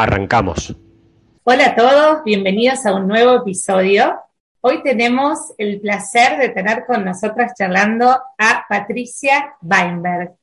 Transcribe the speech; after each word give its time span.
Arrancamos. 0.00 0.76
Hola 1.42 1.66
a 1.66 1.74
todos, 1.74 2.22
bienvenidos 2.22 2.86
a 2.86 2.94
un 2.94 3.08
nuevo 3.08 3.34
episodio. 3.34 4.14
Hoy 4.60 4.80
tenemos 4.84 5.52
el 5.58 5.80
placer 5.80 6.38
de 6.38 6.50
tener 6.50 6.86
con 6.86 7.04
nosotras 7.04 7.54
charlando 7.58 8.08
a 8.08 8.64
Patricia 8.68 9.56
Weinberg. 9.60 10.36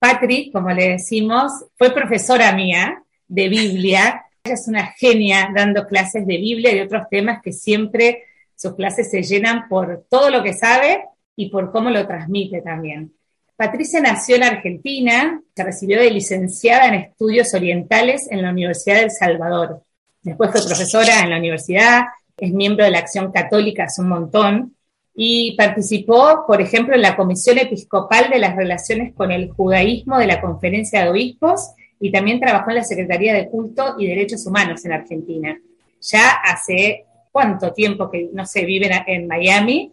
Patri, 0.00 0.50
como 0.50 0.70
le 0.70 0.88
decimos, 0.88 1.52
fue 1.76 1.94
profesora 1.94 2.52
mía 2.52 3.00
de 3.28 3.48
Biblia. 3.48 4.24
Ella 4.42 4.54
es 4.54 4.66
una 4.66 4.86
genia 4.86 5.52
dando 5.54 5.86
clases 5.86 6.26
de 6.26 6.38
Biblia 6.38 6.74
y 6.74 6.80
otros 6.80 7.04
temas 7.08 7.40
que 7.40 7.52
siempre 7.52 8.24
sus 8.56 8.74
clases 8.74 9.08
se 9.08 9.22
llenan 9.22 9.68
por 9.68 10.04
todo 10.10 10.30
lo 10.30 10.42
que 10.42 10.52
sabe 10.52 11.04
y 11.36 11.48
por 11.50 11.70
cómo 11.70 11.90
lo 11.90 12.08
transmite 12.08 12.60
también. 12.60 13.12
Patricia 13.56 14.00
nació 14.00 14.36
en 14.36 14.42
Argentina, 14.42 15.40
se 15.54 15.64
recibió 15.64 15.98
de 15.98 16.10
licenciada 16.10 16.88
en 16.88 16.94
estudios 16.94 17.54
orientales 17.54 18.30
en 18.30 18.42
la 18.42 18.50
Universidad 18.50 19.00
del 19.00 19.10
Salvador. 19.10 19.82
Después 20.22 20.50
fue 20.50 20.64
profesora 20.64 21.22
en 21.22 21.30
la 21.30 21.38
universidad, 21.38 22.02
es 22.36 22.52
miembro 22.52 22.84
de 22.84 22.90
la 22.90 22.98
Acción 22.98 23.32
Católica 23.32 23.84
hace 23.84 24.02
un 24.02 24.08
montón 24.08 24.76
y 25.14 25.56
participó, 25.56 26.44
por 26.46 26.60
ejemplo, 26.60 26.94
en 26.94 27.00
la 27.00 27.16
Comisión 27.16 27.56
Episcopal 27.56 28.28
de 28.28 28.38
las 28.38 28.54
Relaciones 28.54 29.14
con 29.14 29.32
el 29.32 29.50
Judaísmo 29.50 30.18
de 30.18 30.26
la 30.26 30.42
Conferencia 30.42 31.02
de 31.02 31.10
Obispos 31.10 31.70
y 31.98 32.12
también 32.12 32.38
trabajó 32.38 32.70
en 32.70 32.76
la 32.76 32.84
Secretaría 32.84 33.32
de 33.32 33.48
Culto 33.48 33.94
y 33.98 34.06
Derechos 34.06 34.46
Humanos 34.46 34.84
en 34.84 34.92
Argentina. 34.92 35.58
Ya 36.02 36.32
hace 36.44 37.06
cuánto 37.32 37.72
tiempo 37.72 38.10
que, 38.10 38.28
no 38.34 38.44
sé, 38.44 38.66
vive 38.66 38.90
en 39.06 39.26
Miami. 39.26 39.92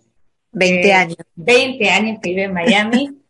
20 0.51 0.87
eh, 0.87 0.93
años. 0.93 1.17
20 1.35 1.89
años 1.89 2.19
que 2.21 2.29
vive 2.29 2.43
en 2.43 2.53
Miami. 2.53 3.09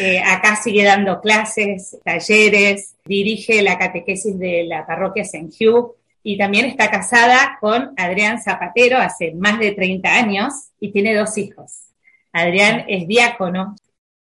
Eh, 0.00 0.20
acá 0.20 0.56
sigue 0.56 0.84
dando 0.84 1.20
clases, 1.20 1.96
talleres, 2.04 2.94
dirige 3.04 3.62
la 3.62 3.78
catequesis 3.78 4.38
de 4.38 4.64
la 4.64 4.86
parroquia 4.86 5.22
St. 5.22 5.50
Hugh 5.60 5.94
y 6.22 6.38
también 6.38 6.64
está 6.66 6.90
casada 6.90 7.58
con 7.60 7.92
Adrián 7.96 8.40
Zapatero 8.40 8.98
hace 8.98 9.32
más 9.34 9.58
de 9.58 9.72
30 9.72 10.08
años 10.08 10.54
y 10.80 10.90
tiene 10.90 11.14
dos 11.14 11.36
hijos. 11.36 11.90
Adrián 12.32 12.84
es 12.88 13.06
diácono, 13.06 13.76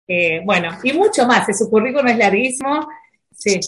eh, 0.07 0.41
bueno, 0.45 0.77
y 0.83 0.93
mucho 0.93 1.27
más, 1.27 1.45
su 1.57 1.69
currículum 1.69 2.07
es 2.07 2.17
larguísimo. 2.17 2.87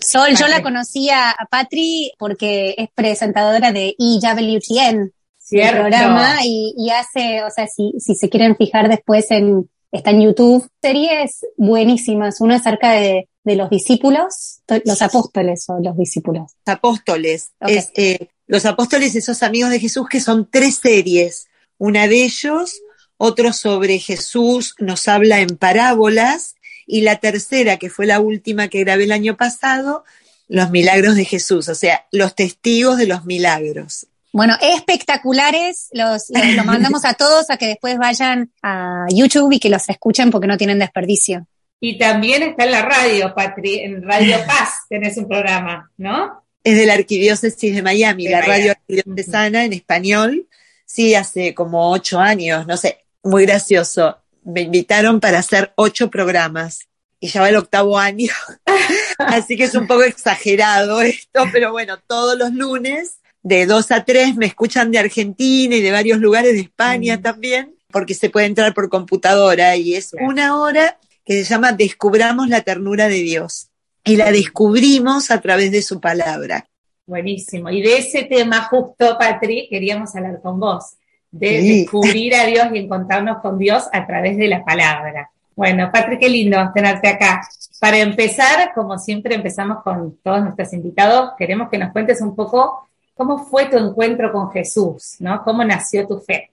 Sol, 0.01 0.35
yo 0.35 0.47
la 0.47 0.63
conocía 0.63 1.29
a 1.31 1.45
Patri 1.45 2.11
porque 2.17 2.73
es 2.77 2.89
presentadora 2.95 3.71
de 3.71 3.95
EWTN, 3.99 5.11
el 5.51 5.71
programa, 5.71 6.37
y, 6.43 6.89
hace, 6.89 7.43
o 7.43 7.49
sea, 7.49 7.67
si, 7.67 7.93
si 7.99 8.15
se 8.15 8.29
quieren 8.29 8.55
fijar 8.55 8.89
después 8.89 9.29
en, 9.31 9.69
está 9.91 10.11
en 10.11 10.21
YouTube, 10.21 10.67
series 10.81 11.45
buenísimas, 11.57 12.41
una 12.41 12.55
acerca 12.55 12.91
de, 12.91 13.27
los 13.45 13.71
discípulos, 13.71 14.61
los 14.85 15.01
apóstoles 15.01 15.65
o 15.69 15.79
los 15.79 15.97
discípulos. 15.97 16.51
Apóstoles, 16.67 17.49
eh, 17.95 18.27
los 18.45 18.65
apóstoles, 18.67 19.15
esos 19.15 19.41
amigos 19.41 19.71
de 19.71 19.79
Jesús, 19.79 20.07
que 20.07 20.19
son 20.19 20.47
tres 20.51 20.75
series. 20.75 21.47
Una 21.79 22.07
de 22.07 22.25
ellos, 22.25 22.79
otro 23.17 23.51
sobre 23.51 23.97
Jesús, 23.97 24.75
nos 24.77 25.07
habla 25.07 25.39
en 25.39 25.57
parábolas, 25.57 26.55
y 26.85 27.01
la 27.01 27.17
tercera, 27.17 27.77
que 27.77 27.89
fue 27.89 28.07
la 28.07 28.19
última 28.19 28.67
que 28.67 28.83
grabé 28.83 29.05
el 29.05 29.11
año 29.11 29.37
pasado, 29.37 30.03
los 30.47 30.71
milagros 30.71 31.15
de 31.15 31.23
Jesús, 31.23 31.69
o 31.69 31.75
sea, 31.75 32.07
los 32.11 32.33
testigos 32.33 32.97
de 32.97 33.05
los 33.05 33.25
milagros. 33.25 34.07
Bueno, 34.31 34.55
espectaculares, 34.61 35.89
los, 35.91 36.25
los, 36.29 36.65
mandamos 36.65 37.03
a 37.03 37.15
todos 37.15 37.49
a 37.49 37.57
que 37.57 37.67
después 37.67 37.97
vayan 37.97 38.51
a 38.61 39.07
YouTube 39.09 39.53
y 39.53 39.59
que 39.59 39.69
los 39.69 39.89
escuchen 39.89 40.29
porque 40.29 40.47
no 40.47 40.57
tienen 40.57 40.79
desperdicio. 40.79 41.47
Y 41.79 41.97
también 41.97 42.43
está 42.43 42.65
en 42.65 42.71
la 42.71 42.81
radio, 42.83 43.33
Patri, 43.33 43.79
en 43.79 44.03
Radio 44.03 44.37
Paz 44.47 44.81
tenés 44.89 45.17
un 45.17 45.27
programa, 45.27 45.89
¿no? 45.97 46.43
Es 46.63 46.77
de 46.77 46.85
la 46.85 46.93
Arquidiócesis 46.93 47.73
de 47.73 47.81
Miami, 47.81 48.27
la 48.27 48.41
radio 48.41 48.71
arquidiocesana 48.71 49.63
en 49.63 49.73
español. 49.73 50.47
Sí, 50.85 51.15
hace 51.15 51.55
como 51.55 51.89
ocho 51.91 52.19
años, 52.19 52.67
no 52.67 52.75
sé, 52.75 53.05
muy 53.23 53.45
gracioso. 53.45 54.17
Me 54.43 54.61
invitaron 54.61 55.19
para 55.19 55.39
hacer 55.39 55.71
ocho 55.75 56.11
programas 56.11 56.89
y 57.19 57.29
ya 57.29 57.41
va 57.41 57.49
el 57.49 57.55
octavo 57.55 57.97
año. 57.97 58.33
Así 59.17 59.55
que 59.55 59.65
es 59.65 59.75
un 59.75 59.87
poco 59.87 60.03
exagerado 60.03 61.01
esto, 61.01 61.45
pero 61.51 61.71
bueno, 61.71 61.97
todos 62.07 62.37
los 62.37 62.51
lunes 62.51 63.18
de 63.41 63.65
dos 63.65 63.91
a 63.91 64.03
tres 64.03 64.35
me 64.35 64.45
escuchan 64.45 64.91
de 64.91 64.99
Argentina 64.99 65.75
y 65.75 65.81
de 65.81 65.91
varios 65.91 66.19
lugares 66.19 66.53
de 66.53 66.61
España 66.61 67.17
mm. 67.17 67.21
también, 67.21 67.75
porque 67.91 68.13
se 68.13 68.29
puede 68.29 68.45
entrar 68.45 68.73
por 68.73 68.89
computadora 68.89 69.75
y 69.75 69.95
es 69.95 70.13
una 70.19 70.59
hora 70.59 70.97
que 71.25 71.43
se 71.43 71.43
llama 71.43 71.73
Descubramos 71.73 72.49
la 72.49 72.61
ternura 72.61 73.07
de 73.07 73.21
Dios. 73.21 73.69
Y 74.03 74.15
la 74.15 74.31
descubrimos 74.31 75.29
a 75.29 75.41
través 75.41 75.71
de 75.71 75.81
su 75.81 75.99
palabra. 75.99 76.65
Buenísimo. 77.05 77.69
Y 77.69 77.81
de 77.81 77.97
ese 77.97 78.23
tema 78.23 78.63
justo, 78.63 79.17
Patri, 79.19 79.67
queríamos 79.69 80.15
hablar 80.15 80.41
con 80.41 80.59
vos, 80.59 80.95
de 81.29 81.61
descubrir 81.61 82.33
a 82.33 82.45
Dios 82.45 82.67
y 82.73 82.79
encontrarnos 82.79 83.41
con 83.41 83.57
Dios 83.59 83.85
a 83.91 84.07
través 84.07 84.37
de 84.37 84.47
la 84.47 84.63
palabra. 84.63 85.29
Bueno, 85.55 85.89
Patri, 85.91 86.17
qué 86.17 86.29
lindo 86.29 86.57
tenerte 86.73 87.09
acá. 87.09 87.41
Para 87.79 87.97
empezar, 87.97 88.71
como 88.73 88.97
siempre 88.97 89.35
empezamos 89.35 89.83
con 89.83 90.17
todos 90.23 90.41
nuestros 90.41 90.71
invitados, 90.73 91.31
queremos 91.37 91.69
que 91.69 91.77
nos 91.77 91.91
cuentes 91.91 92.21
un 92.21 92.35
poco 92.35 92.87
¿Cómo 93.19 93.45
fue 93.45 93.65
tu 93.65 93.75
encuentro 93.75 94.31
con 94.31 94.49
Jesús? 94.49 95.17
¿no? 95.19 95.43
¿Cómo 95.43 95.61
nació 95.65 96.07
tu 96.07 96.21
fe? 96.21 96.51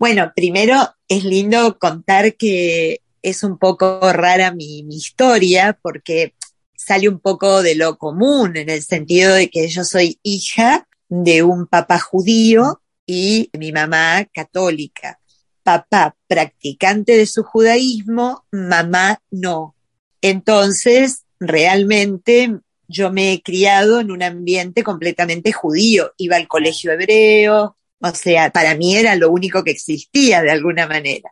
Bueno, 0.00 0.32
primero 0.34 0.74
es 1.06 1.22
lindo 1.22 1.78
contar 1.78 2.34
que 2.34 3.02
es 3.22 3.44
un 3.44 3.56
poco 3.56 4.12
rara 4.12 4.52
mi, 4.52 4.80
historia 4.88 5.78
porque 5.80 6.34
sale 6.74 7.08
un 7.08 7.20
poco 7.20 7.62
de 7.62 7.76
lo 7.76 7.98
común 7.98 8.56
en 8.56 8.68
el 8.68 8.82
sentido 8.82 9.32
de 9.32 9.48
que 9.48 9.68
yo 9.68 9.84
soy 9.84 10.18
hija 10.24 10.88
de 11.08 11.44
un 11.44 11.68
papá 11.68 12.00
judío 12.00 12.82
y 13.06 13.48
mi 13.56 13.70
mamá 13.70 14.24
católica. 14.34 15.20
Papá 15.62 16.16
practicante 16.26 17.16
de 17.16 17.26
su 17.26 17.44
judaísmo, 17.44 18.44
mamá 18.50 19.20
no. 19.30 19.76
Entonces, 20.20 21.26
realmente 21.38 22.58
yo 22.92 23.10
me 23.10 23.32
he 23.32 23.42
criado 23.42 24.00
en 24.00 24.10
un 24.10 24.22
ambiente 24.22 24.82
completamente 24.82 25.52
judío, 25.52 26.12
iba 26.18 26.36
al 26.36 26.46
colegio 26.46 26.92
hebreo, 26.92 27.76
o 28.00 28.14
sea, 28.14 28.50
para 28.50 28.74
mí 28.74 28.96
era 28.96 29.16
lo 29.16 29.30
único 29.30 29.64
que 29.64 29.70
existía 29.70 30.42
de 30.42 30.50
alguna 30.50 30.86
manera. 30.86 31.30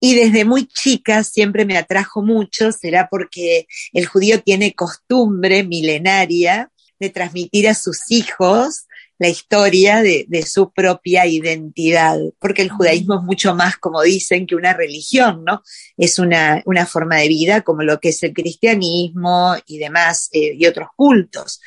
Y 0.00 0.16
desde 0.16 0.44
muy 0.44 0.66
chica 0.66 1.22
siempre 1.22 1.64
me 1.64 1.78
atrajo 1.78 2.22
mucho, 2.22 2.72
será 2.72 3.08
porque 3.08 3.66
el 3.92 4.06
judío 4.06 4.42
tiene 4.42 4.74
costumbre 4.74 5.62
milenaria 5.62 6.70
de 6.98 7.10
transmitir 7.10 7.68
a 7.68 7.74
sus 7.74 8.10
hijos 8.10 8.86
la 9.22 9.28
historia 9.28 10.02
de, 10.02 10.44
su 10.44 10.72
propia 10.72 11.26
identidad, 11.26 12.18
porque 12.40 12.62
el 12.62 12.70
judaísmo 12.70 13.14
es 13.14 13.22
mucho 13.22 13.54
más, 13.54 13.76
como 13.76 14.02
dicen, 14.02 14.48
que 14.48 14.56
una 14.56 14.72
religión, 14.72 15.44
¿no? 15.44 15.62
Es 15.96 16.18
una, 16.18 16.64
forma 16.88 17.18
de 17.18 17.28
vida 17.28 17.60
como 17.60 17.84
lo 17.84 18.00
que 18.00 18.08
es 18.08 18.20
el 18.24 18.32
cristianismo 18.32 19.54
y 19.64 19.78
demás, 19.78 20.28
eh, 20.32 20.56
y 20.58 20.66
otros 20.66 20.88
cultos. 20.96 21.60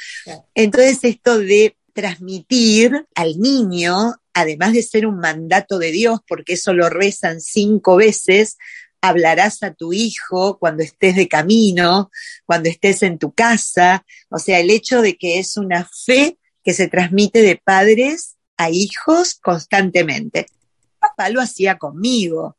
Entonces, 0.53 0.99
esto 1.03 1.39
de 1.39 1.77
transmitir 1.93 3.07
al 3.15 3.39
niño, 3.39 4.15
además 4.33 4.73
de 4.73 4.83
ser 4.83 5.07
un 5.07 5.19
mandato 5.19 5.79
de 5.79 5.91
Dios, 5.91 6.19
porque 6.27 6.53
eso 6.53 6.73
lo 6.73 6.89
rezan 6.89 7.39
cinco 7.39 7.95
veces, 7.95 8.57
hablarás 8.99 9.63
a 9.63 9.73
tu 9.73 9.93
hijo 9.93 10.59
cuando 10.59 10.83
estés 10.83 11.15
de 11.15 11.29
camino, 11.29 12.11
cuando 12.45 12.67
estés 12.67 13.01
en 13.01 13.17
tu 13.17 13.31
casa, 13.31 14.05
o 14.29 14.39
sea, 14.39 14.59
el 14.59 14.71
hecho 14.71 15.01
de 15.01 15.15
que 15.15 15.39
es 15.39 15.55
una 15.55 15.89
fe 16.05 16.37
que 16.65 16.73
se 16.73 16.87
transmite 16.87 17.41
de 17.43 17.61
padres 17.63 18.35
a 18.57 18.71
hijos 18.71 19.35
constantemente. 19.35 20.47
Papá 20.99 21.29
lo 21.29 21.39
hacía 21.39 21.77
conmigo. 21.77 22.57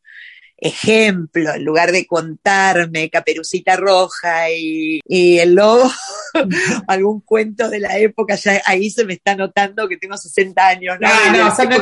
Ejemplo, 0.59 1.53
en 1.55 1.65
lugar 1.65 1.93
de 1.93 2.07
contarme 2.07 3.11
Caperucita 3.11 3.77
Roja 3.77 4.49
y, 4.51 5.01
el 5.07 5.55
lobo, 5.55 5.91
algún 6.89 7.21
cuento 7.21 7.69
de 7.69 7.81
la 7.81 7.99
época, 7.99 8.37
ya 8.37 8.63
ahí 8.65 8.89
se 8.91 9.05
me 9.05 9.13
está 9.15 9.35
notando 9.35 9.87
que 9.87 9.99
tengo 9.99 10.17
60 10.17 10.67
años. 10.67 10.97
¿no? 10.99 11.09
no, 11.37 11.55
son 11.55 11.69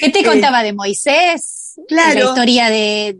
¿Qué 0.00 0.10
te 0.10 0.24
contaba 0.24 0.62
de 0.62 0.74
Moisés? 0.74 1.80
Claro. 1.88 2.20
La 2.20 2.24
historia 2.26 2.68
de, 2.68 3.18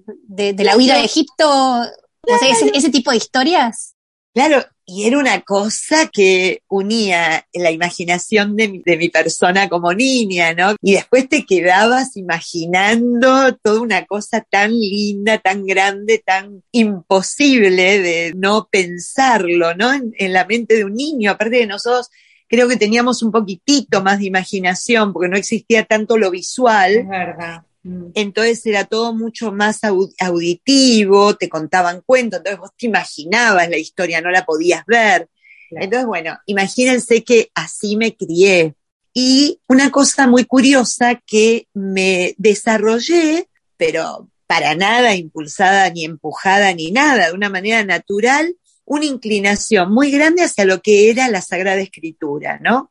la 0.58 0.76
huida 0.76 0.99
de 0.99 1.05
Egipto. 1.05 1.82
ese, 2.25 2.70
ese 2.75 2.90
tipo 2.90 3.11
de 3.11 3.17
historias. 3.17 3.96
Claro, 4.32 4.64
y 4.92 5.06
era 5.06 5.19
una 5.19 5.40
cosa 5.42 6.08
que 6.08 6.62
unía 6.69 7.46
la 7.52 7.70
imaginación 7.70 8.56
de 8.56 8.69
mi, 8.69 8.82
de 8.84 8.96
mi, 8.96 9.08
persona 9.08 9.69
como 9.69 9.92
niña, 9.92 10.52
¿no? 10.52 10.75
Y 10.82 10.94
después 10.94 11.28
te 11.28 11.46
quedabas 11.46 12.16
imaginando 12.16 13.54
toda 13.62 13.81
una 13.81 14.04
cosa 14.04 14.44
tan 14.50 14.72
linda, 14.72 15.38
tan 15.38 15.64
grande, 15.64 16.19
tan 16.19 16.64
imposible 16.72 18.00
de 18.00 18.32
no 18.34 18.69
pensarlo, 18.69 19.75
¿no? 19.76 19.92
En, 19.92 20.12
en 20.19 20.32
la 20.32 20.44
mente 20.44 20.75
de 20.75 20.84
un 20.84 20.94
niño, 20.94 21.31
aparte 21.31 21.58
de 21.58 21.66
nosotros 21.66 22.10
creo 22.48 22.69
que 22.69 22.76
teníamos 22.76 23.22
un 23.22 23.31
poquitito 23.31 24.02
más 24.02 24.19
de 24.19 24.26
imaginación 24.26 25.12
porque 25.12 25.28
no 25.28 25.36
existía 25.36 25.84
tanto 25.84 26.19
lo 26.19 26.32
visual. 26.32 26.96
Es 26.96 27.08
verdad. 27.08 27.62
Mm. 27.82 28.11
Entonces 28.15 28.65
era 28.67 28.85
todo 28.85 29.15
mucho 29.15 29.53
más 29.53 29.81
auditivo, 30.19 31.37
te 31.37 31.49
contaban 31.49 32.03
cuentos, 32.05 32.38
entonces 32.38 32.61
vos 32.61 32.71
te 32.77 32.87
imaginabas 32.87 33.69
la 33.69 33.79
historia, 33.79 34.21
no 34.21 34.31
la 34.31 34.44
podías 34.44 34.85
ver. 34.87 35.29
Claro. 35.69 35.85
Entonces, 35.85 36.06
bueno, 36.06 36.38
imagínense 36.47 37.23
que 37.25 37.50
así 37.55 37.97
me 37.97 38.17
crié. 38.17 38.75
Y 39.12 39.61
una 39.67 39.91
cosa 39.91 40.27
muy 40.27 40.44
curiosa 40.44 41.21
que 41.27 41.67
me 41.75 42.35
desarrollé, 42.38 43.49
pero 43.77 44.29
para 44.47 44.75
nada 44.75 45.15
impulsada 45.15 45.91
ni 45.91 46.05
empujada 46.05 46.73
ni 46.75 46.91
nada, 46.91 47.29
de 47.29 47.35
una 47.35 47.49
manera 47.49 47.85
natural, 47.85 48.56
una 48.85 49.05
inclinación 49.05 49.93
muy 49.93 50.11
grande 50.11 50.43
hacia 50.43 50.65
lo 50.65 50.82
que 50.82 51.11
era 51.11 51.29
la 51.29 51.41
Sagrada 51.41 51.81
Escritura, 51.81 52.59
¿no? 52.61 52.91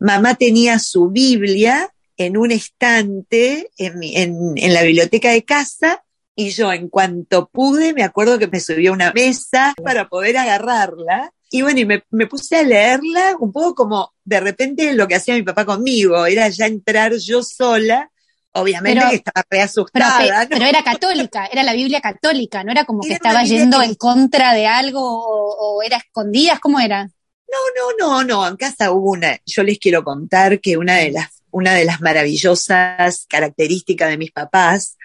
Mamá 0.00 0.34
tenía 0.34 0.80
su 0.80 1.08
Biblia 1.08 1.92
en 2.16 2.36
un 2.36 2.50
estante 2.50 3.70
en, 3.76 4.02
en, 4.02 4.54
en, 4.56 4.74
la 4.74 4.82
biblioteca 4.82 5.30
de 5.30 5.44
casa 5.44 6.04
y 6.34 6.50
yo 6.50 6.72
en 6.72 6.88
cuanto 6.88 7.48
pude 7.48 7.94
me 7.94 8.02
acuerdo 8.02 8.38
que 8.38 8.48
me 8.48 8.60
subí 8.60 8.86
a 8.86 8.92
una 8.92 9.12
mesa 9.12 9.74
para 9.82 10.08
poder 10.08 10.36
agarrarla 10.38 11.32
y 11.50 11.62
bueno, 11.62 11.80
y 11.80 11.84
me, 11.84 12.02
me, 12.10 12.26
puse 12.26 12.56
a 12.56 12.62
leerla 12.62 13.36
un 13.38 13.52
poco 13.52 13.74
como 13.74 14.12
de 14.24 14.40
repente 14.40 14.92
lo 14.94 15.06
que 15.06 15.14
hacía 15.14 15.34
mi 15.34 15.42
papá 15.42 15.64
conmigo, 15.64 16.26
era 16.26 16.48
ya 16.48 16.66
entrar 16.66 17.14
yo 17.14 17.42
sola. 17.42 18.10
Obviamente 18.52 18.98
pero, 18.98 19.10
que 19.10 19.16
estaba 19.16 19.46
re 19.50 19.60
asustada. 19.60 20.18
Pero, 20.18 20.34
¿no? 20.34 20.48
pero, 20.48 20.64
era 20.64 20.82
católica, 20.82 21.46
era 21.46 21.62
la 21.62 21.74
Biblia 21.74 22.00
católica, 22.00 22.64
no 22.64 22.72
era 22.72 22.86
como 22.86 23.04
era 23.04 23.08
que 23.08 23.14
estaba 23.14 23.44
yendo 23.44 23.82
en 23.82 23.94
contra 23.96 24.54
de 24.54 24.66
algo 24.66 25.00
o, 25.02 25.76
o 25.76 25.82
era 25.82 25.98
escondidas, 25.98 26.58
¿cómo 26.58 26.80
era? 26.80 27.04
No, 27.04 27.58
no, 27.98 28.22
no, 28.22 28.24
no, 28.24 28.48
en 28.48 28.56
casa 28.56 28.92
hubo 28.92 29.12
una, 29.12 29.38
yo 29.44 29.62
les 29.62 29.78
quiero 29.78 30.02
contar 30.02 30.58
que 30.58 30.78
una 30.78 30.96
de 30.96 31.10
las 31.10 31.35
una 31.56 31.72
de 31.72 31.86
las 31.86 32.02
maravillosas 32.02 33.24
características 33.30 34.10
de 34.10 34.18
mis 34.18 34.30
papás, 34.30 34.98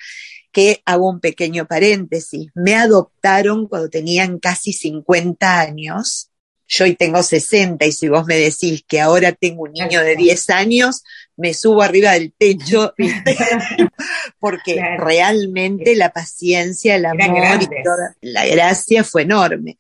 que 0.52 0.82
hago 0.84 1.10
un 1.10 1.22
pequeño 1.22 1.66
paréntesis, 1.66 2.52
me 2.54 2.76
adoptaron 2.76 3.70
cuando 3.70 3.90
tenían 3.90 4.38
casi 4.38 4.74
50 4.74 5.62
años. 5.62 6.30
Yo 6.68 6.84
hoy 6.84 6.96
tengo 6.96 7.24
60 7.24 7.86
y 7.86 7.94
si 7.94 8.10
vos 8.10 8.26
me 8.26 8.36
decís 8.36 8.84
que 8.86 9.00
ahora 9.00 9.32
tengo 9.32 9.64
un 9.64 9.72
niño 9.72 10.02
de 10.04 10.18
10 10.18 10.50
años, 10.50 11.04
me 11.38 11.54
subo 11.54 11.84
arriba 11.84 12.12
del 12.12 12.34
techo, 12.38 12.94
¿viste? 12.98 13.38
porque 14.38 14.74
claro. 14.74 15.06
realmente 15.06 15.96
la 15.96 16.12
paciencia, 16.12 16.96
el 16.96 17.06
amor 17.06 17.64
y 17.64 17.68
toda 17.82 18.18
la 18.20 18.46
gracia 18.46 19.06
fue 19.06 19.22
enorme. 19.22 19.78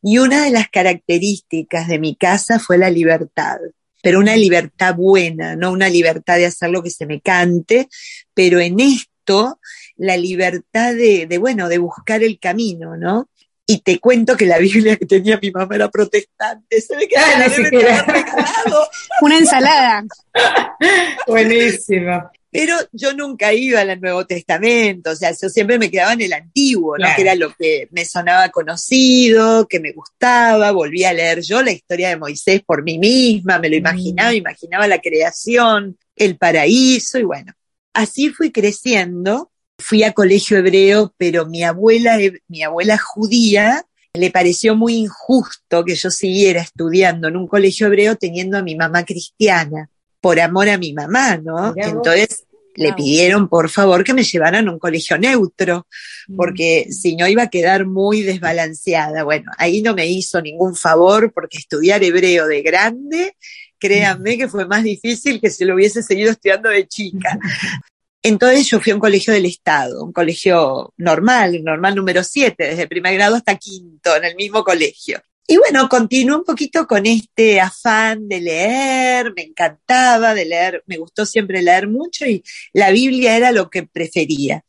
Y 0.00 0.16
una 0.16 0.42
de 0.42 0.52
las 0.52 0.70
características 0.70 1.86
de 1.86 1.98
mi 1.98 2.16
casa 2.16 2.58
fue 2.58 2.78
la 2.78 2.88
libertad 2.88 3.58
pero 4.04 4.20
una 4.20 4.36
libertad 4.36 4.94
buena, 4.94 5.56
no 5.56 5.72
una 5.72 5.88
libertad 5.88 6.36
de 6.36 6.44
hacer 6.46 6.68
lo 6.68 6.82
que 6.82 6.90
se 6.90 7.06
me 7.06 7.22
cante, 7.22 7.88
pero 8.34 8.60
en 8.60 8.78
esto 8.78 9.58
la 9.96 10.18
libertad 10.18 10.92
de, 10.94 11.26
de 11.26 11.38
bueno, 11.38 11.70
de 11.70 11.78
buscar 11.78 12.22
el 12.22 12.38
camino, 12.38 12.98
¿no? 12.98 13.30
Y 13.66 13.80
te 13.80 13.98
cuento 13.98 14.36
que 14.36 14.44
la 14.44 14.58
Biblia 14.58 14.96
que 14.96 15.06
tenía 15.06 15.38
mi 15.40 15.50
mamá 15.50 15.74
era 15.74 15.88
protestante, 15.88 16.82
se 16.82 16.96
me 16.96 17.08
quedaba 17.08 17.32
ah, 17.34 18.64
no 18.68 18.76
Una 19.22 19.38
ensalada. 19.38 20.04
Buenísimo. 21.26 22.30
Pero 22.54 22.76
yo 22.92 23.12
nunca 23.14 23.52
iba 23.52 23.80
al 23.80 24.00
Nuevo 24.00 24.26
Testamento, 24.26 25.10
o 25.10 25.16
sea, 25.16 25.32
yo 25.32 25.48
siempre 25.48 25.76
me 25.76 25.90
quedaba 25.90 26.12
en 26.12 26.20
el 26.20 26.32
Antiguo, 26.32 26.94
claro. 26.94 27.10
¿no? 27.10 27.16
Que 27.16 27.22
era 27.22 27.34
lo 27.34 27.52
que 27.52 27.88
me 27.90 28.04
sonaba 28.04 28.50
conocido, 28.50 29.66
que 29.66 29.80
me 29.80 29.90
gustaba, 29.90 30.70
volví 30.70 31.02
a 31.02 31.12
leer 31.12 31.40
yo 31.40 31.64
la 31.64 31.72
historia 31.72 32.10
de 32.10 32.16
Moisés 32.16 32.62
por 32.64 32.84
mí 32.84 32.96
misma, 32.96 33.58
me 33.58 33.68
lo 33.68 33.74
imaginaba, 33.74 34.30
mm. 34.30 34.36
imaginaba 34.36 34.86
la 34.86 35.00
creación, 35.00 35.98
el 36.14 36.36
paraíso, 36.36 37.18
y 37.18 37.24
bueno, 37.24 37.54
así 37.92 38.28
fui 38.28 38.52
creciendo, 38.52 39.50
fui 39.76 40.04
a 40.04 40.12
colegio 40.12 40.56
hebreo, 40.56 41.12
pero 41.18 41.46
mi 41.46 41.64
abuela, 41.64 42.18
mi 42.46 42.62
abuela 42.62 42.98
judía, 42.98 43.84
le 44.12 44.30
pareció 44.30 44.76
muy 44.76 44.94
injusto 44.94 45.84
que 45.84 45.96
yo 45.96 46.08
siguiera 46.08 46.60
estudiando 46.60 47.26
en 47.26 47.36
un 47.36 47.48
colegio 47.48 47.88
hebreo 47.88 48.14
teniendo 48.14 48.56
a 48.56 48.62
mi 48.62 48.76
mamá 48.76 49.04
cristiana 49.04 49.90
por 50.24 50.40
amor 50.40 50.70
a 50.70 50.78
mi 50.78 50.94
mamá, 50.94 51.36
¿no? 51.36 51.74
Entonces 51.76 52.46
le 52.76 52.94
pidieron 52.94 53.46
por 53.46 53.68
favor 53.68 54.02
que 54.02 54.14
me 54.14 54.22
llevaran 54.24 54.66
a 54.66 54.72
un 54.72 54.78
colegio 54.78 55.18
neutro, 55.18 55.86
porque 56.34 56.86
mm. 56.88 56.92
si 56.92 57.14
no 57.14 57.28
iba 57.28 57.42
a 57.42 57.50
quedar 57.50 57.84
muy 57.84 58.22
desbalanceada. 58.22 59.22
Bueno, 59.22 59.52
ahí 59.58 59.82
no 59.82 59.94
me 59.94 60.06
hizo 60.06 60.40
ningún 60.40 60.76
favor 60.76 61.30
porque 61.34 61.58
estudiar 61.58 62.02
hebreo 62.02 62.46
de 62.46 62.62
grande, 62.62 63.36
créanme 63.78 64.38
que 64.38 64.48
fue 64.48 64.66
más 64.66 64.82
difícil 64.82 65.42
que 65.42 65.50
si 65.50 65.66
lo 65.66 65.74
hubiese 65.74 66.02
seguido 66.02 66.30
estudiando 66.30 66.70
de 66.70 66.88
chica. 66.88 67.38
Entonces 68.22 68.66
yo 68.66 68.80
fui 68.80 68.92
a 68.92 68.94
un 68.94 69.02
colegio 69.02 69.34
del 69.34 69.44
Estado, 69.44 70.02
un 70.02 70.12
colegio 70.14 70.94
normal, 70.96 71.62
normal 71.62 71.94
número 71.94 72.24
7, 72.24 72.64
desde 72.64 72.88
primer 72.88 73.12
grado 73.12 73.36
hasta 73.36 73.56
quinto, 73.56 74.16
en 74.16 74.24
el 74.24 74.36
mismo 74.36 74.64
colegio. 74.64 75.20
Y 75.46 75.58
bueno, 75.58 75.88
continué 75.88 76.36
un 76.36 76.44
poquito 76.44 76.86
con 76.86 77.04
este 77.04 77.60
afán 77.60 78.28
de 78.28 78.40
leer, 78.40 79.32
me 79.36 79.42
encantaba 79.42 80.34
de 80.34 80.46
leer, 80.46 80.82
me 80.86 80.96
gustó 80.96 81.26
siempre 81.26 81.62
leer 81.62 81.86
mucho 81.86 82.24
y 82.24 82.42
la 82.72 82.90
Biblia 82.90 83.36
era 83.36 83.52
lo 83.52 83.68
que 83.68 83.82
prefería. 83.82 84.64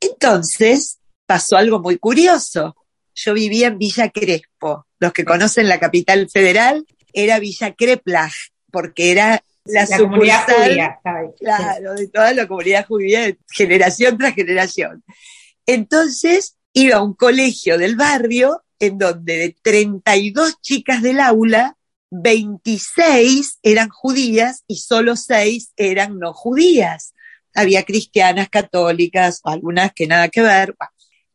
Entonces 0.00 0.98
pasó 1.26 1.56
algo 1.56 1.80
muy 1.80 1.98
curioso. 1.98 2.76
Yo 3.14 3.34
vivía 3.34 3.66
en 3.66 3.78
Villa 3.78 4.10
Crespo. 4.10 4.86
Los 5.00 5.12
que 5.12 5.24
conocen 5.24 5.68
la 5.68 5.80
capital 5.80 6.28
federal 6.30 6.86
era 7.12 7.40
Villa 7.40 7.74
Creplach, 7.74 8.34
porque 8.70 9.10
era 9.10 9.42
la, 9.64 9.84
la 9.84 9.98
comunidad 9.98 10.44
judía. 10.46 11.00
Claro, 11.40 11.94
de 11.94 12.06
toda 12.06 12.32
la 12.34 12.46
comunidad 12.46 12.86
judía, 12.86 13.36
generación 13.50 14.16
tras 14.16 14.34
generación. 14.34 15.02
Entonces 15.66 16.56
iba 16.72 16.98
a 16.98 17.02
un 17.02 17.14
colegio 17.14 17.78
del 17.78 17.96
barrio 17.96 18.62
en 18.78 18.98
donde 18.98 19.38
de 19.38 19.56
32 19.62 20.60
chicas 20.60 21.02
del 21.02 21.20
aula, 21.20 21.76
26 22.10 23.58
eran 23.62 23.88
judías 23.88 24.64
y 24.66 24.76
solo 24.76 25.16
6 25.16 25.72
eran 25.76 26.18
no 26.18 26.32
judías. 26.32 27.14
Había 27.54 27.84
cristianas, 27.84 28.48
católicas, 28.48 29.40
algunas 29.44 29.92
que 29.92 30.06
nada 30.06 30.28
que 30.28 30.42
ver. 30.42 30.74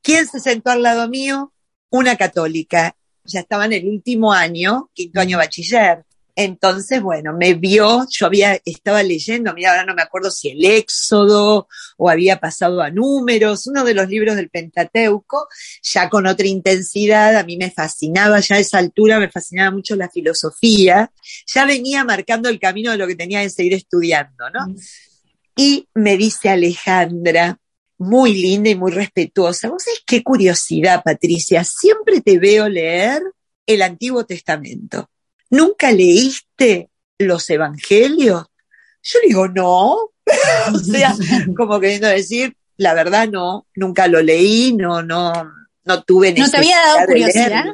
¿Quién 0.01 0.27
se 0.27 0.39
sentó 0.39 0.71
al 0.71 0.83
lado 0.83 1.07
mío? 1.09 1.53
Una 1.89 2.15
católica. 2.15 2.95
Ya 3.25 3.41
estaba 3.41 3.65
en 3.65 3.73
el 3.73 3.87
último 3.87 4.33
año, 4.33 4.89
quinto 4.93 5.19
año 5.19 5.37
bachiller. 5.37 6.03
Entonces, 6.35 7.01
bueno, 7.01 7.33
me 7.33 7.53
vio, 7.53 8.07
yo 8.09 8.25
había, 8.25 8.59
estaba 8.65 9.03
leyendo, 9.03 9.53
mira, 9.53 9.71
ahora 9.71 9.85
no 9.85 9.93
me 9.93 10.01
acuerdo 10.01 10.31
si 10.31 10.49
el 10.49 10.65
Éxodo 10.65 11.67
o 11.97 12.09
había 12.09 12.39
pasado 12.39 12.81
a 12.81 12.89
números, 12.89 13.67
uno 13.67 13.83
de 13.83 13.93
los 13.93 14.09
libros 14.09 14.35
del 14.35 14.49
Pentateuco, 14.49 15.47
ya 15.83 16.09
con 16.09 16.25
otra 16.25 16.47
intensidad, 16.47 17.37
a 17.37 17.43
mí 17.43 17.57
me 17.57 17.69
fascinaba, 17.69 18.39
ya 18.39 18.55
a 18.55 18.59
esa 18.59 18.79
altura 18.79 19.19
me 19.19 19.29
fascinaba 19.29 19.69
mucho 19.69 19.95
la 19.95 20.09
filosofía, 20.09 21.11
ya 21.45 21.65
venía 21.65 22.03
marcando 22.03 22.49
el 22.49 22.59
camino 22.59 22.91
de 22.91 22.97
lo 22.97 23.05
que 23.05 23.15
tenía 23.15 23.43
que 23.43 23.51
seguir 23.51 23.73
estudiando, 23.73 24.49
¿no? 24.49 24.73
Y 25.55 25.87
me 25.93 26.17
dice 26.17 26.49
Alejandra, 26.49 27.59
muy 27.99 28.33
linda 28.33 28.71
y 28.71 28.75
muy 28.75 28.91
respetuosa, 28.91 29.69
vos 29.69 29.83
sabés 29.83 30.01
qué 30.05 30.23
curiosidad, 30.23 31.03
Patricia, 31.03 31.63
siempre 31.63 32.21
te 32.21 32.39
veo 32.39 32.67
leer 32.67 33.21
el 33.67 33.81
Antiguo 33.83 34.25
Testamento. 34.25 35.09
¿Nunca 35.53 35.91
leíste 35.91 36.89
los 37.19 37.47
evangelios? 37.47 38.45
Yo 39.03 39.19
le 39.19 39.27
digo, 39.27 39.47
no. 39.47 40.11
o 40.73 40.79
sea, 40.79 41.13
como 41.55 41.79
queriendo 41.79 42.07
decir, 42.07 42.57
la 42.77 42.95
verdad 42.95 43.27
no, 43.29 43.67
nunca 43.75 44.07
lo 44.07 44.19
leí, 44.23 44.73
no, 44.73 45.03
no, 45.03 45.31
no 45.83 46.03
tuve 46.05 46.33
necesidad. 46.33 46.47
¿No 46.47 46.51
te 46.51 46.57
había 46.57 46.77
dado 46.81 47.05
curiosidad? 47.05 47.65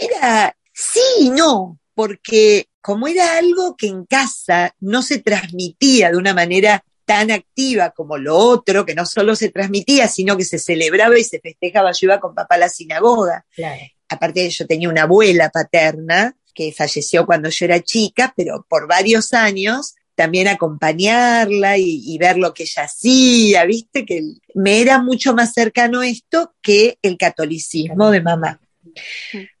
Mira, 0.00 0.56
sí 0.72 1.00
y 1.20 1.28
no, 1.28 1.78
porque 1.92 2.68
como 2.80 3.06
era 3.06 3.36
algo 3.36 3.76
que 3.76 3.88
en 3.88 4.06
casa 4.06 4.74
no 4.80 5.02
se 5.02 5.18
transmitía 5.18 6.10
de 6.10 6.16
una 6.16 6.32
manera 6.32 6.82
tan 7.04 7.32
activa 7.32 7.90
como 7.90 8.16
lo 8.16 8.34
otro, 8.34 8.86
que 8.86 8.94
no 8.94 9.04
solo 9.04 9.36
se 9.36 9.50
transmitía, 9.50 10.08
sino 10.08 10.38
que 10.38 10.44
se 10.46 10.58
celebraba 10.58 11.18
y 11.18 11.24
se 11.24 11.38
festejaba, 11.38 11.92
yo 11.92 12.06
iba 12.06 12.18
con 12.18 12.34
papá 12.34 12.54
a 12.54 12.58
la 12.60 12.68
sinagoga. 12.70 13.44
Claro. 13.54 13.82
Aparte 14.08 14.40
de 14.40 14.48
yo 14.48 14.66
tenía 14.66 14.88
una 14.88 15.02
abuela 15.02 15.50
paterna 15.50 16.34
que 16.56 16.72
falleció 16.72 17.26
cuando 17.26 17.50
yo 17.50 17.66
era 17.66 17.80
chica, 17.80 18.32
pero 18.36 18.66
por 18.68 18.88
varios 18.88 19.32
años 19.34 19.94
también 20.16 20.48
acompañarla 20.48 21.76
y, 21.76 22.02
y, 22.06 22.16
ver 22.16 22.38
lo 22.38 22.54
que 22.54 22.62
ella 22.62 22.84
hacía, 22.84 23.66
viste, 23.66 24.06
que 24.06 24.22
me 24.54 24.80
era 24.80 25.00
mucho 25.02 25.34
más 25.34 25.52
cercano 25.52 26.02
esto 26.02 26.54
que 26.62 26.98
el 27.02 27.18
catolicismo 27.18 28.10
de 28.10 28.22
mamá. 28.22 28.60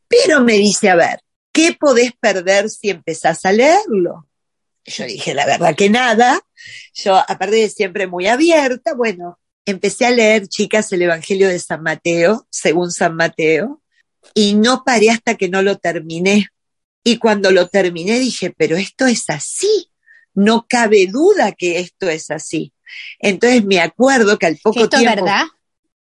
Pero 0.08 0.40
me 0.40 0.54
dice, 0.54 0.88
a 0.88 0.96
ver, 0.96 1.20
¿qué 1.52 1.76
podés 1.78 2.12
perder 2.18 2.70
si 2.70 2.88
empezás 2.88 3.44
a 3.44 3.52
leerlo? 3.52 4.26
Yo 4.86 5.04
dije, 5.04 5.34
la 5.34 5.44
verdad 5.44 5.74
que 5.74 5.90
nada. 5.90 6.40
Yo, 6.94 7.16
aparte 7.16 7.56
de 7.56 7.68
siempre 7.68 8.06
muy 8.06 8.26
abierta, 8.26 8.94
bueno, 8.94 9.38
empecé 9.66 10.06
a 10.06 10.10
leer, 10.10 10.48
chicas, 10.48 10.90
el 10.92 11.02
Evangelio 11.02 11.48
de 11.48 11.58
San 11.58 11.82
Mateo, 11.82 12.46
según 12.50 12.90
San 12.92 13.16
Mateo, 13.16 13.82
y 14.34 14.54
no 14.54 14.84
paré 14.84 15.10
hasta 15.10 15.34
que 15.34 15.48
no 15.48 15.60
lo 15.60 15.76
terminé. 15.76 16.48
Y 17.06 17.18
cuando 17.18 17.52
lo 17.52 17.68
terminé 17.68 18.18
dije, 18.18 18.52
pero 18.58 18.76
esto 18.76 19.06
es 19.06 19.30
así. 19.30 19.92
No 20.34 20.66
cabe 20.68 21.06
duda 21.06 21.52
que 21.52 21.78
esto 21.78 22.08
es 22.08 22.32
así. 22.32 22.72
Entonces 23.20 23.64
me 23.64 23.78
acuerdo 23.78 24.40
que 24.40 24.46
al 24.46 24.56
poco 24.56 24.80
¿Esto 24.80 24.98
tiempo. 24.98 25.10
es 25.10 25.22
verdad? 25.22 25.44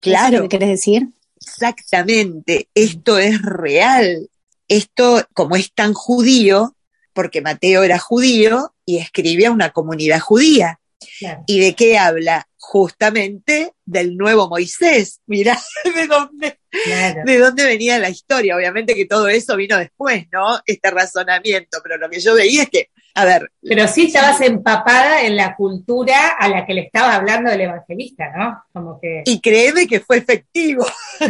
Claro. 0.00 0.42
¿Qué 0.44 0.48
quieres 0.48 0.70
decir? 0.70 1.08
Exactamente. 1.36 2.70
Esto 2.74 3.18
es 3.18 3.42
real. 3.42 4.30
Esto, 4.66 5.22
como 5.34 5.56
es 5.56 5.74
tan 5.74 5.92
judío, 5.92 6.74
porque 7.12 7.42
Mateo 7.42 7.82
era 7.82 7.98
judío 7.98 8.74
y 8.86 8.96
escribe 8.96 9.44
a 9.44 9.50
una 9.50 9.72
comunidad 9.72 10.20
judía. 10.20 10.80
Claro. 11.18 11.44
¿Y 11.46 11.60
de 11.60 11.74
qué 11.74 11.98
habla? 11.98 12.48
Justamente 12.66 13.72
del 13.84 14.16
nuevo 14.16 14.48
Moisés. 14.48 15.20
Mirá 15.26 15.58
de 15.94 16.06
dónde, 16.06 16.58
Claro. 16.84 17.20
de 17.24 17.38
dónde 17.38 17.64
venía 17.64 17.98
la 17.98 18.08
historia. 18.08 18.56
Obviamente 18.56 18.94
que 18.94 19.04
todo 19.06 19.28
eso 19.28 19.54
vino 19.56 19.76
después, 19.78 20.26
¿no? 20.32 20.58
Este 20.66 20.90
razonamiento. 20.90 21.78
Pero 21.82 21.98
lo 21.98 22.08
que 22.10 22.18
yo 22.20 22.34
veía 22.34 22.64
es 22.64 22.70
que, 22.70 22.88
a 23.14 23.24
ver, 23.24 23.50
Pero 23.62 23.86
sí 23.86 24.06
estabas 24.06 24.40
empapada 24.40 25.22
en 25.22 25.36
la 25.36 25.54
cultura 25.54 26.30
a 26.38 26.48
la 26.48 26.66
que 26.66 26.74
le 26.74 26.80
estaba 26.82 27.14
hablando 27.14 27.50
el 27.52 27.60
evangelista, 27.60 28.24
¿no? 28.36 28.64
Como 28.72 28.98
que. 29.00 29.22
y 29.26 29.40
créeme 29.40 29.86
que 29.86 30.00
fue 30.00 30.16
efectivo. 30.18 30.84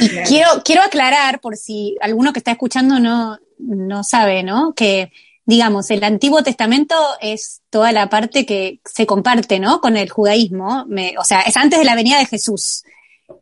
Y 0.00 0.08
Claro. 0.08 0.28
quiero, 0.28 0.48
quiero 0.64 0.82
aclarar, 0.82 1.40
por 1.40 1.56
si 1.56 1.96
alguno 2.00 2.32
que 2.32 2.38
está 2.40 2.52
escuchando 2.52 2.98
no, 3.00 3.38
no 3.58 4.04
sabe, 4.04 4.42
¿no? 4.42 4.72
Que, 4.74 5.10
digamos, 5.50 5.90
el 5.90 6.02
Antiguo 6.04 6.42
Testamento 6.42 6.94
es 7.20 7.60
toda 7.70 7.92
la 7.92 8.08
parte 8.08 8.46
que 8.46 8.80
se 8.84 9.04
comparte, 9.04 9.58
¿no? 9.58 9.80
Con 9.80 9.96
el 9.96 10.08
judaísmo. 10.08 10.84
Me- 10.86 11.14
o 11.18 11.24
sea, 11.24 11.40
es 11.42 11.56
antes 11.56 11.78
de 11.78 11.84
la 11.84 11.96
venida 11.96 12.18
de 12.18 12.26
Jesús. 12.26 12.84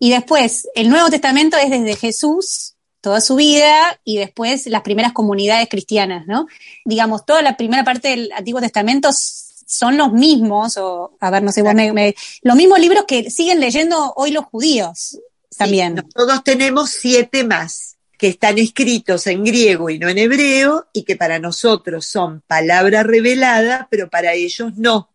Y 0.01 0.11
después, 0.11 0.67
el 0.75 0.89
Nuevo 0.89 1.11
Testamento 1.11 1.57
es 1.59 1.71
desde 1.71 1.97
Jesús, 1.97 2.75
toda 3.01 3.21
su 3.21 3.37
vida, 3.37 4.01
y 4.05 4.17
después 4.17 4.67
las 4.67 4.83
primeras 4.83 5.13
comunidades 5.13 5.69
cristianas, 5.69 6.27
¿no? 6.27 6.47
Digamos, 6.85 7.25
toda 7.27 7.43
la 7.43 7.57
primera 7.57 7.85
parte 7.85 8.09
del 8.09 8.33
Antiguo 8.33 8.61
Testamento 8.61 9.11
son 9.13 9.97
los 9.99 10.13
mismos, 10.13 10.77
o, 10.79 11.13
a 11.21 11.31
ver, 11.31 11.43
no 11.43 11.53
sé, 11.53 11.63
vos 11.63 11.75
me- 11.75 11.93
me- 11.93 12.15
los 12.43 12.57
mismos 12.57 12.81
libros 12.81 13.05
que 13.07 13.31
siguen 13.31 13.61
leyendo 13.61 14.15
hoy 14.17 14.31
los 14.31 14.47
judíos 14.47 15.19
también. 15.59 15.97
Sí, 15.99 16.03
nosotros 16.17 16.43
tenemos 16.43 16.91
siete 16.91 17.45
más 17.45 17.98
que 18.19 18.29
están 18.29 18.59
escritos 18.59 19.27
en 19.29 19.45
griego 19.45 19.89
y 19.89 19.99
no 19.99 20.09
en 20.09 20.19
hebreo 20.19 20.89
y 20.93 21.05
que 21.05 21.17
para 21.17 21.39
nosotros 21.39 22.05
son 22.05 22.43
palabra 22.47 23.05
revelada, 23.05 23.87
pero 23.91 24.11
para 24.11 24.35
ellos 24.35 24.77
no, 24.77 25.15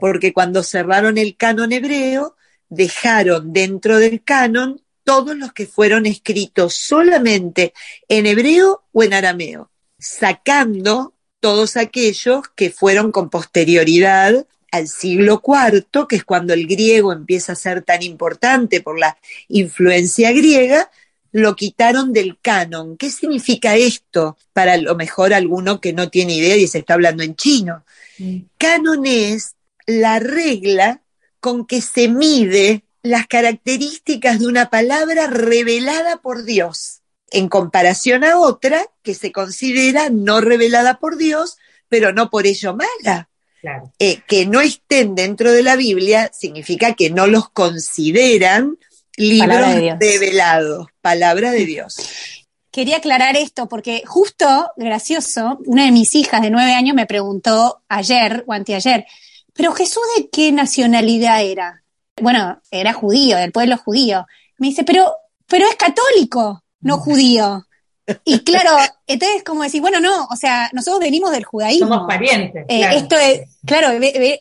porque 0.00 0.32
cuando 0.32 0.62
cerraron 0.64 1.16
el 1.16 1.36
canon 1.36 1.72
hebreo, 1.72 2.36
dejaron 2.68 3.52
dentro 3.52 3.98
del 3.98 4.22
canon 4.24 4.82
todos 5.04 5.36
los 5.36 5.52
que 5.52 5.66
fueron 5.66 6.06
escritos 6.06 6.74
solamente 6.74 7.72
en 8.08 8.26
hebreo 8.26 8.82
o 8.92 9.02
en 9.04 9.14
arameo, 9.14 9.70
sacando 9.98 11.14
todos 11.38 11.76
aquellos 11.76 12.48
que 12.54 12.70
fueron 12.70 13.12
con 13.12 13.30
posterioridad 13.30 14.46
al 14.72 14.88
siglo 14.88 15.42
IV, 15.44 16.06
que 16.08 16.16
es 16.16 16.24
cuando 16.24 16.52
el 16.52 16.66
griego 16.66 17.12
empieza 17.12 17.52
a 17.52 17.56
ser 17.56 17.82
tan 17.82 18.02
importante 18.02 18.80
por 18.80 18.98
la 18.98 19.16
influencia 19.48 20.32
griega, 20.32 20.90
lo 21.32 21.56
quitaron 21.56 22.12
del 22.12 22.38
canon. 22.40 22.96
¿Qué 22.96 23.10
significa 23.10 23.76
esto? 23.76 24.36
Para 24.52 24.76
lo 24.76 24.94
mejor 24.96 25.32
alguno 25.32 25.80
que 25.80 25.92
no 25.92 26.10
tiene 26.10 26.36
idea 26.36 26.56
y 26.56 26.66
se 26.66 26.78
está 26.78 26.94
hablando 26.94 27.22
en 27.22 27.36
chino. 27.36 27.84
Mm. 28.18 28.38
Canon 28.58 29.06
es 29.06 29.54
la 29.86 30.18
regla 30.18 31.02
con 31.40 31.66
que 31.66 31.80
se 31.80 32.08
mide 32.08 32.84
las 33.02 33.26
características 33.26 34.40
de 34.40 34.46
una 34.46 34.70
palabra 34.70 35.26
revelada 35.26 36.18
por 36.18 36.44
Dios, 36.44 37.00
en 37.30 37.48
comparación 37.48 38.24
a 38.24 38.38
otra 38.38 38.84
que 39.02 39.14
se 39.14 39.32
considera 39.32 40.10
no 40.10 40.40
revelada 40.40 40.98
por 40.98 41.16
Dios, 41.16 41.56
pero 41.88 42.12
no 42.12 42.28
por 42.30 42.46
ello 42.46 42.76
mala. 42.76 43.28
Claro. 43.60 43.92
Eh, 43.98 44.22
que 44.26 44.46
no 44.46 44.60
estén 44.60 45.14
dentro 45.14 45.52
de 45.52 45.62
la 45.62 45.76
Biblia 45.76 46.30
significa 46.32 46.94
que 46.94 47.10
no 47.10 47.26
los 47.26 47.50
consideran 47.50 48.78
libros 49.16 49.48
Palabra 49.48 49.74
de 49.74 49.80
Dios. 49.80 49.96
revelados, 50.00 50.86
palabra 51.00 51.50
de 51.52 51.66
Dios. 51.66 51.96
Quería 52.70 52.98
aclarar 52.98 53.36
esto 53.36 53.68
porque 53.68 54.02
justo, 54.06 54.46
gracioso, 54.76 55.58
una 55.66 55.84
de 55.84 55.90
mis 55.90 56.14
hijas 56.14 56.40
de 56.42 56.50
nueve 56.50 56.72
años 56.72 56.94
me 56.94 57.06
preguntó 57.06 57.82
ayer 57.88 58.44
o 58.46 58.52
anteayer, 58.52 59.06
pero 59.54 59.72
Jesús 59.72 60.02
de 60.16 60.28
qué 60.30 60.52
nacionalidad 60.52 61.42
era? 61.42 61.82
Bueno, 62.20 62.60
era 62.70 62.92
judío, 62.92 63.36
del 63.36 63.52
pueblo 63.52 63.76
judío. 63.76 64.26
Me 64.58 64.68
dice, 64.68 64.84
pero, 64.84 65.12
pero 65.46 65.66
es 65.66 65.74
católico, 65.74 66.62
no 66.80 66.98
judío. 66.98 67.66
Y 68.24 68.40
claro, 68.44 68.70
entonces 69.06 69.42
como 69.42 69.62
decir, 69.62 69.80
bueno, 69.80 70.00
no, 70.00 70.26
o 70.30 70.36
sea, 70.36 70.70
nosotros 70.72 71.00
venimos 71.00 71.32
del 71.32 71.44
judaísmo. 71.44 71.88
Somos 71.88 72.06
parientes. 72.06 72.64
Eh, 72.68 72.80
claro. 72.80 72.96
Esto 72.96 73.16
es, 73.16 73.40
claro, 73.66 73.88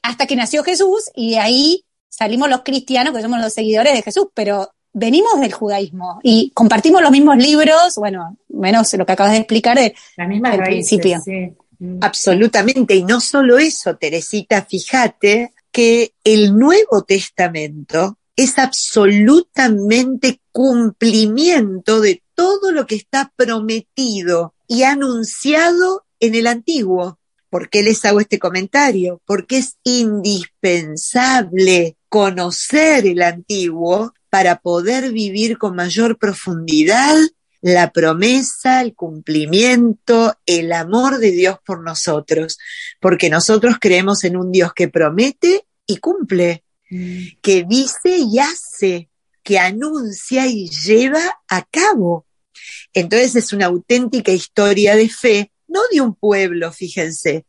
hasta 0.04 0.26
que 0.28 0.36
nació 0.36 0.64
Jesús 0.64 1.10
y 1.16 1.32
de 1.32 1.40
ahí 1.40 1.86
salimos 2.10 2.50
los 2.50 2.64
cristianos, 2.64 3.14
que 3.14 3.22
somos 3.22 3.40
los 3.40 3.54
seguidores 3.54 3.94
de 3.94 4.02
Jesús, 4.02 4.28
pero 4.34 4.72
venimos 4.92 5.40
del 5.40 5.54
judaísmo 5.54 6.20
y 6.24 6.52
compartimos 6.54 7.02
los 7.02 7.12
mismos 7.12 7.38
libros, 7.38 7.96
bueno, 7.96 8.38
menos 8.50 8.92
lo 8.94 9.06
que 9.06 9.12
acabas 9.12 9.34
de 9.34 9.40
explicar 9.40 9.78
de 9.78 9.96
mismas 10.28 10.54
al 10.54 10.60
raíces. 10.60 11.00
principio. 11.00 11.22
sí. 11.24 11.56
Mm. 11.80 11.98
Absolutamente. 12.02 12.96
Y 12.96 13.04
no 13.04 13.20
solo 13.22 13.58
eso, 13.58 13.96
Teresita, 13.96 14.66
fíjate 14.66 15.54
que 15.72 16.14
el 16.24 16.56
Nuevo 16.58 17.04
Testamento 17.04 18.18
es 18.36 18.58
absolutamente 18.60 20.42
cumplimiento 20.52 22.02
de 22.02 22.22
todo 22.36 22.72
lo 22.72 22.86
que 22.86 22.96
está 22.96 23.32
prometido 23.36 24.54
y 24.68 24.84
anunciado 24.84 26.06
en 26.20 26.36
el 26.36 26.46
Antiguo. 26.48 27.18
¿Por 27.50 27.70
qué 27.70 27.82
les 27.82 28.04
hago 28.06 28.20
este 28.20 28.38
comentario? 28.40 29.22
Porque 29.26 29.58
es 29.58 29.78
indispensable 29.84 31.98
conocer 32.10 33.08
el 33.08 33.22
Antiguo 33.22 34.14
para 34.30 34.60
poder 34.60 35.12
vivir 35.12 35.58
con 35.58 35.76
mayor 35.76 36.18
profundidad 36.18 37.16
la 37.62 37.92
promesa, 37.92 38.82
el 38.82 38.96
cumplimiento, 38.96 40.36
el 40.46 40.72
amor 40.72 41.18
de 41.18 41.32
Dios 41.32 41.58
por 41.66 41.84
nosotros, 41.84 42.58
porque 43.02 43.30
nosotros 43.30 43.76
creemos 43.80 44.24
en 44.24 44.38
un 44.38 44.52
Dios 44.52 44.74
que 44.74 44.88
promete 44.88 45.66
y 45.86 45.98
cumple, 45.98 46.64
Mm. 46.90 47.38
que 47.42 47.64
dice 47.68 48.18
y 48.18 48.40
hace, 48.40 49.10
que 49.44 49.60
anuncia 49.60 50.48
y 50.48 50.70
lleva 50.70 51.22
a 51.48 51.64
cabo. 51.64 52.26
Entonces 52.94 53.36
es 53.36 53.54
una 53.54 53.68
auténtica 53.68 54.32
historia 54.32 54.96
de 54.96 55.10
fe, 55.10 55.52
no 55.68 55.82
de 55.92 56.02
un 56.02 56.16
pueblo, 56.16 56.72
fíjense. 56.72 57.46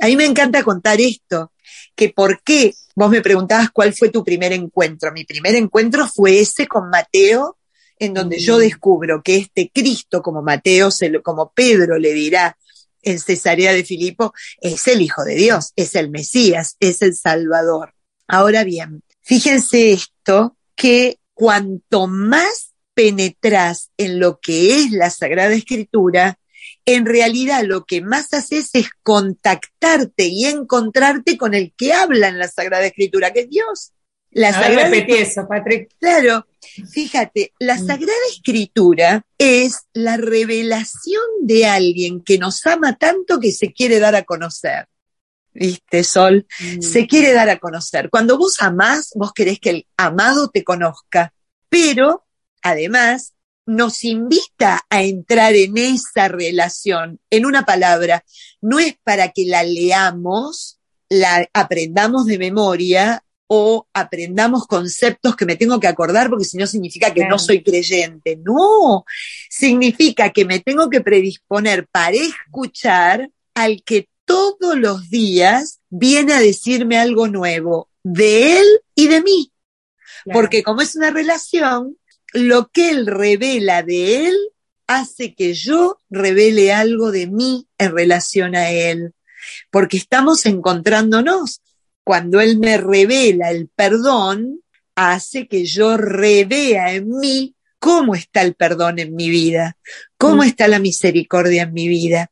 A 0.00 0.06
mí 0.06 0.16
me 0.16 0.24
encanta 0.24 0.62
contar 0.62 1.00
esto, 1.00 1.52
que 1.98 2.10
por 2.10 2.40
qué, 2.44 2.74
vos 2.94 3.10
me 3.10 3.20
preguntabas 3.20 3.70
cuál 3.72 3.92
fue 3.92 4.08
tu 4.08 4.22
primer 4.22 4.52
encuentro. 4.52 5.10
Mi 5.10 5.24
primer 5.24 5.56
encuentro 5.56 6.06
fue 6.06 6.38
ese 6.38 6.68
con 6.68 6.88
Mateo, 6.88 7.58
en 7.98 8.14
donde 8.14 8.36
Mm. 8.36 8.40
yo 8.40 8.58
descubro 8.58 9.20
que 9.20 9.36
este 9.36 9.68
Cristo, 9.74 10.22
como 10.22 10.40
Mateo, 10.40 10.92
se 10.92 11.10
lo- 11.10 11.24
como 11.24 11.50
Pedro 11.52 11.98
le 11.98 12.12
dirá 12.14 12.56
en 13.02 13.18
Cesarea 13.18 13.72
de 13.72 13.82
Filipo, 13.82 14.32
es 14.60 14.86
el 14.86 15.00
Hijo 15.02 15.24
de 15.24 15.34
Dios, 15.34 15.72
es 15.74 15.96
el 15.96 16.08
Mesías, 16.08 16.76
es 16.78 17.02
el 17.02 17.16
Salvador. 17.16 17.92
Ahora 18.28 18.62
bien, 18.62 19.02
fíjense 19.22 19.90
esto, 19.90 20.56
que 20.76 21.18
cuanto 21.34 22.06
más 22.06 22.74
penetras 22.94 23.90
en 23.96 24.20
lo 24.20 24.38
que 24.40 24.76
es 24.76 24.92
la 24.92 25.10
Sagrada 25.10 25.52
Escritura, 25.54 26.38
en 26.84 27.06
realidad 27.06 27.62
lo 27.64 27.84
que 27.84 28.00
más 28.00 28.32
haces 28.32 28.70
es 28.74 28.88
contactarte 29.02 30.24
y 30.26 30.46
encontrarte 30.46 31.36
con 31.36 31.54
el 31.54 31.72
que 31.76 31.92
habla 31.92 32.28
en 32.28 32.38
la 32.38 32.48
Sagrada 32.48 32.86
Escritura, 32.86 33.32
que 33.32 33.40
es 33.40 33.50
Dios. 33.50 33.92
La 34.30 34.52
Sagrada 34.52 34.90
repetí 34.90 35.14
eso, 35.14 35.46
Patrick. 35.48 35.90
Claro, 35.98 36.46
fíjate, 36.92 37.52
la 37.58 37.76
Mm. 37.76 37.86
Sagrada 37.86 38.18
Escritura 38.30 39.24
es 39.38 39.86
la 39.94 40.16
revelación 40.16 41.22
de 41.40 41.66
alguien 41.66 42.22
que 42.22 42.38
nos 42.38 42.64
ama 42.66 42.96
tanto 42.96 43.40
que 43.40 43.52
se 43.52 43.72
quiere 43.72 43.98
dar 43.98 44.14
a 44.14 44.24
conocer. 44.24 44.86
¿Viste, 45.54 46.04
Sol? 46.04 46.46
Mm. 46.60 46.82
Se 46.82 47.06
quiere 47.06 47.32
dar 47.32 47.48
a 47.48 47.58
conocer. 47.58 48.10
Cuando 48.10 48.38
vos 48.38 48.60
amás, 48.60 49.10
vos 49.14 49.32
querés 49.32 49.58
que 49.58 49.70
el 49.70 49.86
amado 49.96 50.48
te 50.50 50.62
conozca, 50.62 51.32
pero 51.68 52.26
además 52.62 53.34
nos 53.68 54.02
invita 54.02 54.80
a 54.88 55.02
entrar 55.02 55.54
en 55.54 55.76
esa 55.76 56.26
relación. 56.26 57.20
En 57.28 57.44
una 57.44 57.66
palabra, 57.66 58.24
no 58.62 58.78
es 58.78 58.96
para 59.04 59.28
que 59.28 59.44
la 59.44 59.62
leamos, 59.62 60.78
la 61.10 61.46
aprendamos 61.52 62.24
de 62.24 62.38
memoria 62.38 63.22
o 63.46 63.86
aprendamos 63.92 64.66
conceptos 64.66 65.36
que 65.36 65.44
me 65.44 65.56
tengo 65.56 65.78
que 65.80 65.86
acordar 65.86 66.30
porque 66.30 66.46
si 66.46 66.56
no 66.56 66.66
significa 66.66 67.12
que 67.12 67.26
no 67.26 67.38
soy 67.38 67.62
creyente. 67.62 68.40
No, 68.42 69.04
significa 69.50 70.30
que 70.30 70.46
me 70.46 70.60
tengo 70.60 70.88
que 70.88 71.02
predisponer 71.02 71.86
para 71.88 72.16
escuchar 72.16 73.28
al 73.54 73.82
que 73.82 74.08
todos 74.24 74.78
los 74.78 75.10
días 75.10 75.80
viene 75.90 76.32
a 76.32 76.40
decirme 76.40 76.98
algo 76.98 77.28
nuevo 77.28 77.90
de 78.02 78.60
él 78.60 78.66
y 78.94 79.08
de 79.08 79.22
mí. 79.22 79.52
Porque 80.32 80.62
como 80.62 80.80
es 80.80 80.96
una 80.96 81.10
relación, 81.10 81.98
lo 82.32 82.68
que 82.68 82.90
él 82.90 83.06
revela 83.06 83.82
de 83.82 84.26
él 84.26 84.36
hace 84.86 85.34
que 85.34 85.54
yo 85.54 85.98
revele 86.10 86.72
algo 86.72 87.12
de 87.12 87.26
mí 87.26 87.68
en 87.78 87.92
relación 87.92 88.56
a 88.56 88.70
él. 88.70 89.14
Porque 89.70 89.96
estamos 89.96 90.46
encontrándonos. 90.46 91.60
Cuando 92.04 92.40
él 92.40 92.58
me 92.58 92.78
revela 92.78 93.50
el 93.50 93.68
perdón, 93.68 94.62
hace 94.94 95.46
que 95.46 95.64
yo 95.66 95.96
revea 95.96 96.94
en 96.94 97.10
mí 97.10 97.54
cómo 97.78 98.14
está 98.14 98.42
el 98.42 98.54
perdón 98.54 98.98
en 98.98 99.14
mi 99.14 99.30
vida, 99.30 99.76
cómo 100.16 100.42
mm. 100.42 100.46
está 100.46 100.68
la 100.68 100.78
misericordia 100.78 101.62
en 101.62 101.72
mi 101.72 101.86
vida. 101.86 102.30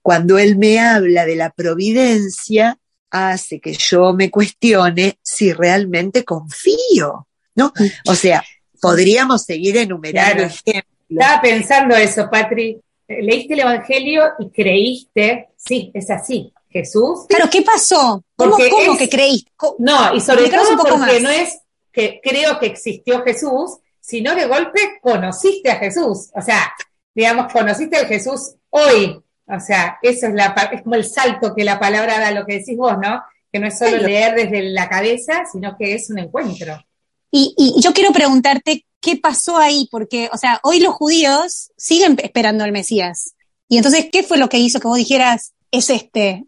Cuando 0.00 0.38
él 0.38 0.56
me 0.56 0.78
habla 0.78 1.26
de 1.26 1.36
la 1.36 1.50
providencia, 1.50 2.78
hace 3.10 3.60
que 3.60 3.74
yo 3.74 4.12
me 4.14 4.30
cuestione 4.30 5.18
si 5.22 5.52
realmente 5.52 6.24
confío, 6.24 7.26
¿no? 7.54 7.72
O 8.06 8.14
sea, 8.14 8.44
podríamos 8.80 9.44
seguir 9.44 9.76
enumerando 9.76 10.44
ejemplos. 10.44 10.84
Estaba 11.08 11.40
pensando 11.40 11.94
eso, 11.94 12.28
Patri. 12.30 12.80
Leíste 13.08 13.54
el 13.54 13.60
Evangelio 13.60 14.24
y 14.38 14.50
creíste, 14.50 15.48
sí, 15.56 15.90
es 15.94 16.10
así. 16.10 16.52
Jesús. 16.68 17.20
Claro, 17.28 17.48
¿qué 17.50 17.62
pasó? 17.62 18.22
¿Cómo, 18.36 18.56
cómo 18.70 18.98
que 18.98 19.08
creíste? 19.08 19.50
No, 19.78 20.14
y 20.14 20.20
sobre 20.20 20.50
todo 20.50 20.76
porque 20.76 21.20
no 21.20 21.30
es 21.30 21.58
que 21.90 22.20
creo 22.22 22.58
que 22.58 22.66
existió 22.66 23.22
Jesús, 23.22 23.78
sino 24.00 24.34
de 24.34 24.46
golpe 24.46 24.98
conociste 25.00 25.70
a 25.70 25.76
Jesús. 25.76 26.30
O 26.34 26.42
sea, 26.42 26.72
digamos, 27.14 27.50
conociste 27.52 27.96
a 27.96 28.06
Jesús 28.06 28.56
hoy. 28.70 29.22
O 29.46 29.60
sea, 29.60 29.98
eso 30.02 30.26
es, 30.26 30.34
la, 30.34 30.54
es 30.72 30.82
como 30.82 30.96
el 30.96 31.04
salto 31.04 31.54
que 31.54 31.64
la 31.64 31.80
palabra 31.80 32.20
da, 32.20 32.30
lo 32.32 32.44
que 32.44 32.58
decís 32.58 32.76
vos, 32.76 32.98
¿no? 32.98 33.22
Que 33.50 33.58
no 33.58 33.68
es 33.68 33.78
solo 33.78 33.96
leer 33.96 34.34
desde 34.34 34.62
la 34.70 34.88
cabeza, 34.88 35.44
sino 35.50 35.76
que 35.78 35.94
es 35.94 36.10
un 36.10 36.18
encuentro. 36.18 36.84
Y, 37.30 37.74
yo 37.80 37.92
quiero 37.92 38.12
preguntarte 38.12 38.86
qué 39.00 39.16
pasó 39.16 39.58
ahí, 39.58 39.88
porque, 39.90 40.30
o 40.32 40.38
sea, 40.38 40.60
hoy 40.62 40.80
los 40.80 40.94
judíos 40.94 41.70
siguen 41.76 42.16
esperando 42.22 42.64
al 42.64 42.72
Mesías. 42.72 43.34
Y 43.68 43.76
entonces, 43.76 44.06
¿qué 44.10 44.22
fue 44.22 44.38
lo 44.38 44.48
que 44.48 44.58
hizo 44.58 44.80
que 44.80 44.88
vos 44.88 44.96
dijeras, 44.96 45.52
es 45.70 45.90
este? 45.90 46.44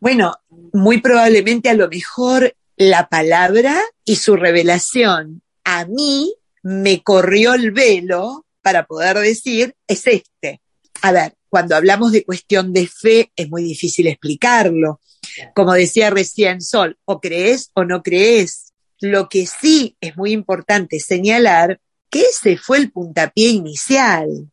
Bueno, 0.00 0.34
muy 0.72 1.00
probablemente 1.00 1.68
a 1.68 1.74
lo 1.74 1.88
mejor 1.88 2.54
la 2.76 3.08
palabra 3.08 3.80
y 4.04 4.16
su 4.16 4.36
revelación 4.36 5.42
a 5.64 5.84
mí 5.86 6.34
me 6.62 7.02
corrió 7.02 7.54
el 7.54 7.70
velo 7.70 8.46
para 8.62 8.86
poder 8.86 9.18
decir, 9.18 9.74
es 9.86 10.06
este. 10.06 10.60
A 11.02 11.12
ver, 11.12 11.34
cuando 11.48 11.76
hablamos 11.76 12.12
de 12.12 12.24
cuestión 12.24 12.72
de 12.72 12.86
fe 12.86 13.30
es 13.36 13.48
muy 13.48 13.62
difícil 13.62 14.06
explicarlo. 14.06 15.00
Como 15.54 15.72
decía 15.72 16.10
recién 16.10 16.60
Sol, 16.60 16.98
o 17.04 17.20
crees 17.20 17.70
o 17.74 17.84
no 17.84 18.02
crees. 18.02 18.63
Lo 19.00 19.28
que 19.28 19.46
sí 19.46 19.96
es 20.00 20.16
muy 20.16 20.32
importante 20.32 21.00
señalar 21.00 21.80
que 22.10 22.22
ese 22.22 22.56
fue 22.56 22.78
el 22.78 22.92
puntapié 22.92 23.48
inicial. 23.48 24.50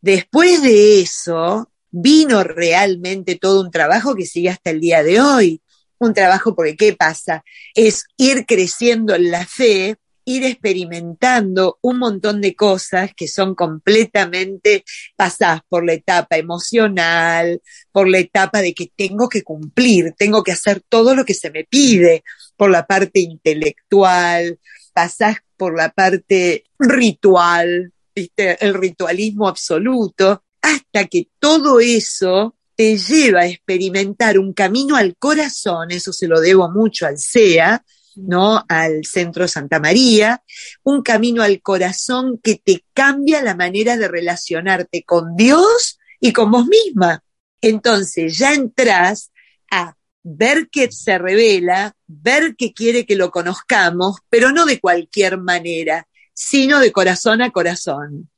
Después 0.00 0.62
de 0.62 1.00
eso 1.00 1.70
vino 1.90 2.42
realmente 2.42 3.36
todo 3.36 3.60
un 3.60 3.70
trabajo 3.70 4.14
que 4.14 4.26
sigue 4.26 4.50
hasta 4.50 4.70
el 4.70 4.80
día 4.80 5.02
de 5.02 5.20
hoy. 5.20 5.62
Un 5.98 6.12
trabajo 6.12 6.54
porque, 6.54 6.76
¿qué 6.76 6.94
pasa? 6.94 7.44
Es 7.74 8.04
ir 8.16 8.44
creciendo 8.44 9.14
en 9.14 9.30
la 9.30 9.46
fe 9.46 9.96
ir 10.26 10.44
experimentando 10.44 11.78
un 11.82 11.98
montón 11.98 12.40
de 12.40 12.54
cosas 12.54 13.12
que 13.16 13.28
son 13.28 13.54
completamente 13.54 14.84
pasadas 15.14 15.60
por 15.68 15.86
la 15.86 15.94
etapa 15.94 16.36
emocional, 16.36 17.62
por 17.92 18.08
la 18.08 18.18
etapa 18.18 18.60
de 18.60 18.74
que 18.74 18.90
tengo 18.94 19.28
que 19.28 19.42
cumplir, 19.42 20.14
tengo 20.18 20.42
que 20.42 20.52
hacer 20.52 20.82
todo 20.88 21.14
lo 21.14 21.24
que 21.24 21.32
se 21.32 21.50
me 21.50 21.64
pide, 21.64 22.24
por 22.56 22.70
la 22.70 22.86
parte 22.86 23.20
intelectual, 23.20 24.58
pasás 24.92 25.36
por 25.56 25.76
la 25.76 25.90
parte 25.90 26.64
ritual, 26.78 27.92
¿viste? 28.14 28.64
el 28.64 28.74
ritualismo 28.74 29.46
absoluto, 29.46 30.42
hasta 30.60 31.06
que 31.06 31.28
todo 31.38 31.78
eso 31.78 32.56
te 32.74 32.98
lleva 32.98 33.42
a 33.42 33.46
experimentar 33.46 34.38
un 34.38 34.52
camino 34.52 34.96
al 34.96 35.16
corazón, 35.16 35.92
eso 35.92 36.12
se 36.12 36.26
lo 36.26 36.40
debo 36.40 36.68
mucho 36.68 37.06
al 37.06 37.16
SEA, 37.16 37.84
¿no? 38.16 38.64
Al 38.68 39.04
centro 39.04 39.46
Santa 39.48 39.80
María, 39.80 40.42
un 40.82 41.02
camino 41.02 41.42
al 41.42 41.60
corazón 41.60 42.38
que 42.42 42.56
te 42.56 42.84
cambia 42.92 43.42
la 43.42 43.54
manera 43.54 43.96
de 43.96 44.08
relacionarte 44.08 45.02
con 45.04 45.36
Dios 45.36 45.98
y 46.20 46.32
con 46.32 46.50
vos 46.50 46.66
misma. 46.66 47.22
Entonces 47.60 48.36
ya 48.38 48.54
entras 48.54 49.30
a 49.70 49.96
ver 50.22 50.68
que 50.70 50.90
se 50.90 51.18
revela, 51.18 51.94
ver 52.06 52.56
que 52.56 52.72
quiere 52.72 53.06
que 53.06 53.16
lo 53.16 53.30
conozcamos, 53.30 54.16
pero 54.28 54.52
no 54.52 54.66
de 54.66 54.80
cualquier 54.80 55.38
manera, 55.38 56.08
sino 56.32 56.80
de 56.80 56.92
corazón 56.92 57.42
a 57.42 57.50
corazón. 57.50 58.30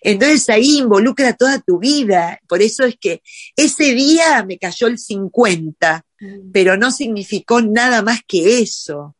Entonces 0.00 0.48
ahí 0.48 0.78
involucra 0.78 1.34
toda 1.34 1.60
tu 1.60 1.78
vida. 1.78 2.40
Por 2.48 2.62
eso 2.62 2.84
es 2.84 2.96
que 2.98 3.22
ese 3.56 3.94
día 3.94 4.44
me 4.44 4.58
cayó 4.58 4.86
el 4.86 4.98
50, 4.98 6.04
mm. 6.20 6.50
pero 6.52 6.76
no 6.76 6.90
significó 6.90 7.60
nada 7.60 8.02
más 8.02 8.20
que 8.26 8.60
eso. 8.60 9.16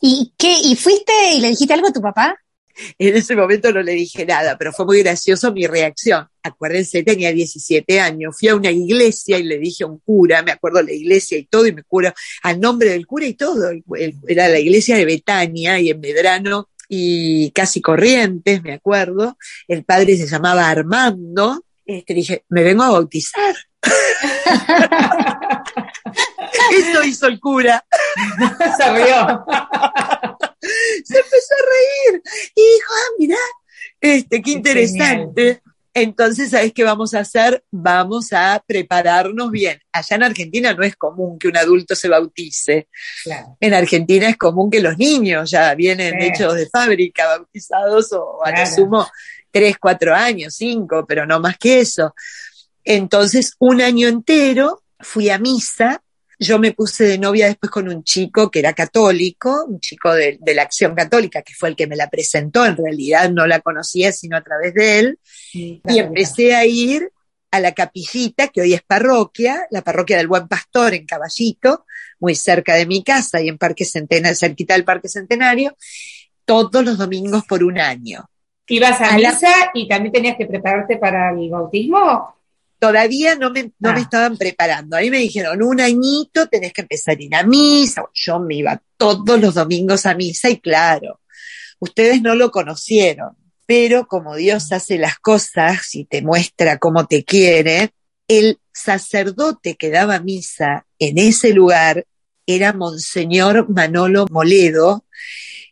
¿Y 0.00 0.32
qué? 0.36 0.56
¿Y 0.64 0.76
fuiste 0.76 1.12
y 1.34 1.40
le 1.40 1.48
dijiste 1.48 1.74
algo 1.74 1.88
a 1.88 1.92
tu 1.92 2.00
papá? 2.00 2.36
En 2.98 3.16
ese 3.16 3.36
momento 3.36 3.72
no 3.72 3.82
le 3.82 3.92
dije 3.92 4.24
nada, 4.24 4.56
pero 4.56 4.72
fue 4.72 4.86
muy 4.86 5.02
gracioso 5.02 5.52
mi 5.52 5.66
reacción. 5.66 6.26
Acuérdense, 6.42 7.02
tenía 7.02 7.32
17 7.32 8.00
años, 8.00 8.36
fui 8.38 8.48
a 8.48 8.54
una 8.54 8.70
iglesia 8.70 9.38
y 9.38 9.42
le 9.42 9.58
dije 9.58 9.84
a 9.84 9.86
un 9.86 9.98
cura, 9.98 10.42
me 10.42 10.52
acuerdo 10.52 10.82
la 10.82 10.92
iglesia 10.92 11.36
y 11.36 11.44
todo, 11.44 11.66
y 11.66 11.72
me 11.72 11.82
cura 11.82 12.14
al 12.42 12.58
nombre 12.60 12.90
del 12.90 13.06
cura 13.06 13.26
y 13.26 13.34
todo. 13.34 13.70
Era 14.26 14.48
la 14.48 14.58
iglesia 14.58 14.96
de 14.96 15.04
Betania 15.04 15.78
y 15.78 15.90
en 15.90 16.00
Medrano 16.00 16.70
y 16.88 17.50
casi 17.52 17.80
Corrientes, 17.80 18.62
me 18.62 18.72
acuerdo. 18.72 19.36
El 19.68 19.84
padre 19.84 20.16
se 20.16 20.26
llamaba 20.26 20.68
Armando. 20.68 21.64
Este, 21.84 22.14
dije, 22.14 22.44
me 22.48 22.62
vengo 22.62 22.82
a 22.82 22.90
bautizar. 22.90 23.54
Eso 26.72 27.02
hizo 27.04 27.26
el 27.26 27.40
cura. 27.40 27.84
Se 28.76 28.92
rió. 28.92 29.44
Se 31.04 31.16
empezó 31.16 31.54
a 31.54 32.12
reír 32.12 32.22
y 32.54 32.62
dijo, 32.62 32.92
ah, 32.92 33.14
mira, 33.18 33.36
este, 34.00 34.42
qué 34.42 34.50
interesante. 34.52 35.62
Entonces, 35.92 36.50
¿sabes 36.50 36.72
qué 36.72 36.84
vamos 36.84 37.14
a 37.14 37.20
hacer? 37.20 37.64
Vamos 37.70 38.32
a 38.32 38.62
prepararnos 38.64 39.50
bien. 39.50 39.80
Allá 39.90 40.16
en 40.16 40.22
Argentina 40.22 40.72
no 40.72 40.84
es 40.84 40.94
común 40.94 41.38
que 41.38 41.48
un 41.48 41.56
adulto 41.56 41.96
se 41.96 42.08
bautice. 42.08 42.88
En 43.58 43.74
Argentina 43.74 44.28
es 44.28 44.36
común 44.36 44.70
que 44.70 44.80
los 44.80 44.96
niños 44.98 45.50
ya 45.50 45.74
vienen 45.74 46.20
hechos 46.22 46.54
de 46.54 46.68
fábrica, 46.68 47.26
bautizados 47.26 48.12
o 48.12 48.44
a 48.44 48.52
lo 48.52 48.66
sumo 48.66 49.08
tres, 49.50 49.78
cuatro 49.80 50.14
años, 50.14 50.54
cinco, 50.54 51.04
pero 51.08 51.26
no 51.26 51.40
más 51.40 51.58
que 51.58 51.80
eso. 51.80 52.14
Entonces, 52.84 53.54
un 53.58 53.80
año 53.80 54.06
entero 54.06 54.82
fui 55.00 55.28
a 55.28 55.38
misa 55.38 56.02
yo 56.40 56.58
me 56.58 56.72
puse 56.72 57.04
de 57.04 57.18
novia 57.18 57.46
después 57.46 57.70
con 57.70 57.86
un 57.86 58.02
chico 58.02 58.50
que 58.50 58.60
era 58.60 58.72
católico, 58.72 59.66
un 59.68 59.78
chico 59.78 60.14
de, 60.14 60.38
la 60.54 60.62
Acción 60.62 60.94
Católica, 60.94 61.42
que 61.42 61.52
fue 61.52 61.68
el 61.68 61.76
que 61.76 61.86
me 61.86 61.96
la 61.96 62.08
presentó, 62.08 62.64
en 62.64 62.78
realidad 62.78 63.30
no 63.30 63.46
la 63.46 63.60
conocía 63.60 64.10
sino 64.10 64.38
a 64.38 64.40
través 64.40 64.72
de 64.72 64.98
él, 64.98 65.18
y 65.52 65.98
empecé 65.98 66.54
a 66.54 66.64
ir 66.64 67.12
a 67.50 67.60
la 67.60 67.72
capillita, 67.72 68.48
que 68.48 68.62
hoy 68.62 68.72
es 68.72 68.82
parroquia, 68.82 69.66
la 69.70 69.82
parroquia 69.82 70.16
del 70.16 70.28
Buen 70.28 70.48
Pastor 70.48 70.94
en 70.94 71.04
Caballito, 71.04 71.84
muy 72.18 72.34
cerca 72.34 72.74
de 72.74 72.86
mi 72.86 73.04
casa 73.04 73.42
y 73.42 73.48
en 73.48 73.58
Parque 73.58 73.84
Centenario, 73.84 74.36
cerquita 74.36 74.74
del 74.74 74.84
Parque 74.84 75.08
Centenario, 75.08 75.76
todos 76.46 76.82
los 76.82 76.96
domingos 76.96 77.44
por 77.44 77.62
un 77.62 77.78
año. 77.78 78.24
¿Ibas 78.66 79.00
a, 79.00 79.14
a 79.14 79.16
misa 79.16 79.52
y 79.74 79.86
también 79.86 80.12
tenías 80.12 80.36
que 80.38 80.46
prepararte 80.46 80.96
para 80.96 81.32
el 81.32 81.50
bautismo? 81.50 82.39
Todavía 82.80 83.36
no 83.36 83.50
me, 83.50 83.72
no 83.78 83.92
me 83.92 84.00
ah. 84.00 84.02
estaban 84.02 84.36
preparando. 84.36 84.96
A 84.96 85.00
mí 85.00 85.10
me 85.10 85.18
dijeron, 85.18 85.62
un 85.62 85.80
añito 85.80 86.48
tenés 86.48 86.72
que 86.72 86.80
empezar 86.80 87.16
a 87.16 87.22
ir 87.22 87.34
a 87.34 87.44
misa. 87.44 88.02
Yo 88.12 88.40
me 88.40 88.56
iba 88.56 88.82
todos 88.96 89.40
los 89.40 89.54
domingos 89.54 90.06
a 90.06 90.14
misa 90.14 90.50
y 90.50 90.58
claro, 90.58 91.20
ustedes 91.78 92.22
no 92.22 92.34
lo 92.34 92.50
conocieron, 92.50 93.36
pero 93.66 94.08
como 94.08 94.34
Dios 94.34 94.72
hace 94.72 94.98
las 94.98 95.18
cosas 95.18 95.94
y 95.94 96.06
te 96.06 96.22
muestra 96.22 96.78
cómo 96.78 97.06
te 97.06 97.22
quiere, 97.22 97.92
el 98.26 98.58
sacerdote 98.72 99.76
que 99.76 99.90
daba 99.90 100.18
misa 100.18 100.86
en 100.98 101.18
ese 101.18 101.52
lugar 101.52 102.06
era 102.46 102.72
Monseñor 102.72 103.68
Manolo 103.68 104.26
Moledo, 104.30 105.04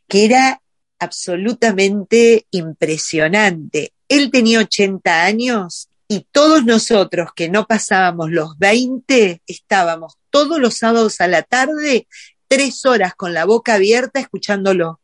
que 0.07 0.27
era 0.27 0.61
absolutamente 0.99 2.47
impresionante. 2.51 3.93
Él 4.09 4.31
tenía 4.31 4.61
80 4.61 5.25
años 5.25 5.88
y 6.09 6.27
todos 6.33 6.65
nosotros 6.65 7.29
que 7.37 7.49
no 7.49 7.67
pasábamos 7.67 8.31
los 8.31 8.59
20, 8.59 9.43
estábamos 9.47 10.15
todos 10.31 10.59
los 10.59 10.79
sábados 10.79 11.21
a 11.21 11.29
la 11.29 11.43
tarde 11.43 12.07
tres 12.49 12.85
horas 12.87 13.15
con 13.15 13.35
la 13.35 13.45
boca 13.45 13.75
abierta 13.75 14.19
escuchándolo, 14.19 15.01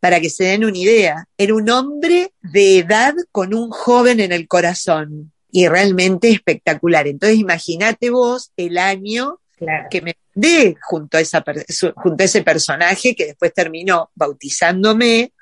para 0.00 0.20
que 0.20 0.28
se 0.28 0.44
den 0.44 0.64
una 0.64 0.76
idea. 0.76 1.24
Era 1.38 1.54
un 1.54 1.70
hombre 1.70 2.32
de 2.42 2.78
edad 2.78 3.14
con 3.30 3.54
un 3.54 3.70
joven 3.70 4.20
en 4.20 4.32
el 4.32 4.48
corazón 4.48 5.32
y 5.52 5.68
realmente 5.68 6.30
espectacular. 6.30 7.06
Entonces 7.06 7.38
imagínate 7.38 8.10
vos 8.10 8.52
el 8.56 8.76
año 8.78 9.40
que 9.90 10.00
me 10.00 10.16
di 10.34 10.74
junto 10.80 11.18
a, 11.18 11.20
esa, 11.20 11.44
junto 11.94 12.22
a 12.22 12.24
ese 12.24 12.42
personaje 12.42 13.14
que 13.14 13.26
después 13.26 13.52
terminó 13.52 14.10
bautizándome 14.14 15.32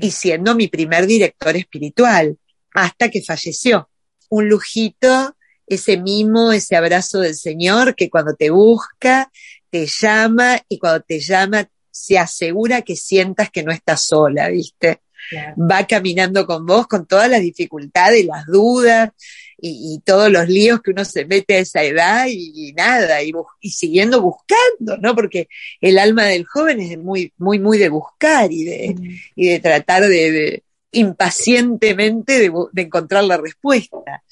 y 0.00 0.10
siendo 0.12 0.54
mi 0.54 0.68
primer 0.68 1.06
director 1.06 1.56
espiritual, 1.56 2.38
hasta 2.72 3.10
que 3.10 3.22
falleció. 3.22 3.87
Un 4.28 4.48
lujito, 4.48 5.36
ese 5.66 5.96
mimo, 5.96 6.52
ese 6.52 6.76
abrazo 6.76 7.20
del 7.20 7.34
Señor 7.34 7.94
que 7.94 8.10
cuando 8.10 8.34
te 8.34 8.50
busca, 8.50 9.30
te 9.70 9.86
llama 9.86 10.60
y 10.68 10.78
cuando 10.78 11.00
te 11.02 11.20
llama 11.20 11.68
se 11.90 12.18
asegura 12.18 12.82
que 12.82 12.96
sientas 12.96 13.50
que 13.50 13.62
no 13.62 13.72
estás 13.72 14.04
sola, 14.04 14.48
¿viste? 14.48 15.00
Va 15.58 15.86
caminando 15.86 16.46
con 16.46 16.64
vos 16.64 16.86
con 16.86 17.06
todas 17.06 17.28
las 17.28 17.40
dificultades, 17.40 18.24
las 18.24 18.46
dudas 18.46 19.10
y, 19.60 20.00
todos 20.04 20.30
los 20.30 20.48
líos 20.48 20.80
que 20.80 20.92
uno 20.92 21.04
se 21.04 21.24
mete 21.24 21.56
a 21.56 21.58
esa 21.58 21.82
edad 21.82 22.26
y, 22.30 22.72
nada, 22.74 23.20
y, 23.22 23.32
siguiendo 23.70 24.22
buscando, 24.22 24.96
¿no? 25.00 25.14
Porque 25.14 25.48
el 25.80 25.98
alma 25.98 26.24
del 26.24 26.46
joven 26.46 26.80
es 26.80 26.96
muy, 26.96 27.32
muy, 27.36 27.58
muy 27.58 27.78
de 27.78 27.88
buscar 27.88 28.52
y 28.52 28.64
de, 28.64 28.94
mm. 28.94 29.16
y 29.34 29.48
de 29.48 29.58
tratar 29.58 30.06
de, 30.06 30.62
impacientemente 30.92 32.38
de, 32.38 32.52
de 32.72 32.82
encontrar 32.82 33.24
la 33.24 33.36
respuesta 33.36 34.22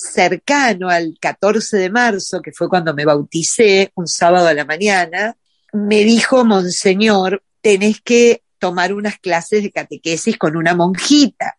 cercano 0.00 0.88
al 0.88 1.16
14 1.20 1.76
de 1.76 1.90
marzo, 1.90 2.40
que 2.40 2.52
fue 2.52 2.68
cuando 2.68 2.94
me 2.94 3.04
bauticé, 3.04 3.92
un 3.94 4.06
sábado 4.06 4.48
a 4.48 4.54
la 4.54 4.64
mañana, 4.64 5.36
me 5.72 6.04
dijo, 6.04 6.44
Monseñor, 6.44 7.42
tenés 7.60 8.00
que 8.00 8.42
tomar 8.58 8.92
unas 8.92 9.18
clases 9.18 9.62
de 9.62 9.70
catequesis 9.70 10.36
con 10.38 10.56
una 10.56 10.74
monjita. 10.74 11.56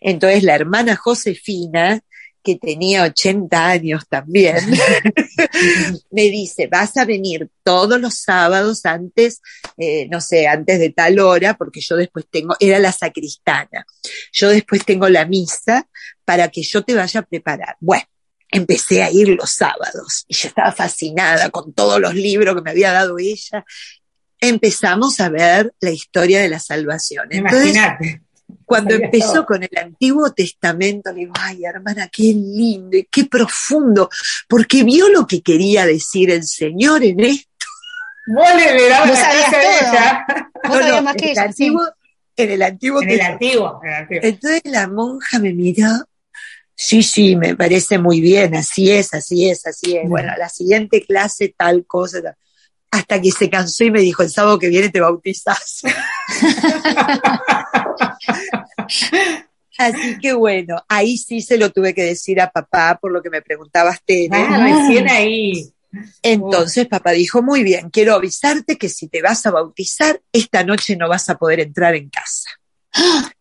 Entonces 0.00 0.42
la 0.42 0.54
hermana 0.54 0.96
Josefina, 0.96 2.00
que 2.42 2.56
tenía 2.56 3.04
80 3.04 3.66
años 3.66 4.04
también, 4.08 4.56
me 6.10 6.22
dice, 6.22 6.66
vas 6.66 6.96
a 6.96 7.04
venir 7.04 7.48
todos 7.62 8.00
los 8.00 8.14
sábados 8.14 8.86
antes, 8.86 9.40
eh, 9.76 10.08
no 10.10 10.20
sé, 10.20 10.46
antes 10.46 10.78
de 10.78 10.90
tal 10.90 11.18
hora, 11.18 11.54
porque 11.54 11.80
yo 11.80 11.96
después 11.96 12.26
tengo, 12.30 12.56
era 12.60 12.78
la 12.78 12.92
sacristana, 12.92 13.84
yo 14.32 14.48
después 14.48 14.84
tengo 14.84 15.08
la 15.08 15.26
misa 15.26 15.88
para 16.24 16.48
que 16.48 16.62
yo 16.62 16.82
te 16.82 16.94
vaya 16.94 17.20
a 17.20 17.24
preparar. 17.24 17.76
Bueno, 17.80 18.04
empecé 18.50 19.02
a 19.02 19.10
ir 19.10 19.28
los 19.28 19.50
sábados 19.50 20.24
y 20.26 20.34
yo 20.34 20.48
estaba 20.48 20.72
fascinada 20.72 21.50
con 21.50 21.72
todos 21.72 22.00
los 22.00 22.14
libros 22.14 22.54
que 22.54 22.62
me 22.62 22.70
había 22.70 22.92
dado 22.92 23.18
ella. 23.18 23.64
Empezamos 24.40 25.20
a 25.20 25.28
ver 25.28 25.74
la 25.80 25.90
historia 25.90 26.40
de 26.40 26.48
la 26.48 26.58
salvación. 26.58 27.28
Entonces, 27.30 27.76
cuando 28.70 28.94
empezó 28.94 29.44
con 29.44 29.64
el 29.64 29.76
Antiguo 29.76 30.32
Testamento, 30.32 31.10
le 31.10 31.22
digo, 31.22 31.32
ay, 31.40 31.64
hermana, 31.64 32.06
qué 32.06 32.22
lindo 32.22 32.96
y 32.96 33.02
qué 33.10 33.24
profundo, 33.24 34.08
porque 34.46 34.84
vio 34.84 35.08
lo 35.08 35.26
que 35.26 35.42
quería 35.42 35.84
decir 35.84 36.30
el 36.30 36.44
Señor 36.44 37.02
en 37.02 37.18
esto. 37.18 37.66
Vos 38.28 38.46
le 38.54 38.72
verás 38.72 39.08
la 39.10 40.24
no, 40.88 41.02
más 41.02 41.16
que 41.16 41.32
ella, 41.32 41.42
antiguo, 41.42 41.82
En 42.36 42.50
el 42.52 42.62
Antiguo 42.62 43.02
en 43.02 43.10
el 43.10 43.20
antiguo, 43.22 43.80
en 43.82 43.88
el 43.88 43.94
antiguo. 43.96 44.22
Entonces 44.22 44.60
la 44.66 44.86
monja 44.86 45.40
me 45.40 45.52
miró 45.52 45.88
Sí, 46.76 47.02
sí, 47.02 47.34
me 47.34 47.56
parece 47.56 47.98
muy 47.98 48.20
bien, 48.20 48.54
así 48.54 48.88
es, 48.88 49.12
así 49.14 49.50
es, 49.50 49.66
así 49.66 49.96
es. 49.96 50.08
Bueno, 50.08 50.32
la 50.38 50.48
siguiente 50.48 51.04
clase 51.04 51.52
tal 51.58 51.84
cosa, 51.86 52.36
hasta 52.90 53.20
que 53.20 53.30
se 53.30 53.48
cansó 53.48 53.84
y 53.84 53.90
me 53.90 54.00
dijo, 54.00 54.22
el 54.22 54.30
sábado 54.30 54.58
que 54.58 54.68
viene 54.68 54.88
te 54.88 55.00
bautizás. 55.00 55.82
Así 59.78 60.18
que 60.18 60.34
bueno, 60.34 60.84
ahí 60.88 61.16
sí 61.16 61.40
se 61.40 61.56
lo 61.56 61.70
tuve 61.70 61.94
que 61.94 62.02
decir 62.02 62.40
a 62.40 62.50
papá 62.50 62.98
por 63.00 63.12
lo 63.12 63.22
que 63.22 63.30
me 63.30 63.40
preguntabas, 63.40 64.02
Tere. 64.04 64.28
Ah, 64.32 64.62
recién 64.62 65.08
ahí. 65.08 65.72
Entonces 66.22 66.86
papá 66.86 67.12
dijo, 67.12 67.42
muy 67.42 67.62
bien, 67.62 67.90
quiero 67.90 68.14
avisarte 68.14 68.76
que 68.76 68.88
si 68.88 69.08
te 69.08 69.22
vas 69.22 69.46
a 69.46 69.50
bautizar, 69.50 70.20
esta 70.32 70.64
noche 70.64 70.96
no 70.96 71.08
vas 71.08 71.28
a 71.30 71.38
poder 71.38 71.60
entrar 71.60 71.94
en 71.94 72.10
casa. 72.10 72.50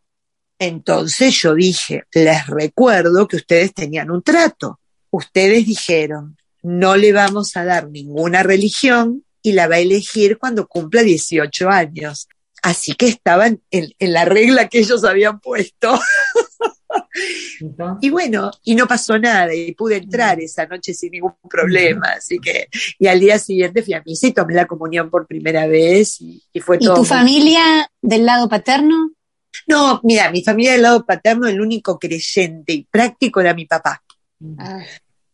Entonces 0.59 1.41
yo 1.41 1.55
dije, 1.55 2.03
les 2.13 2.47
recuerdo 2.47 3.27
que 3.27 3.37
ustedes 3.37 3.73
tenían 3.73 4.11
un 4.11 4.21
trato. 4.21 4.79
Ustedes 5.09 5.65
dijeron, 5.65 6.37
no 6.61 6.95
le 6.95 7.13
vamos 7.13 7.55
a 7.57 7.63
dar 7.63 7.89
ninguna 7.89 8.43
religión 8.43 9.23
y 9.41 9.53
la 9.53 9.67
va 9.67 9.75
a 9.75 9.79
elegir 9.79 10.37
cuando 10.37 10.67
cumpla 10.67 11.03
18 11.03 11.69
años. 11.69 12.27
Así 12.61 12.93
que 12.93 13.07
estaban 13.07 13.61
en, 13.71 13.93
la 13.99 14.25
regla 14.25 14.67
que 14.67 14.79
ellos 14.79 15.03
habían 15.03 15.39
puesto. 15.39 15.99
y 18.01 18.09
bueno, 18.09 18.51
y 18.63 18.75
no 18.75 18.87
pasó 18.87 19.17
nada 19.17 19.53
y 19.53 19.73
pude 19.73 19.97
entrar 19.97 20.39
esa 20.41 20.65
noche 20.65 20.93
sin 20.93 21.11
ningún 21.11 21.35
problema. 21.49 22.09
Así 22.17 22.39
que, 22.39 22.67
y 22.97 23.07
al 23.07 23.19
día 23.19 23.39
siguiente 23.39 23.81
fui 23.81 23.93
a 23.93 24.03
misa 24.05 24.27
y 24.27 24.33
tomé 24.33 24.55
la 24.55 24.65
comunión 24.65 25.09
por 25.09 25.25
primera 25.25 25.67
vez 25.67 26.19
y, 26.19 26.43
fue 26.59 26.77
todo. 26.77 26.93
¿Y 26.93 26.95
tu 26.97 27.05
familia 27.05 27.89
del 28.01 28.25
lado 28.25 28.49
paterno? 28.49 29.11
No, 29.67 30.01
mira, 30.03 30.29
mi 30.31 30.43
familia 30.43 30.73
del 30.73 30.81
lado 30.81 31.05
paterno, 31.05 31.47
el 31.47 31.61
único 31.61 31.97
creyente 31.97 32.73
y 32.73 32.83
práctico 32.83 33.39
era 33.39 33.53
mi 33.53 33.65
papá. 33.65 34.03
Ah. 34.57 34.83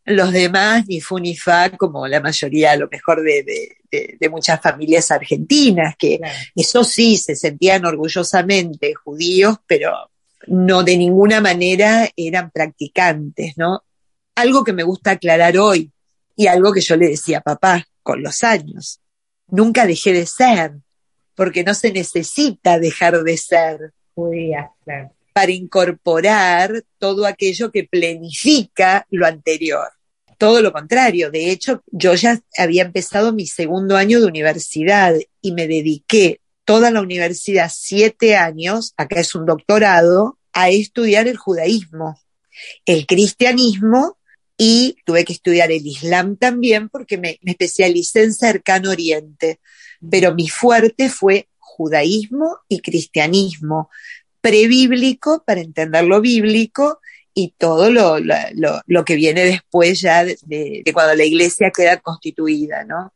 Los 0.06 0.32
demás, 0.32 0.86
ni 0.88 1.02
fu 1.02 1.18
ni 1.18 1.36
fa, 1.36 1.72
como 1.72 2.08
la 2.08 2.22
mayoría, 2.22 2.72
a 2.72 2.76
lo 2.76 2.88
mejor 2.88 3.24
de, 3.24 4.30
muchas 4.30 4.62
familias 4.62 5.10
argentinas, 5.10 5.96
que 5.98 6.20
eso 6.56 6.84
sí, 6.84 7.18
se 7.18 7.36
sentían 7.36 7.86
orgullosamente 7.86 8.94
judíos, 8.94 9.58
pero 9.66 10.12
no 10.48 10.84
de 10.84 10.98
ninguna 10.98 11.42
manera 11.42 12.08
eran 12.16 12.52
practicantes, 12.52 13.58
¿no? 13.58 13.84
Algo 14.36 14.64
que 14.64 14.74
me 14.74 14.84
gusta 14.84 15.12
aclarar 15.12 15.58
hoy 15.58 15.92
y 16.36 16.48
algo 16.48 16.72
que 16.72 16.82
yo 16.82 16.96
le 16.98 17.10
decía 17.10 17.40
a 17.40 17.42
papá 17.42 17.88
con 18.04 18.22
los 18.22 18.44
años. 18.44 19.00
Nunca 19.48 19.88
dejé 19.88 20.14
de 20.14 20.28
ser, 20.28 20.74
porque 21.34 21.64
no 21.64 21.74
se 21.74 21.92
necesita 21.92 22.78
dejar 22.78 23.24
de 23.24 23.38
ser 23.38 23.94
para 25.36 25.52
incorporar 25.52 26.86
todo 26.98 27.26
aquello 27.26 27.70
que 27.70 27.84
planifica 27.84 29.06
lo 29.12 29.28
anterior. 29.28 29.90
Todo 30.38 30.62
lo 30.62 30.72
contrario, 30.72 31.30
de 31.30 31.52
hecho, 31.52 31.84
yo 31.88 32.16
ya 32.16 32.42
había 32.58 32.84
empezado 32.84 33.34
mi 33.34 33.46
segundo 33.46 33.98
año 33.98 34.22
de 34.22 34.28
universidad 34.28 35.14
y 35.42 35.52
me 35.52 35.68
dediqué 35.68 36.40
toda 36.64 36.90
la 36.90 37.02
universidad, 37.02 37.70
siete 37.70 38.38
años, 38.38 38.94
acá 38.96 39.20
es 39.20 39.36
un 39.36 39.46
doctorado, 39.46 40.40
a 40.54 40.70
estudiar 40.70 41.28
el 41.28 41.36
judaísmo, 41.36 42.18
el 42.86 43.06
cristianismo 43.06 44.18
y 44.58 44.96
tuve 45.06 45.26
que 45.26 45.34
estudiar 45.34 45.70
el 45.70 45.86
islam 45.86 46.38
también 46.38 46.88
porque 46.88 47.18
me, 47.18 47.40
me 47.42 47.52
especialicé 47.52 48.24
en 48.24 48.34
cercano 48.34 48.90
oriente, 48.90 49.60
pero 50.10 50.34
mi 50.34 50.48
fuerte 50.48 51.10
fue 51.10 51.50
judaísmo 51.60 52.60
y 52.70 52.80
cristianismo, 52.80 53.90
prebíblico 54.46 55.44
para 55.44 55.60
entender 55.60 56.04
lo 56.04 56.22
bíblico 56.22 57.00
y 57.34 57.56
todo 57.58 57.90
lo, 57.90 58.18
lo, 58.20 59.06
que 59.06 59.16
viene 59.16 59.44
después 59.44 60.00
ya 60.00 60.24
de, 60.24 60.84
cuando 60.94 61.16
la 61.16 61.24
iglesia 61.24 61.72
queda 61.76 61.98
constituida, 61.98 62.84
¿no? 62.84 63.12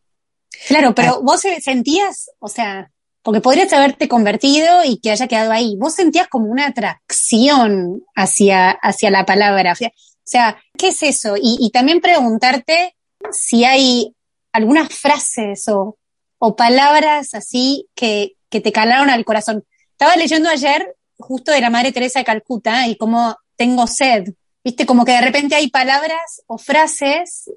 Claro, 0.67 0.95
pero 0.95 1.11
ah. 1.13 1.19
vos 1.21 1.41
sentías, 1.61 2.31
o 2.39 2.47
sea, 2.47 2.91
porque 3.21 3.41
podrías 3.41 3.71
haberte 3.73 4.07
convertido 4.07 4.83
y 4.83 4.97
que 4.97 5.11
haya 5.11 5.27
quedado 5.27 5.51
ahí, 5.51 5.75
vos 5.77 5.93
sentías 5.93 6.27
como 6.27 6.47
una 6.47 6.65
atracción 6.65 8.01
hacia, 8.15 8.71
hacia 8.71 9.11
la 9.11 9.23
palabra. 9.23 9.73
O 9.73 9.91
sea, 10.23 10.59
¿qué 10.79 10.87
es 10.87 11.03
eso? 11.03 11.35
Y, 11.37 11.57
y 11.59 11.69
también 11.69 12.01
preguntarte 12.01 12.95
si 13.31 13.65
hay 13.65 14.15
algunas 14.51 14.91
frases 14.95 15.67
o, 15.67 15.99
o 16.39 16.55
palabras 16.55 17.35
así 17.35 17.87
que, 17.93 18.33
que 18.49 18.61
te 18.61 18.71
calaron 18.71 19.11
al 19.11 19.25
corazón. 19.25 19.63
Estaba 19.91 20.15
leyendo 20.15 20.49
ayer 20.49 20.95
justo 21.19 21.51
de 21.51 21.61
la 21.61 21.69
Madre 21.69 21.91
Teresa 21.91 22.19
de 22.19 22.25
Calcuta 22.25 22.87
y 22.87 22.95
cómo 22.97 23.37
tengo 23.55 23.85
sed. 23.85 24.33
Viste, 24.63 24.85
como 24.85 25.05
que 25.05 25.11
de 25.11 25.21
repente 25.21 25.55
hay 25.55 25.69
palabras 25.69 26.41
o 26.47 26.57
frases 26.57 27.49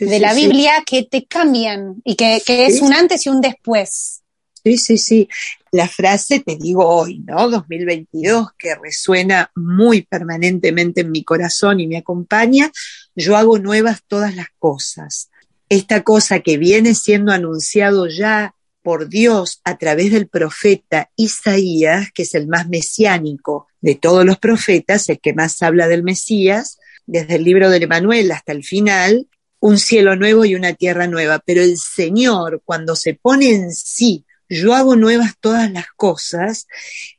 de 0.00 0.18
la 0.18 0.34
Biblia 0.34 0.82
que 0.84 1.04
te 1.04 1.24
cambian 1.26 2.00
y 2.04 2.16
que, 2.16 2.42
que 2.44 2.66
es 2.66 2.80
un 2.80 2.92
antes 2.92 3.26
y 3.26 3.28
un 3.28 3.40
después. 3.40 4.22
Sí, 4.64 4.76
sí, 4.76 4.98
sí. 4.98 5.28
La 5.72 5.88
frase, 5.88 6.40
te 6.40 6.56
digo 6.56 6.86
hoy, 6.86 7.20
¿no? 7.20 7.48
2022, 7.48 8.48
que 8.58 8.74
resuena 8.74 9.50
muy 9.54 10.02
permanentemente 10.02 11.02
en 11.02 11.12
mi 11.12 11.24
corazón 11.24 11.80
y 11.80 11.86
me 11.86 11.98
acompaña, 11.98 12.70
yo 13.14 13.36
hago 13.36 13.58
nuevas 13.58 14.00
todas 14.06 14.34
las 14.34 14.48
cosas. 14.58 15.30
Esta 15.68 16.02
cosa 16.02 16.40
que 16.40 16.58
viene 16.58 16.94
siendo 16.94 17.32
anunciado 17.32 18.08
ya 18.08 18.54
por 18.82 19.08
Dios 19.08 19.60
a 19.64 19.78
través 19.78 20.12
del 20.12 20.28
profeta 20.28 21.10
Isaías, 21.16 22.10
que 22.12 22.22
es 22.22 22.34
el 22.34 22.46
más 22.48 22.68
mesiánico 22.68 23.66
de 23.80 23.94
todos 23.94 24.24
los 24.24 24.38
profetas, 24.38 25.08
el 25.08 25.20
que 25.20 25.32
más 25.32 25.62
habla 25.62 25.88
del 25.88 26.02
Mesías, 26.02 26.78
desde 27.06 27.36
el 27.36 27.44
libro 27.44 27.70
de 27.70 27.78
Emanuel 27.78 28.30
hasta 28.32 28.52
el 28.52 28.64
final, 28.64 29.28
un 29.58 29.78
cielo 29.78 30.16
nuevo 30.16 30.44
y 30.44 30.54
una 30.54 30.74
tierra 30.74 31.06
nueva, 31.06 31.38
pero 31.44 31.62
el 31.62 31.76
Señor 31.76 32.62
cuando 32.64 32.96
se 32.96 33.14
pone 33.14 33.50
en 33.50 33.72
sí, 33.72 34.24
yo 34.48 34.74
hago 34.74 34.96
nuevas 34.96 35.34
todas 35.38 35.70
las 35.70 35.86
cosas, 35.96 36.66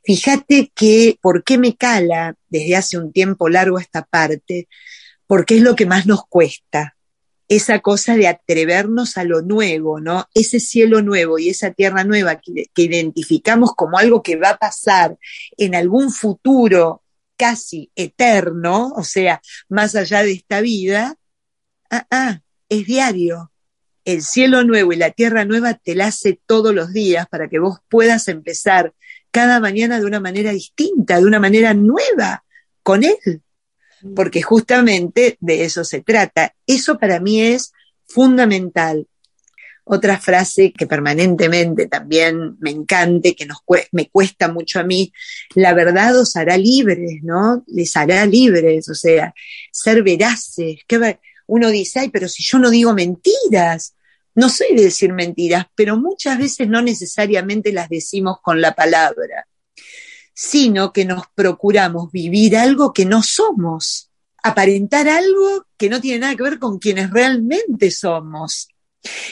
fíjate 0.04 0.70
que, 0.74 1.18
¿por 1.22 1.44
qué 1.44 1.56
me 1.56 1.76
cala 1.76 2.34
desde 2.48 2.76
hace 2.76 2.98
un 2.98 3.12
tiempo 3.12 3.48
largo 3.48 3.78
esta 3.78 4.02
parte? 4.02 4.68
Porque 5.26 5.56
es 5.56 5.62
lo 5.62 5.74
que 5.74 5.86
más 5.86 6.06
nos 6.06 6.26
cuesta, 6.26 6.96
esa 7.56 7.80
cosa 7.80 8.16
de 8.16 8.28
atrevernos 8.28 9.18
a 9.18 9.24
lo 9.24 9.42
nuevo, 9.42 10.00
¿no? 10.00 10.26
Ese 10.32 10.58
cielo 10.58 11.02
nuevo 11.02 11.38
y 11.38 11.50
esa 11.50 11.70
tierra 11.70 12.02
nueva 12.02 12.40
que, 12.40 12.70
identificamos 12.76 13.74
como 13.74 13.98
algo 13.98 14.22
que 14.22 14.36
va 14.36 14.50
a 14.50 14.58
pasar 14.58 15.18
en 15.58 15.74
algún 15.74 16.10
futuro 16.10 17.02
casi 17.36 17.90
eterno, 17.94 18.92
o 18.96 19.04
sea, 19.04 19.42
más 19.68 19.94
allá 19.96 20.22
de 20.22 20.32
esta 20.32 20.62
vida, 20.62 21.16
ah, 21.90 22.06
ah, 22.10 22.40
es 22.70 22.86
diario. 22.86 23.52
El 24.06 24.22
cielo 24.22 24.64
nuevo 24.64 24.94
y 24.94 24.96
la 24.96 25.10
tierra 25.10 25.44
nueva 25.44 25.74
te 25.74 25.94
la 25.94 26.06
hace 26.06 26.40
todos 26.46 26.74
los 26.74 26.92
días 26.94 27.28
para 27.28 27.48
que 27.48 27.58
vos 27.58 27.80
puedas 27.90 28.28
empezar 28.28 28.94
cada 29.30 29.60
mañana 29.60 30.00
de 30.00 30.06
una 30.06 30.20
manera 30.20 30.52
distinta, 30.52 31.18
de 31.18 31.26
una 31.26 31.38
manera 31.38 31.74
nueva 31.74 32.44
con 32.82 33.04
Él. 33.04 33.42
Porque 34.14 34.42
justamente 34.42 35.36
de 35.40 35.64
eso 35.64 35.84
se 35.84 36.00
trata. 36.00 36.54
Eso 36.66 36.98
para 36.98 37.20
mí 37.20 37.40
es 37.40 37.72
fundamental. 38.06 39.06
Otra 39.84 40.18
frase 40.18 40.72
que 40.72 40.86
permanentemente 40.86 41.88
también 41.88 42.56
me 42.60 42.70
encante, 42.70 43.34
que 43.34 43.46
nos 43.46 43.58
me 43.90 44.08
cuesta 44.08 44.48
mucho 44.48 44.78
a 44.78 44.84
mí, 44.84 45.12
la 45.56 45.74
verdad 45.74 46.16
os 46.18 46.36
hará 46.36 46.56
libres, 46.56 47.22
¿no? 47.22 47.64
Les 47.66 47.96
hará 47.96 48.24
libres, 48.26 48.88
o 48.88 48.94
sea, 48.94 49.34
ser 49.72 50.04
veraces. 50.04 50.80
¿Qué 50.86 51.18
uno 51.48 51.68
dice, 51.70 52.00
ay, 52.00 52.10
pero 52.10 52.28
si 52.28 52.44
yo 52.44 52.58
no 52.58 52.70
digo 52.70 52.94
mentiras, 52.94 53.94
no 54.34 54.48
soy 54.48 54.74
de 54.74 54.84
decir 54.84 55.12
mentiras, 55.12 55.66
pero 55.74 55.96
muchas 55.96 56.38
veces 56.38 56.68
no 56.68 56.80
necesariamente 56.80 57.72
las 57.72 57.88
decimos 57.88 58.38
con 58.40 58.60
la 58.60 58.74
palabra, 58.74 59.46
sino 60.34 60.92
que 60.92 61.04
nos 61.04 61.24
procuramos 61.34 62.10
vivir 62.10 62.56
algo 62.56 62.92
que 62.92 63.04
no 63.04 63.22
somos, 63.22 64.10
aparentar 64.42 65.08
algo 65.08 65.66
que 65.76 65.88
no 65.88 66.00
tiene 66.00 66.20
nada 66.20 66.36
que 66.36 66.42
ver 66.42 66.58
con 66.58 66.78
quienes 66.78 67.10
realmente 67.10 67.90
somos. 67.90 68.68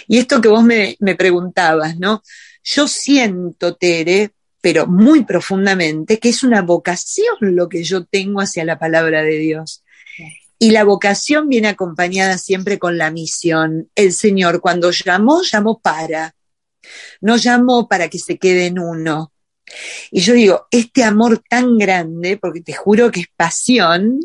Y 0.08 0.18
esto 0.18 0.40
que 0.40 0.48
vos 0.48 0.64
me, 0.64 0.96
preguntabas, 1.16 1.98
¿no? 1.98 2.22
Yo 2.62 2.88
siento, 2.88 3.76
Tere, 3.76 4.32
pero 4.60 4.86
muy 4.86 5.24
profundamente, 5.24 6.18
que 6.18 6.28
es 6.28 6.42
una 6.42 6.62
vocación 6.62 7.36
lo 7.40 7.68
que 7.68 7.82
yo 7.82 8.04
tengo 8.04 8.40
hacia 8.40 8.64
la 8.64 8.78
palabra 8.78 9.22
de 9.22 9.38
Dios. 9.38 9.82
Y 10.58 10.72
la 10.72 10.84
vocación 10.84 11.48
viene 11.48 11.68
acompañada 11.68 12.36
siempre 12.36 12.78
con 12.78 12.98
la 12.98 13.10
misión. 13.10 13.88
El 13.94 14.12
Señor 14.12 14.60
cuando 14.60 14.90
llamó, 14.90 15.40
llamó 15.42 15.80
para. 15.80 16.34
No 17.22 17.36
llamó 17.36 17.88
para 17.88 18.08
que 18.08 18.18
se 18.18 18.36
quede 18.36 18.66
en 18.66 18.78
uno. 18.78 19.32
Y 20.10 20.20
yo 20.20 20.34
digo, 20.34 20.66
este 20.70 21.04
amor 21.04 21.42
tan 21.48 21.78
grande, 21.78 22.36
porque 22.36 22.60
te 22.60 22.72
juro 22.72 23.10
que 23.10 23.20
es 23.20 23.28
pasión 23.36 24.20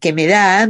que 0.00 0.12
me 0.12 0.26
da, 0.26 0.68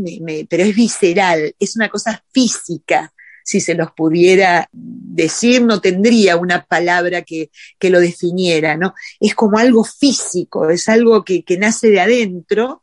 pero 0.49 0.65
es 0.65 0.75
visceral, 0.75 1.55
es 1.59 1.77
una 1.77 1.89
cosa 1.89 2.23
física. 2.33 3.13
Si 3.45 3.61
se 3.61 3.75
los 3.75 3.93
pudiera 3.93 4.69
decir, 4.73 5.63
no 5.63 5.81
tendría 5.81 6.37
una 6.37 6.65
palabra 6.65 7.23
que, 7.23 7.51
que 7.79 7.89
lo 7.89 7.99
definiera, 7.99 8.77
¿no? 8.77 8.95
Es 9.21 9.35
como 9.35 9.59
algo 9.59 9.85
físico, 9.85 10.69
es 10.69 10.89
algo 10.89 11.25
que, 11.25 11.43
que 11.45 11.57
nace 11.57 11.89
de 11.89 12.01
adentro. 12.01 12.83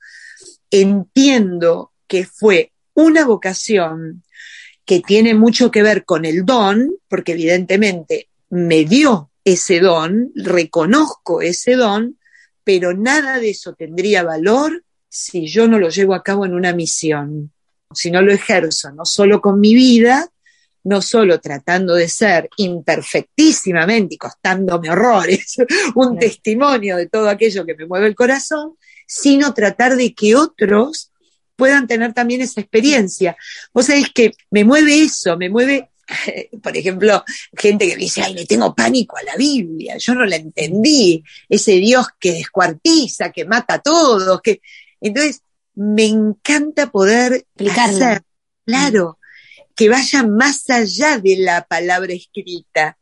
Entiendo 0.72 1.92
que 2.08 2.26
fue 2.26 2.72
una 2.96 3.26
vocación 3.26 4.24
que 4.86 5.02
tiene 5.02 5.36
mucho 5.36 5.70
que 5.70 5.84
ver 5.84 6.04
con 6.04 6.26
el 6.26 6.46
don, 6.46 6.96
porque 7.08 7.34
evidentemente 7.34 8.30
me 8.50 8.86
dio 8.86 9.30
ese 9.46 9.80
don, 9.80 10.32
reconozco 10.36 11.42
ese 11.42 11.76
don, 11.76 12.20
pero 12.64 12.94
nada 12.94 13.40
de 13.40 13.52
eso 13.52 13.74
tendría 13.74 14.24
valor 14.24 14.84
si 15.08 15.48
yo 15.48 15.68
no 15.68 15.80
lo 15.80 15.90
llevo 15.90 16.14
a 16.14 16.24
cabo 16.24 16.46
en 16.46 16.54
una 16.54 16.74
misión, 16.74 17.54
si 17.94 18.12
no 18.12 18.22
lo 18.22 18.34
ejerzo, 18.34 18.92
no 18.92 19.06
solo 19.06 19.40
con 19.40 19.62
mi 19.62 19.74
vida, 19.74 20.30
no 20.84 21.02
solo 21.02 21.40
tratando 21.40 21.96
de 21.96 22.08
ser 22.08 22.50
imperfectísimamente 22.58 24.16
y 24.16 24.18
costándome 24.18 24.90
horrores, 24.90 25.56
un 25.96 26.18
testimonio 26.18 26.98
de 26.98 27.08
todo 27.08 27.30
aquello 27.30 27.66
que 27.66 27.76
me 27.76 27.86
mueve 27.86 28.08
el 28.08 28.16
corazón, 28.16 28.76
sino 29.08 29.54
tratar 29.54 29.96
de 29.96 30.14
que 30.14 30.36
otros 30.36 31.12
puedan 31.56 31.88
tener 31.88 32.14
también 32.14 32.42
esa 32.42 32.62
experiencia. 32.62 33.38
Vos 33.74 33.86
sabés 33.86 34.10
que 34.14 34.32
me 34.52 34.64
mueve 34.64 35.02
eso, 35.02 35.38
me 35.38 35.50
mueve, 35.50 35.90
por 36.62 36.76
ejemplo, 36.76 37.24
gente 37.58 37.88
que 37.88 37.96
dice, 37.96 38.22
ay, 38.22 38.34
le 38.34 38.46
tengo 38.46 38.74
pánico 38.76 39.18
a 39.18 39.24
la 39.24 39.36
Biblia, 39.36 39.98
yo 39.98 40.14
no 40.14 40.26
la 40.26 40.36
entendí, 40.36 41.24
ese 41.50 41.74
Dios 41.74 42.08
que 42.20 42.34
descuartiza, 42.34 43.32
que 43.32 43.46
mata 43.46 43.76
a 43.76 43.82
todos, 43.82 44.42
que... 44.42 44.62
Entonces, 45.02 45.42
me 45.76 46.06
encanta 46.06 46.90
poder 46.90 47.46
hacer, 47.78 48.24
claro, 48.66 49.20
que 49.76 49.90
vaya 49.90 50.24
más 50.24 50.70
allá 50.70 51.20
de 51.20 51.38
la 51.38 51.66
palabra 51.66 52.14
escrita. 52.14 52.98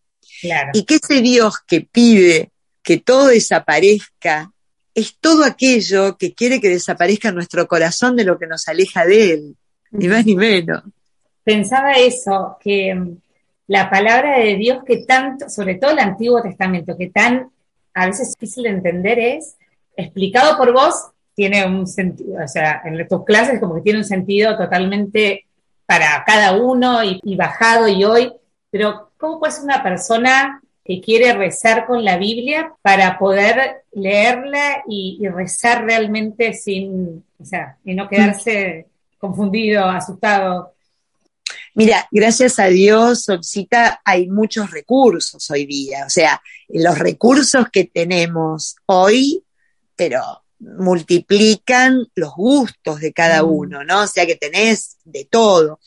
Y 0.74 0.84
que 0.84 0.96
ese 0.96 1.22
Dios 1.22 1.56
que 1.66 1.82
pide 1.82 2.52
que 2.82 2.98
todo 2.98 3.28
desaparezca 3.28 4.52
es 4.94 5.16
todo 5.20 5.46
aquello 5.46 6.18
que 6.18 6.34
quiere 6.34 6.60
que 6.60 6.70
desaparezca 6.70 7.32
nuestro 7.32 7.68
corazón 7.68 8.16
de 8.16 8.26
lo 8.26 8.38
que 8.38 8.48
nos 8.48 8.68
aleja 8.68 9.06
de 9.06 9.32
Él, 9.32 9.56
ni 9.92 10.08
más 10.08 10.26
ni 10.26 10.36
menos. 10.36 10.84
Pensaba 11.44 11.94
eso, 11.94 12.58
que 12.60 12.94
mm, 12.94 13.18
la 13.68 13.90
palabra 13.90 14.40
de 14.40 14.56
Dios 14.56 14.84
que 14.86 14.98
tanto, 15.06 15.50
sobre 15.50 15.76
todo 15.76 15.92
el 15.92 16.00
Antiguo 16.00 16.42
Testamento, 16.42 16.98
que 16.98 17.10
tan 17.10 17.50
a 17.94 18.06
veces 18.08 18.34
difícil 18.40 18.64
de 18.64 18.70
entender 18.70 19.20
es, 19.20 19.58
explicado 19.96 20.58
por 20.58 20.74
vos, 20.74 21.12
tiene 21.36 21.66
un 21.66 21.88
sentido, 21.88 22.44
o 22.44 22.48
sea, 22.48 22.82
en 22.86 23.08
tus 23.08 23.24
clases 23.26 23.60
como 23.60 23.76
que 23.76 23.82
tiene 23.82 24.00
un 24.00 24.06
sentido 24.06 24.58
totalmente 24.58 25.46
para 25.86 26.24
cada 26.26 26.54
uno 26.56 27.04
y, 27.04 27.20
y 27.24 27.36
bajado 27.36 27.88
y 27.88 28.04
hoy, 28.04 28.34
pero 28.72 29.12
¿cómo 29.18 29.40
puede 29.40 29.54
ser 29.54 29.64
una 29.64 29.84
persona 29.84 30.64
que 30.84 31.00
quiere 31.00 31.34
rezar 31.34 31.86
con 31.86 32.04
la 32.04 32.18
Biblia 32.18 32.74
para 32.82 33.18
poder 33.18 33.84
leerla 33.94 34.84
y, 34.88 35.26
rezar 35.30 35.86
realmente 35.86 36.54
sin, 36.54 37.24
o 37.40 37.46
sea, 37.46 37.78
y 37.86 37.94
no 37.94 38.10
quedarse 38.10 38.88
confundido, 39.18 39.86
asustado. 39.86 40.73
Mira, 41.76 42.08
gracias 42.12 42.60
a 42.60 42.68
Dios, 42.68 43.30
Opsita, 43.30 44.02
hay 44.06 44.28
muchos 44.28 44.72
recursos 44.72 45.50
hoy 45.50 45.66
día. 45.66 46.06
O 46.06 46.10
sea, 46.10 46.42
los 46.70 47.00
recursos 47.00 47.66
que 47.72 47.86
tenemos 47.86 48.76
hoy, 48.86 49.44
pero 49.96 50.22
multiplican 50.60 52.08
los 52.16 52.34
gustos 52.36 53.00
de 53.00 53.12
cada 53.12 53.44
mm. 53.44 53.52
uno, 53.52 53.84
¿no? 53.84 54.04
O 54.04 54.08
sea 54.08 54.26
que 54.26 54.36
tenés 54.36 54.98
de 55.04 55.26
todo. 55.26 55.80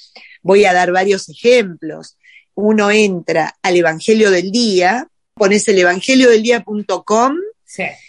Voy 0.42 0.64
a 0.64 0.72
dar 0.72 0.92
varios 0.92 1.28
ejemplos 1.28 2.16
uno 2.56 2.90
entra 2.90 3.54
al 3.62 3.76
Evangelio 3.76 4.30
del 4.30 4.50
Día, 4.50 5.08
pones 5.34 5.68
el 5.68 5.78
evangelio 5.78 6.30
del 6.30 6.42
día.com 6.42 7.36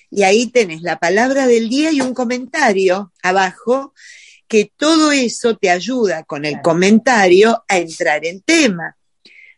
y 0.10 0.24
ahí 0.24 0.48
tenés 0.48 0.82
la 0.82 0.98
palabra 0.98 1.46
del 1.48 1.68
día 1.68 1.92
y 1.92 2.00
un 2.00 2.14
comentario 2.14 3.12
abajo, 3.22 3.94
que 4.48 4.72
todo 4.76 5.12
eso 5.12 5.58
te 5.58 5.70
ayuda 5.70 6.24
con 6.24 6.46
el 6.46 6.62
comentario 6.62 7.64
a 7.68 7.78
entrar 7.78 8.26
en 8.26 8.42
tema. 8.42 8.96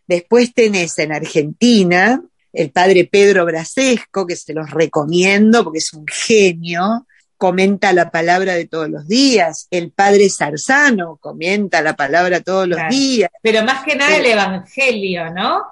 Después 0.07 0.53
tenés 0.53 0.97
en 0.99 1.11
Argentina 1.11 2.21
el 2.51 2.71
padre 2.71 3.07
Pedro 3.11 3.45
Brasesco, 3.45 4.25
que 4.25 4.35
se 4.35 4.53
los 4.53 4.71
recomiendo 4.71 5.63
porque 5.63 5.79
es 5.79 5.93
un 5.93 6.05
genio, 6.07 7.05
comenta 7.37 7.93
la 7.93 8.11
palabra 8.11 8.55
de 8.55 8.67
todos 8.67 8.89
los 8.89 9.07
días, 9.07 9.67
el 9.71 9.91
padre 9.91 10.29
Sarzano 10.29 11.17
comenta 11.17 11.81
la 11.81 11.95
palabra 11.95 12.41
todos 12.41 12.67
los 12.67 12.79
días. 12.89 13.29
Pero 13.41 13.63
más 13.63 13.83
que 13.85 13.95
nada 13.95 14.17
el 14.17 14.25
Evangelio, 14.25 15.31
¿no? 15.31 15.63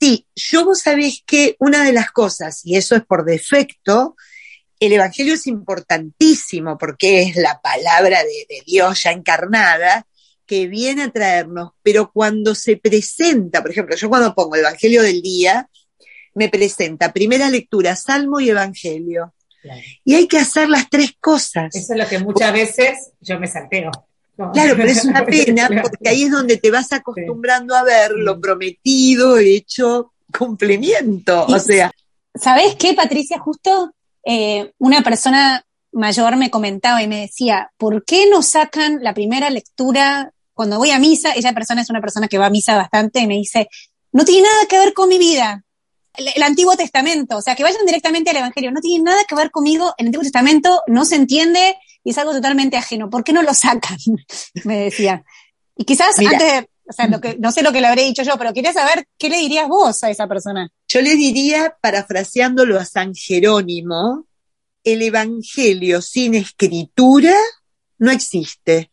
Sí, 0.00 0.26
yo 0.34 0.64
vos 0.64 0.80
sabés 0.80 1.22
que 1.26 1.54
una 1.58 1.84
de 1.84 1.92
las 1.92 2.10
cosas, 2.10 2.64
y 2.64 2.76
eso 2.76 2.96
es 2.96 3.04
por 3.04 3.24
defecto, 3.24 4.16
el 4.86 4.92
Evangelio 4.92 5.34
es 5.34 5.46
importantísimo 5.46 6.76
porque 6.78 7.22
es 7.22 7.36
la 7.36 7.60
palabra 7.60 8.22
de, 8.22 8.46
de 8.48 8.62
Dios 8.66 9.02
ya 9.02 9.12
encarnada 9.12 10.06
que 10.46 10.66
viene 10.66 11.04
a 11.04 11.10
traernos, 11.10 11.70
pero 11.82 12.10
cuando 12.12 12.54
se 12.54 12.76
presenta, 12.76 13.62
por 13.62 13.70
ejemplo, 13.70 13.96
yo 13.96 14.08
cuando 14.08 14.34
pongo 14.34 14.54
el 14.54 14.62
Evangelio 14.62 15.02
del 15.02 15.22
día, 15.22 15.68
me 16.34 16.48
presenta 16.48 17.12
primera 17.12 17.48
lectura, 17.48 17.96
Salmo 17.96 18.40
y 18.40 18.50
Evangelio. 18.50 19.32
Y 20.04 20.14
hay 20.14 20.26
que 20.26 20.38
hacer 20.38 20.68
las 20.68 20.90
tres 20.90 21.12
cosas. 21.20 21.74
Eso 21.74 21.92
es 21.92 21.98
lo 21.98 22.08
que 22.08 22.18
muchas 22.18 22.52
veces 22.52 23.12
yo 23.20 23.38
me 23.38 23.46
salteo. 23.46 23.90
Claro, 24.52 24.74
pero 24.76 24.88
es 24.88 25.04
una 25.04 25.24
pena 25.26 25.68
porque 25.68 26.08
ahí 26.08 26.24
es 26.24 26.30
donde 26.30 26.56
te 26.56 26.70
vas 26.70 26.92
acostumbrando 26.92 27.74
a 27.76 27.84
ver 27.84 28.10
lo 28.12 28.40
prometido, 28.40 29.38
hecho, 29.38 30.12
cumplimiento. 30.36 31.46
o 31.46 31.58
sea. 31.58 31.92
¿Sabes 32.34 32.74
qué, 32.76 32.94
Patricia? 32.94 33.38
Justo 33.38 33.94
eh, 34.24 34.72
una 34.78 35.02
persona 35.02 35.64
mayor 35.92 36.36
me 36.36 36.50
comentaba 36.50 37.02
y 37.02 37.08
me 37.08 37.20
decía, 37.20 37.70
¿por 37.76 38.04
qué 38.04 38.28
no 38.30 38.42
sacan 38.42 39.02
la 39.02 39.14
primera 39.14 39.50
lectura 39.50 40.32
cuando 40.54 40.78
voy 40.78 40.90
a 40.90 40.98
misa, 40.98 41.32
esa 41.32 41.52
persona 41.52 41.82
es 41.82 41.90
una 41.90 42.00
persona 42.00 42.28
que 42.28 42.38
va 42.38 42.46
a 42.46 42.50
misa 42.50 42.76
bastante 42.76 43.20
y 43.20 43.26
me 43.26 43.34
dice, 43.34 43.68
no 44.12 44.24
tiene 44.24 44.42
nada 44.42 44.66
que 44.68 44.78
ver 44.78 44.92
con 44.92 45.08
mi 45.08 45.18
vida. 45.18 45.64
El, 46.14 46.42
Antiguo 46.42 46.76
Testamento, 46.76 47.38
o 47.38 47.42
sea, 47.42 47.54
que 47.54 47.62
vayan 47.62 47.86
directamente 47.86 48.30
al 48.30 48.36
Evangelio, 48.36 48.70
no 48.70 48.80
tiene 48.80 49.04
nada 49.04 49.24
que 49.26 49.34
ver 49.34 49.50
conmigo, 49.50 49.94
el 49.96 50.06
Antiguo 50.06 50.22
Testamento 50.22 50.82
no 50.86 51.04
se 51.06 51.16
entiende 51.16 51.76
y 52.04 52.10
es 52.10 52.18
algo 52.18 52.32
totalmente 52.32 52.76
ajeno. 52.76 53.08
¿Por 53.08 53.24
qué 53.24 53.32
no 53.32 53.42
lo 53.42 53.54
sacan? 53.54 53.96
me 54.64 54.78
decía. 54.78 55.24
Y 55.74 55.84
quizás 55.84 56.18
antes 56.18 56.38
de, 56.38 56.68
o 56.92 56.94
sea, 56.94 57.20
que, 57.20 57.38
no 57.38 57.50
sé 57.50 57.62
lo 57.62 57.72
que 57.72 57.80
le 57.80 57.86
habré 57.86 58.04
dicho 58.04 58.22
yo, 58.22 58.36
pero 58.36 58.52
quería 58.52 58.72
saber 58.72 59.06
qué 59.16 59.30
le 59.30 59.38
dirías 59.38 59.66
vos 59.66 60.02
a 60.04 60.10
esa 60.10 60.28
persona. 60.28 60.70
Yo 60.88 61.00
le 61.00 61.16
diría, 61.16 61.76
parafraseándolo 61.80 62.78
a 62.78 62.84
San 62.84 63.14
Jerónimo, 63.14 64.26
el 64.84 65.00
Evangelio 65.00 66.02
sin 66.02 66.34
escritura 66.34 67.34
no 67.98 68.10
existe. 68.10 68.90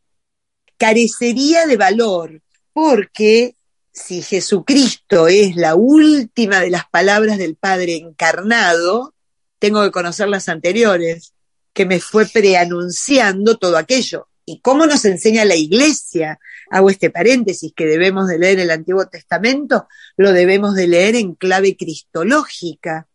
Carecería 0.77 1.67
de 1.67 1.75
valor, 1.75 2.41
porque 2.71 3.55
si 3.91 4.21
Jesucristo 4.21 5.27
es 5.27 5.57
la 5.57 5.75
última 5.75 6.61
de 6.61 6.69
las 6.69 6.87
palabras 6.89 7.37
del 7.37 7.57
Padre 7.57 7.97
encarnado, 7.97 9.13
tengo 9.59 9.83
que 9.83 9.91
conocer 9.91 10.29
las 10.29 10.47
anteriores, 10.47 11.33
que 11.73 11.85
me 11.85 11.99
fue 11.99 12.25
preanunciando 12.27 13.57
todo 13.57 13.77
aquello. 13.77 14.27
¿Y 14.45 14.61
cómo 14.61 14.85
nos 14.85 15.03
enseña 15.05 15.43
la 15.43 15.55
Iglesia? 15.55 16.39
Hago 16.69 16.89
este 16.89 17.09
paréntesis 17.09 17.73
que 17.75 17.85
debemos 17.85 18.27
de 18.27 18.39
leer 18.39 18.59
el 18.59 18.71
Antiguo 18.71 19.07
Testamento, 19.07 19.87
lo 20.17 20.31
debemos 20.31 20.75
de 20.75 20.87
leer 20.87 21.15
en 21.15 21.35
clave 21.35 21.75
cristológica. 21.75 23.07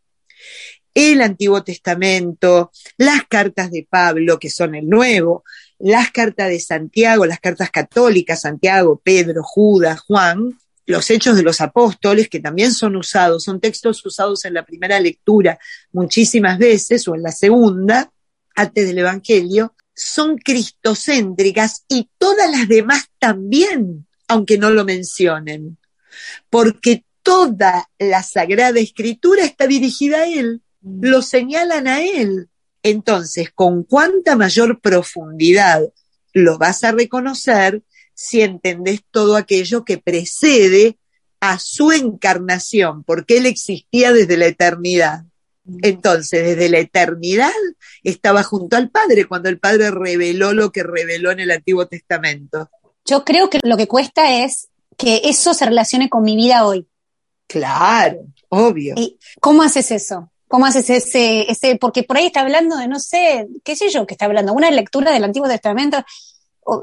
El 0.93 1.23
Antiguo 1.23 1.65
Testamento, 1.65 2.71
las 2.97 3.25
cartas 3.29 3.71
de 3.71 3.87
Pablo, 3.89 4.39
que 4.39 4.51
son 4.51 4.75
el 4.75 4.89
Nuevo, 4.89 5.45
las 5.79 6.11
cartas 6.13 6.49
de 6.49 6.61
Santiago, 6.61 7.27
las 7.27 7.41
cartas 7.41 7.71
católicas, 7.71 8.43
Santiago, 8.43 9.01
Pedro, 9.03 9.43
Judas, 9.43 10.01
Juan, 10.01 10.57
los 10.87 11.11
hechos 11.11 11.37
de 11.37 11.43
los 11.43 11.61
apóstoles, 11.61 12.29
que 12.29 12.41
también 12.41 12.73
son 12.73 12.97
usados, 12.97 13.45
son 13.45 13.61
textos 13.61 14.05
usados 14.05 14.45
en 14.45 14.55
la 14.55 14.65
primera 14.65 15.01
lectura 15.01 15.59
muchísimas 15.93 16.59
veces 16.59 17.09
o 17.09 17.15
en 17.15 17.23
la 17.23 17.33
segunda, 17.33 18.11
antes 18.55 18.87
del 18.87 18.99
Evangelio, 18.99 19.75
son 19.95 20.39
cristocéntricas 20.39 21.85
y 21.89 22.11
todas 22.19 22.51
las 22.51 22.69
demás 22.69 23.11
también, 23.19 24.07
aunque 24.29 24.59
no 24.59 24.71
lo 24.71 24.85
mencionen, 24.85 25.79
porque 26.51 27.05
toda 27.23 27.89
la 27.99 28.23
Sagrada 28.23 28.81
Escritura 28.81 29.45
está 29.45 29.67
dirigida 29.67 30.19
a 30.19 30.29
Él, 30.29 30.63
lo 30.83 31.23
señalan 31.23 31.89
a 31.89 32.03
Él. 32.05 32.49
Entonces, 32.83 33.51
con 33.55 33.85
cuánta 33.85 34.37
mayor 34.37 34.81
profundidad 34.81 35.83
lo 36.35 36.59
vas 36.59 36.85
a 36.85 36.93
reconocer 36.93 37.83
si 38.15 38.43
entendés 38.43 39.01
todo 39.11 39.37
aquello 39.37 39.85
que 39.85 39.99
precede 39.99 40.99
a 41.41 41.59
su 41.59 41.93
encarnación, 41.93 43.05
porque 43.05 43.39
Él 43.39 43.47
existía 43.47 44.13
desde 44.13 44.37
la 44.37 44.47
eternidad. 44.47 45.25
Entonces, 45.83 46.45
desde 46.45 46.69
la 46.69 46.79
eternidad 46.79 47.51
estaba 48.03 48.43
junto 48.43 48.77
al 48.77 48.91
Padre 48.91 49.27
cuando 49.27 49.49
el 49.49 49.59
Padre 49.59 49.91
reveló 49.91 50.53
lo 50.53 50.71
que 50.71 50.83
reveló 50.83 51.31
en 51.31 51.41
el 51.41 51.51
Antiguo 51.51 51.87
Testamento. 51.87 52.69
Yo 53.05 53.25
creo 53.25 53.49
que 53.51 53.61
lo 53.63 53.77
que 53.77 53.89
cuesta 53.89 54.45
es 54.45 54.69
que 54.97 55.23
eso 55.25 55.55
se 55.55 55.67
relacione 55.67 56.09
con 56.09 56.23
mi 56.23 56.37
vida 56.37 56.67
hoy. 56.67 56.87
Claro, 57.47 58.27
obvio. 58.49 58.95
¿Y 58.97 59.19
cómo 59.41 59.63
haces 59.63 59.91
eso? 59.91 60.31
¿Cómo 60.49 60.67
haces 60.67 60.89
ese, 60.91 61.51
ese, 61.51 61.77
porque 61.77 62.05
por 62.05 62.17
ahí 62.17 62.27
está 62.27 62.43
hablando 62.43 62.77
de, 62.77 62.87
no 62.87 63.01
sé, 63.01 63.49
qué 63.65 63.75
sé 63.75 63.89
yo, 63.89 64.07
que 64.07 64.15
está 64.15 64.27
hablando, 64.27 64.53
una 64.53 64.71
lectura 64.71 65.13
del 65.13 65.25
Antiguo 65.25 65.49
Testamento, 65.49 66.05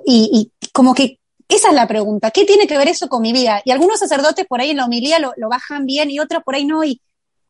y, 0.06 0.52
como 0.74 0.94
que 0.94 1.20
esa 1.48 1.70
es 1.70 1.74
la 1.74 1.88
pregunta, 1.88 2.32
¿qué 2.32 2.46
tiene 2.46 2.68
que 2.68 2.78
ver 2.78 2.88
eso 2.88 3.08
con 3.08 3.22
mi 3.22 3.34
vida? 3.34 3.62
Y 3.66 3.72
algunos 3.72 4.00
sacerdotes 4.00 4.46
por 4.46 4.62
ahí 4.62 4.72
en 4.72 4.78
la 4.78 4.86
homilía 4.86 5.20
lo, 5.20 5.34
lo 5.38 5.50
bajan 5.50 5.86
bien 5.86 6.10
y 6.10 6.20
otros 6.20 6.44
por 6.44 6.56
ahí 6.56 6.66
no, 6.66 6.84
y 6.84 7.02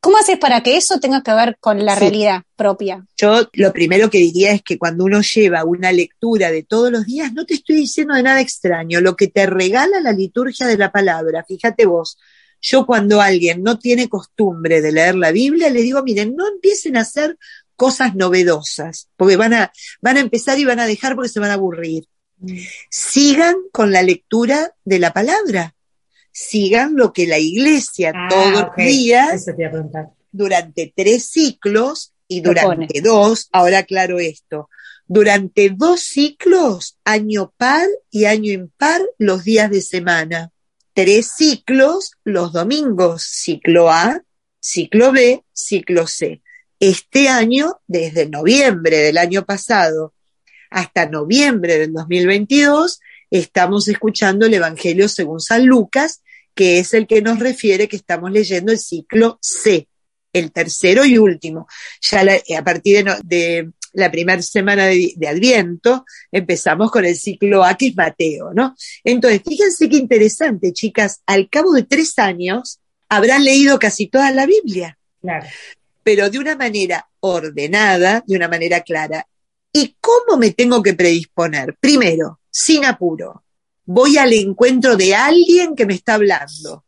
¿Cómo 0.01 0.17
haces 0.17 0.39
para 0.39 0.63
que 0.63 0.77
eso 0.77 0.99
tenga 0.99 1.21
que 1.21 1.31
ver 1.31 1.57
con 1.59 1.85
la 1.85 1.93
realidad 1.93 2.41
propia? 2.55 3.05
Yo 3.17 3.47
lo 3.53 3.71
primero 3.71 4.09
que 4.09 4.17
diría 4.17 4.51
es 4.51 4.63
que 4.63 4.79
cuando 4.79 5.05
uno 5.05 5.21
lleva 5.21 5.63
una 5.63 5.91
lectura 5.91 6.49
de 6.49 6.63
todos 6.63 6.91
los 6.91 7.05
días, 7.05 7.31
no 7.33 7.45
te 7.45 7.53
estoy 7.53 7.75
diciendo 7.75 8.15
de 8.15 8.23
nada 8.23 8.41
extraño, 8.41 8.99
lo 8.99 9.15
que 9.15 9.27
te 9.27 9.45
regala 9.45 10.01
la 10.01 10.11
liturgia 10.11 10.65
de 10.65 10.79
la 10.79 10.91
palabra, 10.91 11.45
fíjate 11.47 11.85
vos, 11.85 12.17
yo 12.59 12.87
cuando 12.87 13.21
alguien 13.21 13.61
no 13.61 13.77
tiene 13.77 14.09
costumbre 14.09 14.81
de 14.81 14.91
leer 14.91 15.13
la 15.13 15.31
Biblia, 15.31 15.69
le 15.69 15.83
digo, 15.83 16.01
miren, 16.01 16.35
no 16.35 16.47
empiecen 16.47 16.97
a 16.97 17.01
hacer 17.01 17.37
cosas 17.75 18.15
novedosas, 18.15 19.07
porque 19.15 19.35
van 19.35 19.53
a, 19.53 19.71
van 20.01 20.17
a 20.17 20.21
empezar 20.21 20.57
y 20.57 20.65
van 20.65 20.79
a 20.79 20.87
dejar 20.87 21.13
porque 21.13 21.29
se 21.29 21.39
van 21.39 21.51
a 21.51 21.55
aburrir. 21.55 22.05
Mm. 22.39 22.57
Sigan 22.89 23.55
con 23.71 23.91
la 23.91 24.01
lectura 24.01 24.73
de 24.83 24.97
la 24.97 25.13
palabra 25.13 25.75
sigan 26.31 26.95
lo 26.95 27.13
que 27.13 27.27
la 27.27 27.39
iglesia 27.39 28.11
ah, 28.15 28.27
todos 28.29 28.51
los 28.51 28.75
días, 28.75 29.45
durante 30.31 30.93
tres 30.95 31.25
ciclos 31.25 32.13
y 32.27 32.41
durante 32.41 33.01
dos, 33.01 33.49
ahora 33.51 33.83
claro 33.83 34.19
esto, 34.19 34.69
durante 35.05 35.69
dos 35.69 35.99
ciclos, 35.99 36.97
año 37.03 37.53
par 37.57 37.87
y 38.09 38.25
año 38.25 38.53
impar, 38.53 39.01
los 39.17 39.43
días 39.43 39.69
de 39.69 39.81
semana. 39.81 40.51
Tres 40.93 41.31
ciclos 41.35 42.13
los 42.23 42.53
domingos, 42.53 43.23
ciclo 43.23 43.91
A, 43.91 44.23
ciclo 44.61 45.11
B, 45.11 45.43
ciclo 45.51 46.07
C. 46.07 46.41
Este 46.79 47.27
año, 47.27 47.81
desde 47.87 48.29
noviembre 48.29 48.97
del 48.97 49.17
año 49.17 49.45
pasado 49.45 50.13
hasta 50.69 51.05
noviembre 51.05 51.77
del 51.77 51.91
2022, 51.91 53.01
estamos 53.31 53.87
escuchando 53.87 54.45
el 54.45 54.53
Evangelio 54.53 55.07
según 55.07 55.39
San 55.39 55.65
Lucas, 55.65 56.21
que 56.53 56.79
es 56.79 56.93
el 56.93 57.07
que 57.07 57.21
nos 57.21 57.39
refiere 57.39 57.87
que 57.87 57.95
estamos 57.95 58.31
leyendo 58.31 58.71
el 58.71 58.77
ciclo 58.77 59.39
C, 59.41 59.87
el 60.33 60.51
tercero 60.51 61.05
y 61.05 61.17
último. 61.17 61.67
Ya 62.01 62.23
a 62.57 62.63
partir 62.63 63.05
de, 63.23 63.71
la 63.93 64.11
primera 64.11 64.41
semana 64.41 64.85
de, 64.85 65.13
de, 65.15 65.27
Adviento 65.27 66.05
empezamos 66.31 66.91
con 66.91 67.05
el 67.05 67.15
ciclo 67.15 67.63
A, 67.63 67.75
que 67.75 67.87
es 67.87 67.95
Mateo, 67.95 68.53
¿no? 68.53 68.75
Entonces, 69.03 69.41
fíjense 69.47 69.89
qué 69.89 69.97
interesante, 69.97 70.73
chicas, 70.73 71.21
al 71.25 71.49
cabo 71.49 71.73
de 71.73 71.83
tres 71.83 72.19
años 72.19 72.79
habrán 73.09 73.43
leído 73.43 73.79
casi 73.79 74.07
toda 74.07 74.31
la 74.31 74.45
Biblia. 74.45 74.97
Claro. 75.21 75.47
Pero 76.03 76.29
de 76.29 76.39
una 76.39 76.55
manera 76.55 77.07
ordenada, 77.21 78.23
de 78.25 78.35
una 78.35 78.47
manera 78.47 78.81
clara. 78.81 79.27
¿Y 79.73 79.95
cómo 80.01 80.37
me 80.37 80.51
tengo 80.51 80.83
que 80.83 80.93
predisponer? 80.93 81.75
Primero, 81.79 82.40
sin 82.51 82.85
apuro. 82.85 83.43
Voy 83.85 84.17
al 84.17 84.33
encuentro 84.33 84.95
de 84.95 85.15
alguien 85.15 85.75
que 85.75 85.85
me 85.85 85.95
está 85.95 86.15
hablando. 86.15 86.85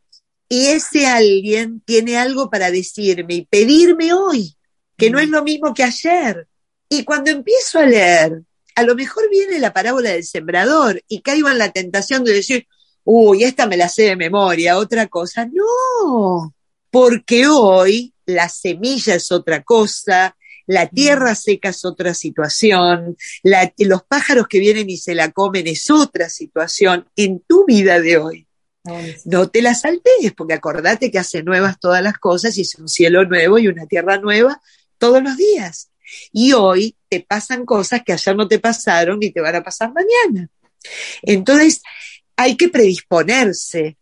Y 0.48 0.68
ese 0.68 1.08
alguien 1.08 1.82
tiene 1.84 2.18
algo 2.18 2.50
para 2.50 2.70
decirme 2.70 3.34
y 3.34 3.46
pedirme 3.46 4.14
hoy, 4.14 4.56
que 4.96 5.10
no 5.10 5.18
es 5.18 5.30
lo 5.30 5.44
mismo 5.44 5.74
que 5.74 5.84
ayer. 5.84 6.48
Y 6.90 7.04
cuando 7.04 7.32
empiezo 7.32 7.80
a 7.80 7.86
leer, 7.86 8.44
a 8.76 8.84
lo 8.84 8.94
mejor 8.94 9.30
viene 9.32 9.58
la 9.60 9.74
parábola 9.74 10.12
del 10.12 10.24
sembrador 10.24 11.02
y 11.08 11.22
caigo 11.22 11.50
en 11.50 11.58
la 11.58 11.72
tentación 11.72 12.24
de 12.24 12.34
decir, 12.34 12.68
uy, 13.04 13.44
esta 13.44 13.66
me 13.66 13.78
la 13.78 13.90
sé 13.90 14.04
de 14.04 14.16
memoria, 14.16 14.78
otra 14.78 15.08
cosa. 15.08 15.48
No, 15.52 16.54
porque 16.92 17.48
hoy 17.48 18.14
la 18.26 18.50
semilla 18.50 19.16
es 19.16 19.32
otra 19.32 19.64
cosa, 19.64 20.36
la 20.66 20.88
tierra 20.88 21.36
seca 21.36 21.70
es 21.70 21.84
otra 21.86 22.14
situación, 22.14 23.18
los 23.78 24.04
pájaros 24.04 24.48
que 24.48 24.60
vienen 24.60 24.90
y 24.90 24.98
se 24.98 25.16
la 25.16 25.32
comen 25.32 25.68
es 25.68 25.90
otra 25.90 26.30
situación 26.30 27.08
en 27.16 27.42
tu 27.42 27.66
vida 27.66 28.00
de 28.00 28.18
hoy. 28.18 28.48
No 29.26 29.50
te 29.50 29.62
la 29.62 29.74
saltees, 29.76 30.34
porque 30.36 30.54
acordate 30.54 31.10
que 31.10 31.20
hace 31.20 31.44
nuevas 31.44 31.80
todas 31.80 32.04
las 32.04 32.18
cosas 32.18 32.58
y 32.58 32.62
es 32.62 32.76
un 32.76 32.88
cielo 32.88 33.24
nuevo 33.26 33.58
y 33.58 33.68
una 33.68 33.86
tierra 33.88 34.18
nueva 34.18 34.62
todos 34.98 35.24
los 35.24 35.38
días. 35.38 35.90
Y 36.32 36.54
hoy 36.54 36.96
te 37.10 37.22
pasan 37.22 37.66
cosas 37.66 38.02
que 38.06 38.14
ayer 38.14 38.36
no 38.36 38.48
te 38.48 38.60
pasaron 38.60 39.20
ni 39.20 39.32
te 39.32 39.42
van 39.42 39.56
a 39.56 39.64
pasar 39.64 39.92
mañana. 39.94 40.50
Entonces, 41.22 41.82
hay 42.36 42.58
que 42.58 42.68
predisponerse. 42.68 43.98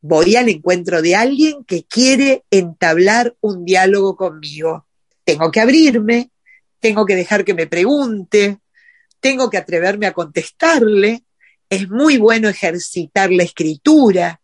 Voy 0.00 0.34
al 0.36 0.48
encuentro 0.48 1.02
de 1.02 1.14
alguien 1.14 1.64
que 1.64 1.84
quiere 1.84 2.44
entablar 2.50 3.36
un 3.40 3.64
diálogo 3.64 4.16
conmigo 4.16 4.86
tengo 5.24 5.50
que 5.50 5.60
abrirme, 5.60 6.30
tengo 6.80 7.06
que 7.06 7.16
dejar 7.16 7.44
que 7.44 7.54
me 7.54 7.66
pregunte, 7.66 8.58
tengo 9.20 9.48
que 9.48 9.58
atreverme 9.58 10.06
a 10.06 10.12
contestarle. 10.12 11.24
Es 11.70 11.88
muy 11.88 12.18
bueno 12.18 12.48
ejercitar 12.48 13.30
la 13.30 13.44
escritura. 13.44 14.40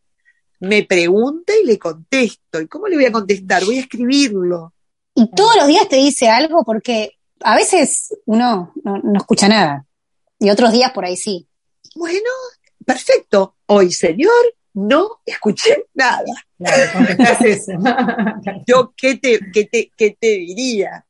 Me 0.61 0.85
pregunta 0.85 1.53
y 1.63 1.67
le 1.67 1.79
contesto. 1.79 2.61
¿Y 2.61 2.69
cómo 2.69 2.87
le 2.89 2.97
voy 2.97 3.05
a 3.05 3.13
contestar? 3.13 3.65
Voy 3.65 3.79
a 3.79 3.83
escribirlo. 3.83 4.73
Y 5.15 5.31
todos 5.35 5.57
los 5.57 5.67
días 5.67 5.89
te 5.89 5.97
dice 5.97 6.29
algo 6.29 6.65
porque 6.65 7.19
a 7.41 7.57
veces 7.57 8.17
uno 8.25 8.73
no, 8.85 9.03
escucha 9.17 9.49
nada 9.49 9.85
y 10.39 10.51
otros 10.51 10.73
días 10.73 10.93
por 10.93 11.05
ahí 11.05 11.17
sí. 11.17 11.49
Bueno, 11.97 12.31
perfecto. 12.87 13.57
Hoy, 13.67 13.91
Señor, 13.91 14.55
no 14.79 15.21
escuché 15.27 15.87
nada. 15.95 16.25
Yo, 18.67 18.95
¿qué 18.97 19.17
te, 19.17 19.39
te, 19.39 19.93
¿qué 19.97 20.17
te 20.19 20.29
diría? 20.29 21.05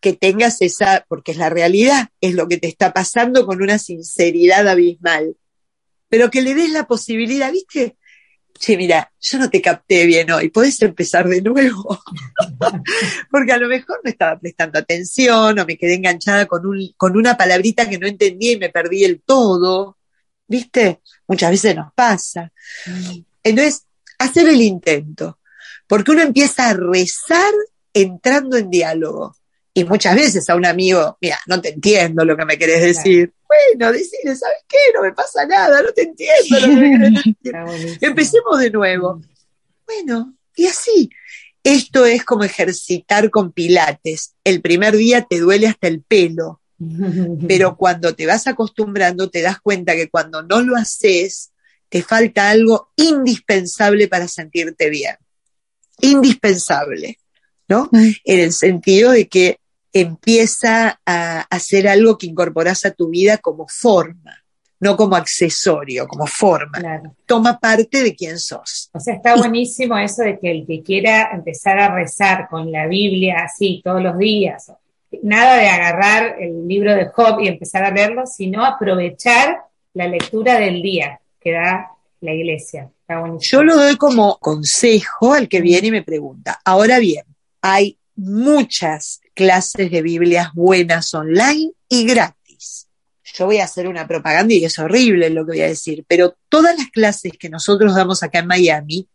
Que 0.00 0.12
tengas 0.12 0.60
esa, 0.60 1.04
porque 1.08 1.32
es 1.32 1.38
la 1.38 1.48
realidad, 1.48 2.08
es 2.20 2.34
lo 2.34 2.46
que 2.46 2.58
te 2.58 2.68
está 2.68 2.92
pasando 2.92 3.46
con 3.46 3.62
una 3.62 3.78
sinceridad 3.78 4.68
abismal. 4.68 5.36
pero 6.08 6.30
que 6.30 6.42
le 6.42 6.54
des 6.54 6.70
la 6.70 6.86
posibilidad, 6.86 7.50
¿viste? 7.50 7.96
Che, 8.58 8.76
mira, 8.76 9.12
yo 9.20 9.38
no 9.38 9.50
te 9.50 9.60
capté 9.60 10.06
bien 10.06 10.30
hoy, 10.30 10.50
puedes 10.50 10.80
empezar 10.82 11.28
de 11.28 11.42
nuevo. 11.42 11.98
Porque 13.30 13.52
a 13.52 13.58
lo 13.58 13.68
mejor 13.68 14.00
no 14.04 14.10
estaba 14.10 14.38
prestando 14.38 14.78
atención 14.78 15.58
o 15.58 15.66
me 15.66 15.76
quedé 15.76 15.94
enganchada 15.94 16.46
con, 16.46 16.66
un, 16.66 16.92
con 16.96 17.16
una 17.16 17.36
palabrita 17.36 17.88
que 17.88 17.98
no 17.98 18.06
entendí 18.06 18.52
y 18.52 18.58
me 18.58 18.68
perdí 18.68 19.04
el 19.04 19.22
todo. 19.22 19.95
¿Viste? 20.48 21.00
Muchas 21.26 21.50
veces 21.50 21.74
nos 21.74 21.92
pasa. 21.92 22.52
Entonces, 23.42 23.84
hacer 24.18 24.48
el 24.48 24.62
intento. 24.62 25.38
Porque 25.86 26.12
uno 26.12 26.22
empieza 26.22 26.70
a 26.70 26.74
rezar 26.74 27.52
entrando 27.92 28.56
en 28.56 28.70
diálogo. 28.70 29.36
Y 29.74 29.84
muchas 29.84 30.14
veces 30.14 30.48
a 30.48 30.54
un 30.54 30.64
amigo, 30.64 31.18
mira, 31.20 31.38
no 31.46 31.60
te 31.60 31.68
entiendo 31.68 32.24
lo 32.24 32.36
que 32.36 32.46
me 32.46 32.56
querés 32.56 32.82
decir. 32.82 33.32
Bueno, 33.46 33.92
decirle, 33.92 34.34
¿sabes 34.34 34.64
qué? 34.66 34.78
No 34.94 35.02
me 35.02 35.12
pasa 35.12 35.44
nada, 35.46 35.82
no 35.82 35.92
te 35.92 36.02
entiendo 36.02 36.60
lo 36.60 36.66
que 36.66 36.76
me 36.76 36.90
querés 36.90 37.12
decir. 37.12 37.98
Empecemos 38.00 38.58
de 38.58 38.70
nuevo. 38.70 39.20
Bueno, 39.86 40.34
y 40.54 40.66
así. 40.66 41.10
Esto 41.62 42.06
es 42.06 42.24
como 42.24 42.44
ejercitar 42.44 43.28
con 43.28 43.50
pilates. 43.50 44.34
El 44.44 44.62
primer 44.62 44.96
día 44.96 45.26
te 45.28 45.40
duele 45.40 45.66
hasta 45.66 45.88
el 45.88 46.00
pelo, 46.00 46.60
pero 47.48 47.76
cuando 47.76 48.14
te 48.14 48.26
vas 48.26 48.46
acostumbrando 48.46 49.30
te 49.30 49.42
das 49.42 49.60
cuenta 49.60 49.94
que 49.94 50.08
cuando 50.08 50.42
no 50.42 50.60
lo 50.60 50.76
haces, 50.76 51.52
te 51.88 52.02
falta 52.02 52.50
algo 52.50 52.90
indispensable 52.96 54.08
para 54.08 54.28
sentirte 54.28 54.90
bien. 54.90 55.16
Indispensable, 56.00 57.18
¿no? 57.68 57.88
En 57.92 58.40
el 58.40 58.52
sentido 58.52 59.12
de 59.12 59.28
que 59.28 59.58
empieza 59.92 61.00
a 61.06 61.40
hacer 61.48 61.88
algo 61.88 62.18
que 62.18 62.26
incorporas 62.26 62.84
a 62.84 62.90
tu 62.90 63.08
vida 63.08 63.38
como 63.38 63.66
forma, 63.66 64.44
no 64.78 64.94
como 64.94 65.16
accesorio, 65.16 66.06
como 66.06 66.26
forma. 66.26 67.02
Toma 67.24 67.58
parte 67.58 68.02
de 68.02 68.14
quién 68.14 68.38
sos. 68.38 68.90
O 68.92 69.00
sea, 69.00 69.14
está 69.14 69.36
buenísimo 69.36 69.96
eso 69.96 70.22
de 70.22 70.38
que 70.38 70.50
el 70.50 70.66
que 70.66 70.82
quiera 70.82 71.30
empezar 71.32 71.78
a 71.78 71.94
rezar 71.94 72.46
con 72.50 72.70
la 72.70 72.86
Biblia 72.86 73.44
así 73.44 73.80
todos 73.82 74.02
los 74.02 74.18
días, 74.18 74.70
nada 75.22 75.56
de 75.56 75.68
agarrar 75.68 76.36
el 76.40 76.66
libro 76.66 76.94
de 76.94 77.06
Job 77.06 77.40
y 77.40 77.48
empezar 77.48 77.84
a 77.84 77.90
leerlo, 77.90 78.26
sino 78.26 78.64
aprovechar 78.64 79.60
la 79.94 80.06
lectura 80.08 80.58
del 80.58 80.82
día 80.82 81.20
que 81.40 81.52
da 81.52 81.90
la 82.20 82.32
iglesia. 82.32 82.90
Yo 83.40 83.62
lo 83.62 83.76
doy 83.76 83.96
como 83.96 84.38
consejo 84.38 85.34
al 85.34 85.48
que 85.48 85.60
viene 85.60 85.88
y 85.88 85.92
me 85.92 86.02
pregunta. 86.02 86.60
Ahora 86.64 86.98
bien, 86.98 87.24
hay 87.62 87.98
muchas 88.16 89.20
clases 89.34 89.90
de 89.90 90.02
Biblias 90.02 90.52
buenas 90.54 91.12
online 91.14 91.72
y 91.88 92.06
gratis. 92.06 92.88
Yo 93.34 93.46
voy 93.46 93.58
a 93.58 93.64
hacer 93.64 93.86
una 93.86 94.08
propaganda 94.08 94.54
y 94.54 94.64
es 94.64 94.78
horrible 94.78 95.30
lo 95.30 95.44
que 95.44 95.52
voy 95.52 95.60
a 95.60 95.68
decir, 95.68 96.04
pero 96.08 96.36
todas 96.48 96.76
las 96.76 96.88
clases 96.88 97.32
que 97.38 97.48
nosotros 97.48 97.94
damos 97.94 98.22
acá 98.22 98.40
en 98.40 98.46
Miami, 98.46 99.08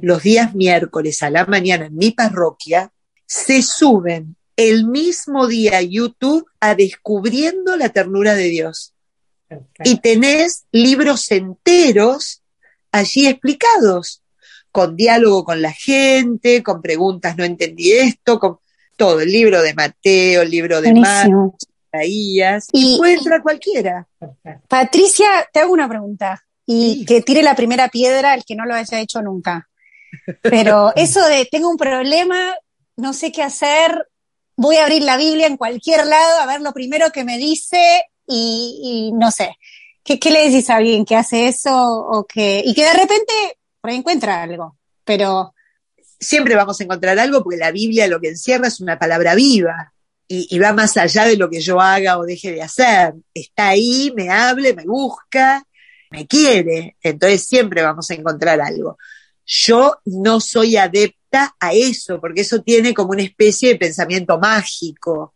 los 0.00 0.22
días 0.22 0.54
miércoles 0.54 1.22
a 1.22 1.30
la 1.30 1.44
mañana 1.46 1.86
en 1.86 1.96
mi 1.96 2.12
parroquia, 2.12 2.92
se 3.26 3.62
suben 3.62 4.36
el 4.60 4.86
mismo 4.86 5.46
día 5.46 5.80
YouTube 5.80 6.46
a 6.60 6.74
Descubriendo 6.74 7.78
la 7.78 7.88
Ternura 7.88 8.34
de 8.34 8.44
Dios. 8.44 8.92
Y 9.82 10.00
tenés 10.00 10.66
libros 10.70 11.30
enteros 11.30 12.42
allí 12.92 13.26
explicados 13.26 14.22
con 14.70 14.96
diálogo 14.96 15.44
con 15.44 15.62
la 15.62 15.72
gente, 15.72 16.62
con 16.62 16.82
preguntas, 16.82 17.38
no 17.38 17.44
entendí 17.44 17.92
esto, 17.92 18.38
con 18.38 18.58
todo, 18.96 19.20
el 19.20 19.32
libro 19.32 19.62
de 19.62 19.72
Mateo, 19.72 20.42
el 20.42 20.50
libro 20.50 20.82
de 20.82 20.92
Marcos, 20.92 21.54
Isaías, 21.90 22.68
y, 22.70 22.98
puede 22.98 23.14
entrar 23.14 23.42
cualquiera. 23.42 24.06
Patricia, 24.68 25.48
te 25.52 25.60
hago 25.60 25.72
una 25.72 25.88
pregunta, 25.88 26.44
y 26.66 27.06
que 27.06 27.22
tire 27.22 27.42
la 27.42 27.56
primera 27.56 27.88
piedra 27.88 28.34
el 28.34 28.44
que 28.44 28.54
no 28.54 28.66
lo 28.66 28.74
haya 28.74 29.00
hecho 29.00 29.22
nunca. 29.22 29.68
Pero 30.42 30.92
eso 30.96 31.26
de 31.26 31.48
tengo 31.50 31.70
un 31.70 31.78
problema, 31.78 32.54
no 32.96 33.14
sé 33.14 33.32
qué 33.32 33.42
hacer, 33.42 34.06
voy 34.56 34.76
a 34.76 34.84
abrir 34.84 35.02
la 35.02 35.16
Biblia 35.16 35.46
en 35.46 35.56
cualquier 35.56 36.06
lado 36.06 36.40
a 36.40 36.46
ver 36.46 36.60
lo 36.60 36.72
primero 36.72 37.10
que 37.10 37.24
me 37.24 37.38
dice 37.38 38.02
y, 38.26 39.10
no 39.14 39.30
sé. 39.30 39.56
¿Qué, 40.04 40.18
¿Qué, 40.18 40.30
le 40.30 40.48
decís 40.48 40.70
a 40.70 40.76
alguien 40.76 41.04
que 41.04 41.16
hace 41.16 41.48
eso 41.48 41.70
o 41.72 42.24
que, 42.26 42.62
y 42.64 42.74
que 42.74 42.84
de 42.84 42.92
repente 42.94 43.32
por 43.80 43.90
encuentra 43.90 44.42
algo, 44.42 44.76
pero... 45.04 45.54
Siempre 46.22 46.54
vamos 46.54 46.78
a 46.78 46.84
encontrar 46.84 47.18
algo 47.18 47.42
porque 47.42 47.56
la 47.56 47.70
Biblia 47.70 48.06
lo 48.06 48.20
que 48.20 48.28
encierra 48.28 48.68
es 48.68 48.78
una 48.80 48.98
palabra 48.98 49.34
viva 49.34 49.94
y, 50.28 50.58
va 50.58 50.74
más 50.74 50.98
allá 50.98 51.24
de 51.24 51.38
lo 51.38 51.48
que 51.48 51.62
yo 51.62 51.80
haga 51.80 52.18
o 52.18 52.26
deje 52.26 52.52
de 52.52 52.60
hacer. 52.60 53.14
Está 53.32 53.68
ahí, 53.68 54.12
me 54.14 54.28
hable, 54.28 54.74
me 54.74 54.84
busca, 54.84 55.64
me 56.10 56.26
quiere, 56.26 56.96
entonces 57.02 57.44
siempre 57.44 57.80
vamos 57.80 58.10
a 58.10 58.14
encontrar 58.14 58.60
algo. 58.60 58.98
Yo 59.46 59.96
no 60.04 60.40
soy 60.40 60.76
adepta 60.76 61.19
a 61.32 61.72
eso, 61.72 62.20
porque 62.20 62.42
eso 62.42 62.62
tiene 62.62 62.94
como 62.94 63.10
una 63.10 63.22
especie 63.22 63.70
de 63.70 63.76
pensamiento 63.76 64.38
mágico. 64.38 65.34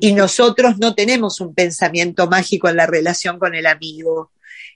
Y 0.00 0.14
nosotros 0.14 0.78
no 0.78 0.94
tenemos 0.94 1.40
un 1.40 1.54
pensamiento 1.54 2.26
mágico 2.26 2.68
en 2.68 2.76
la 2.76 2.86
relación 2.86 3.38
con 3.38 3.54
el 3.54 3.66
amigo. 3.66 4.32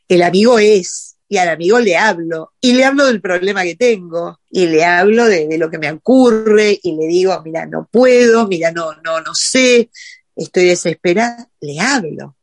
El 0.09 0.22
amigo 0.22 0.59
es, 0.59 1.16
y 1.28 1.38
al 1.38 1.48
amigo 1.48 1.80
le 1.80 1.96
hablo, 1.96 2.52
y 2.61 2.74
le 2.74 2.84
hablo 2.84 3.07
del 3.07 3.20
problema 3.20 3.62
que 3.62 3.76
tengo, 3.76 4.40
y 4.50 4.66
le 4.66 4.84
hablo 4.84 5.24
de, 5.24 5.57
lo 5.59 5.70
que 5.70 5.78
me 5.78 5.90
ocurre, 5.90 6.78
y 6.82 6.92
le 6.96 7.07
digo, 7.07 7.40
mira, 7.42 7.66
no 7.66 7.88
puedo, 7.90 8.46
mira, 8.46 8.70
no, 8.70 8.92
no, 9.02 9.20
no 9.20 9.34
sé, 9.34 9.90
estoy 10.36 10.66
desesperada, 10.66 11.48
le 11.61 11.80
hablo, 11.80 12.36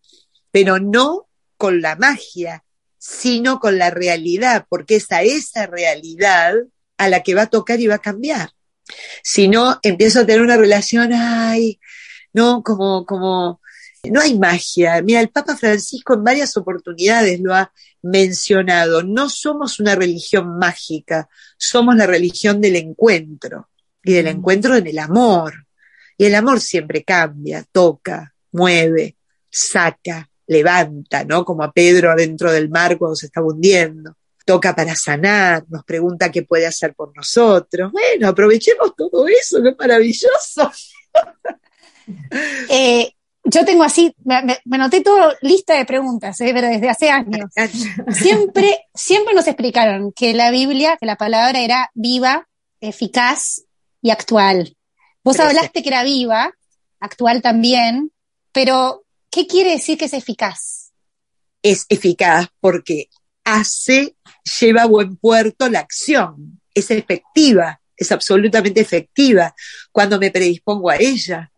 pero 0.49 0.79
no 0.79 1.27
con 1.57 1.81
la 1.81 1.95
magia, 1.95 2.63
sino 2.97 3.59
con 3.59 3.77
la 3.77 3.91
realidad, 3.91 4.65
porque 4.67 4.95
es 4.95 5.11
a 5.11 5.21
esa 5.21 5.67
realidad 5.67 6.55
a 7.01 7.09
la 7.09 7.23
que 7.23 7.33
va 7.33 7.43
a 7.43 7.49
tocar 7.49 7.79
y 7.79 7.87
va 7.87 7.95
a 7.95 7.99
cambiar. 7.99 8.51
Si 9.23 9.47
no, 9.47 9.79
empiezo 9.81 10.19
a 10.19 10.25
tener 10.25 10.41
una 10.43 10.55
relación, 10.55 11.11
ay, 11.13 11.79
no, 12.31 12.61
como, 12.61 13.07
como, 13.07 13.59
no 14.03 14.21
hay 14.21 14.37
magia. 14.37 15.01
Mira, 15.01 15.19
el 15.19 15.29
Papa 15.29 15.57
Francisco 15.57 16.13
en 16.13 16.23
varias 16.23 16.55
oportunidades 16.57 17.39
lo 17.39 17.55
ha 17.55 17.73
mencionado. 18.03 19.01
No 19.01 19.29
somos 19.29 19.79
una 19.79 19.95
religión 19.95 20.59
mágica, 20.59 21.27
somos 21.57 21.95
la 21.95 22.05
religión 22.05 22.61
del 22.61 22.75
encuentro 22.75 23.69
y 24.03 24.13
del 24.13 24.25
mm. 24.25 24.37
encuentro 24.37 24.75
en 24.75 24.85
el 24.85 24.99
amor. 24.99 25.65
Y 26.19 26.25
el 26.25 26.35
amor 26.35 26.61
siempre 26.61 27.03
cambia, 27.03 27.65
toca, 27.71 28.31
mueve, 28.51 29.17
saca, 29.49 30.29
levanta, 30.45 31.23
¿no? 31.23 31.43
Como 31.45 31.63
a 31.63 31.71
Pedro 31.71 32.11
adentro 32.11 32.51
del 32.51 32.69
mar 32.69 32.99
cuando 32.99 33.15
se 33.15 33.25
está 33.25 33.41
hundiendo. 33.41 34.15
Toca 34.51 34.75
para 34.75 34.97
sanar, 34.97 35.63
nos 35.69 35.85
pregunta 35.85 36.29
qué 36.29 36.43
puede 36.43 36.67
hacer 36.67 36.93
por 36.93 37.15
nosotros. 37.15 37.89
Bueno, 37.89 38.27
aprovechemos 38.27 38.93
todo 38.97 39.25
eso, 39.25 39.63
qué 39.63 39.73
maravilloso. 39.79 40.69
Eh, 42.67 43.13
yo 43.45 43.63
tengo 43.63 43.83
así, 43.83 44.13
me, 44.25 44.59
me, 44.65 44.77
noté 44.77 44.99
todo 45.01 45.33
lista 45.41 45.75
de 45.75 45.85
preguntas, 45.85 46.41
¿eh? 46.41 46.51
pero 46.53 46.67
desde 46.67 46.89
hace 46.89 47.09
años. 47.09 47.49
siempre, 48.11 48.79
siempre 48.93 49.33
nos 49.33 49.47
explicaron 49.47 50.11
que 50.11 50.33
la 50.33 50.51
Biblia, 50.51 50.97
que 50.99 51.05
la 51.05 51.15
palabra 51.15 51.59
era 51.59 51.89
viva, 51.93 52.49
eficaz 52.81 53.63
y 54.01 54.09
actual. 54.09 54.75
Vos 55.23 55.39
hablaste 55.39 55.83
que 55.83 55.89
era 55.89 56.03
viva, 56.03 56.53
actual 56.99 57.41
también, 57.41 58.11
pero 58.51 59.05
¿qué 59.29 59.47
quiere 59.47 59.71
decir 59.71 59.97
que 59.97 60.05
es 60.05 60.13
eficaz? 60.13 60.91
Es 61.61 61.85
eficaz 61.87 62.49
porque 62.59 63.07
hace, 63.43 64.15
lleva 64.59 64.83
a 64.83 64.87
buen 64.87 65.15
puerto 65.17 65.69
la 65.69 65.79
acción, 65.79 66.59
es 66.73 66.91
efectiva, 66.91 67.79
es 67.95 68.11
absolutamente 68.11 68.81
efectiva 68.81 69.53
cuando 69.91 70.19
me 70.19 70.31
predispongo 70.31 70.89
a 70.89 70.97
ella. 70.97 71.51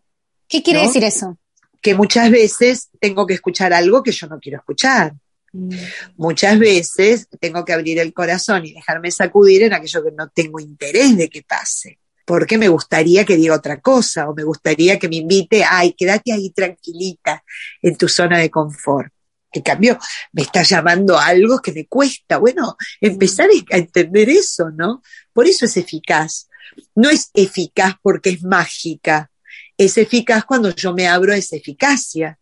¿Qué 0.48 0.62
quiere 0.62 0.82
decir 0.82 1.04
eso? 1.04 1.38
que 1.84 1.94
muchas 1.96 2.32
veces 2.32 2.90
tengo 3.00 3.28
que 3.28 3.34
escuchar 3.34 3.74
algo 3.74 4.02
que 4.02 4.14
yo 4.14 4.26
no 4.28 4.40
quiero 4.40 4.58
escuchar. 4.58 5.14
Mm. 5.52 5.76
Muchas 6.16 6.58
veces 6.58 7.28
tengo 7.42 7.66
que 7.66 7.74
abrir 7.74 8.00
el 8.00 8.14
corazón 8.14 8.66
y 8.66 8.74
dejarme 8.74 9.12
sacudir 9.12 9.64
en 9.64 9.74
aquello 9.74 10.02
que 10.02 10.12
no 10.14 10.30
tengo 10.30 10.62
interés 10.62 11.18
de 11.18 11.30
que 11.30 11.44
pase. 11.44 12.00
Porque 12.26 12.58
me 12.58 12.70
gustaría 12.70 13.26
que 13.26 13.36
diga 13.36 13.54
otra 13.54 13.82
cosa 13.82 14.30
o 14.30 14.34
me 14.34 14.46
gustaría 14.46 14.98
que 14.98 15.10
me 15.10 15.18
invite, 15.18 15.66
ay, 15.70 15.92
quédate 15.92 16.32
ahí 16.32 16.52
tranquilita 16.52 17.44
en 17.82 17.98
tu 17.98 18.08
zona 18.08 18.40
de 18.40 18.50
confort. 18.50 19.13
En 19.54 19.62
cambio, 19.62 20.00
me 20.32 20.42
está 20.42 20.64
llamando 20.64 21.18
algo 21.18 21.60
que 21.60 21.72
me 21.72 21.86
cuesta. 21.86 22.38
Bueno, 22.38 22.76
empezar 23.00 23.50
a 23.72 23.78
entender 23.78 24.30
eso, 24.30 24.72
¿no? 24.72 25.02
Por 25.32 25.48
eso 25.48 25.66
es 25.66 25.78
eficaz. 25.78 26.50
No 26.96 27.10
es 27.10 27.30
eficaz 27.34 27.96
porque 28.02 28.32
es 28.32 28.44
mágica, 28.44 29.30
es 29.78 29.98
eficaz 29.98 30.46
cuando 30.46 30.74
yo 30.74 30.94
me 30.94 31.08
abro 31.08 31.34
a 31.34 31.38
esa 31.38 31.56
eficacia. 31.56 32.40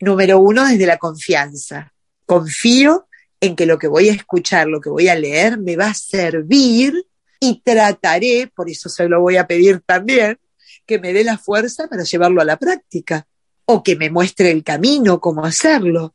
Número 0.00 0.38
uno, 0.38 0.66
desde 0.66 0.86
la 0.86 0.98
confianza. 0.98 1.92
Confío 2.26 3.08
en 3.40 3.56
que 3.56 3.66
lo 3.66 3.78
que 3.78 3.88
voy 3.88 4.08
a 4.08 4.12
escuchar, 4.12 4.68
lo 4.68 4.80
que 4.80 4.88
voy 4.88 5.08
a 5.08 5.16
leer, 5.16 5.58
me 5.58 5.76
va 5.76 5.88
a 5.88 5.94
servir 5.94 6.94
y 7.40 7.60
trataré, 7.60 8.50
por 8.54 8.70
eso 8.70 8.88
se 8.88 9.08
lo 9.08 9.20
voy 9.20 9.36
a 9.36 9.48
pedir 9.48 9.80
también, 9.80 10.38
que 10.86 11.00
me 11.00 11.12
dé 11.12 11.24
la 11.24 11.38
fuerza 11.38 11.88
para 11.88 12.04
llevarlo 12.04 12.40
a 12.40 12.44
la 12.44 12.56
práctica 12.56 13.26
o 13.64 13.82
que 13.82 13.96
me 13.96 14.10
muestre 14.10 14.50
el 14.50 14.62
camino, 14.62 15.20
cómo 15.20 15.44
hacerlo. 15.44 16.14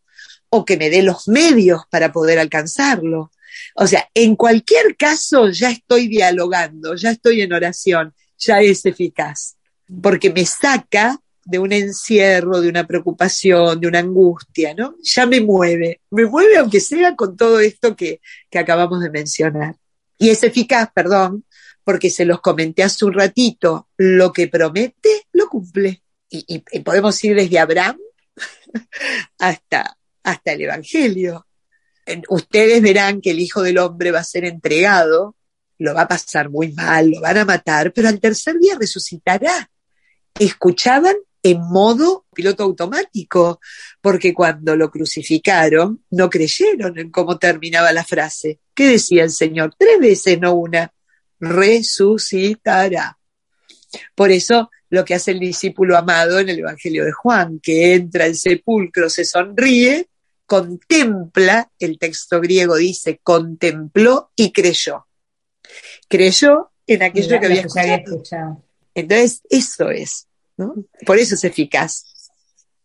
O 0.49 0.65
que 0.65 0.77
me 0.77 0.89
dé 0.89 1.03
los 1.03 1.27
medios 1.27 1.81
para 1.89 2.11
poder 2.11 2.39
alcanzarlo. 2.39 3.31
O 3.75 3.87
sea, 3.87 4.09
en 4.13 4.35
cualquier 4.35 4.95
caso 4.95 5.49
ya 5.49 5.69
estoy 5.69 6.07
dialogando, 6.07 6.95
ya 6.95 7.11
estoy 7.11 7.41
en 7.41 7.53
oración, 7.53 8.13
ya 8.37 8.61
es 8.61 8.85
eficaz, 8.85 9.55
porque 10.01 10.31
me 10.31 10.45
saca 10.45 11.19
de 11.45 11.59
un 11.59 11.71
encierro, 11.71 12.59
de 12.59 12.69
una 12.69 12.85
preocupación, 12.85 13.79
de 13.79 13.87
una 13.87 13.99
angustia, 13.99 14.73
¿no? 14.73 14.95
Ya 15.01 15.25
me 15.25 15.39
mueve, 15.39 16.01
me 16.11 16.25
mueve 16.25 16.57
aunque 16.57 16.81
sea 16.81 17.15
con 17.15 17.37
todo 17.37 17.59
esto 17.61 17.95
que, 17.95 18.19
que 18.49 18.59
acabamos 18.59 19.01
de 19.01 19.09
mencionar. 19.09 19.75
Y 20.17 20.29
es 20.29 20.43
eficaz, 20.43 20.89
perdón, 20.93 21.45
porque 21.85 22.09
se 22.09 22.25
los 22.25 22.41
comenté 22.41 22.83
hace 22.83 23.05
un 23.05 23.13
ratito, 23.13 23.87
lo 23.95 24.33
que 24.33 24.49
promete, 24.49 25.27
lo 25.31 25.47
cumple. 25.47 26.01
Y, 26.29 26.61
y 26.69 26.79
podemos 26.81 27.23
ir 27.23 27.35
desde 27.35 27.59
Abraham 27.59 27.97
hasta, 29.39 29.96
hasta 30.27 30.51
el 30.53 30.61
Evangelio 30.61 31.47
ustedes 32.29 32.81
verán 32.81 33.21
que 33.21 33.31
el 33.31 33.39
Hijo 33.39 33.61
del 33.61 33.77
Hombre 33.77 34.11
va 34.11 34.19
a 34.19 34.23
ser 34.23 34.45
entregado, 34.45 35.35
lo 35.79 35.93
va 35.93 36.03
a 36.03 36.07
pasar 36.07 36.49
muy 36.49 36.71
mal, 36.73 37.11
lo 37.11 37.21
van 37.21 37.37
a 37.37 37.45
matar, 37.45 37.93
pero 37.93 38.07
al 38.07 38.19
tercer 38.19 38.57
día 38.57 38.75
resucitará. 38.79 39.69
Escuchaban 40.39 41.15
en 41.43 41.59
modo 41.59 42.25
piloto 42.33 42.63
automático, 42.63 43.59
porque 44.01 44.33
cuando 44.33 44.75
lo 44.75 44.89
crucificaron 44.89 46.03
no 46.11 46.29
creyeron 46.29 46.97
en 46.97 47.11
cómo 47.11 47.37
terminaba 47.37 47.91
la 47.91 48.03
frase. 48.03 48.59
¿Qué 48.73 48.87
decía 48.87 49.23
el 49.23 49.31
Señor? 49.31 49.75
Tres 49.77 49.99
veces, 49.99 50.39
no 50.39 50.53
una. 50.53 50.91
Resucitará. 51.39 53.17
Por 54.15 54.31
eso 54.31 54.69
lo 54.89 55.05
que 55.05 55.15
hace 55.15 55.31
el 55.31 55.39
discípulo 55.39 55.97
amado 55.97 56.39
en 56.39 56.49
el 56.49 56.59
Evangelio 56.59 57.05
de 57.05 57.11
Juan, 57.11 57.59
que 57.61 57.93
entra 57.93 58.25
al 58.25 58.35
sepulcro, 58.35 59.09
se 59.09 59.25
sonríe 59.25 60.07
contempla, 60.47 61.69
el 61.77 61.99
texto 61.99 62.41
griego 62.41 62.75
dice, 62.77 63.19
contempló 63.21 64.31
y 64.35 64.51
creyó. 64.51 65.05
Creyó 66.07 66.71
en 66.87 67.03
aquello 67.03 67.39
que 67.39 67.45
había 67.45 67.61
escuchado. 67.97 68.63
Entonces, 68.95 69.41
eso 69.49 69.91
es, 69.91 70.27
¿no? 70.55 70.73
Por 71.05 71.19
eso 71.19 71.35
es 71.35 71.43
eficaz. 71.43 72.05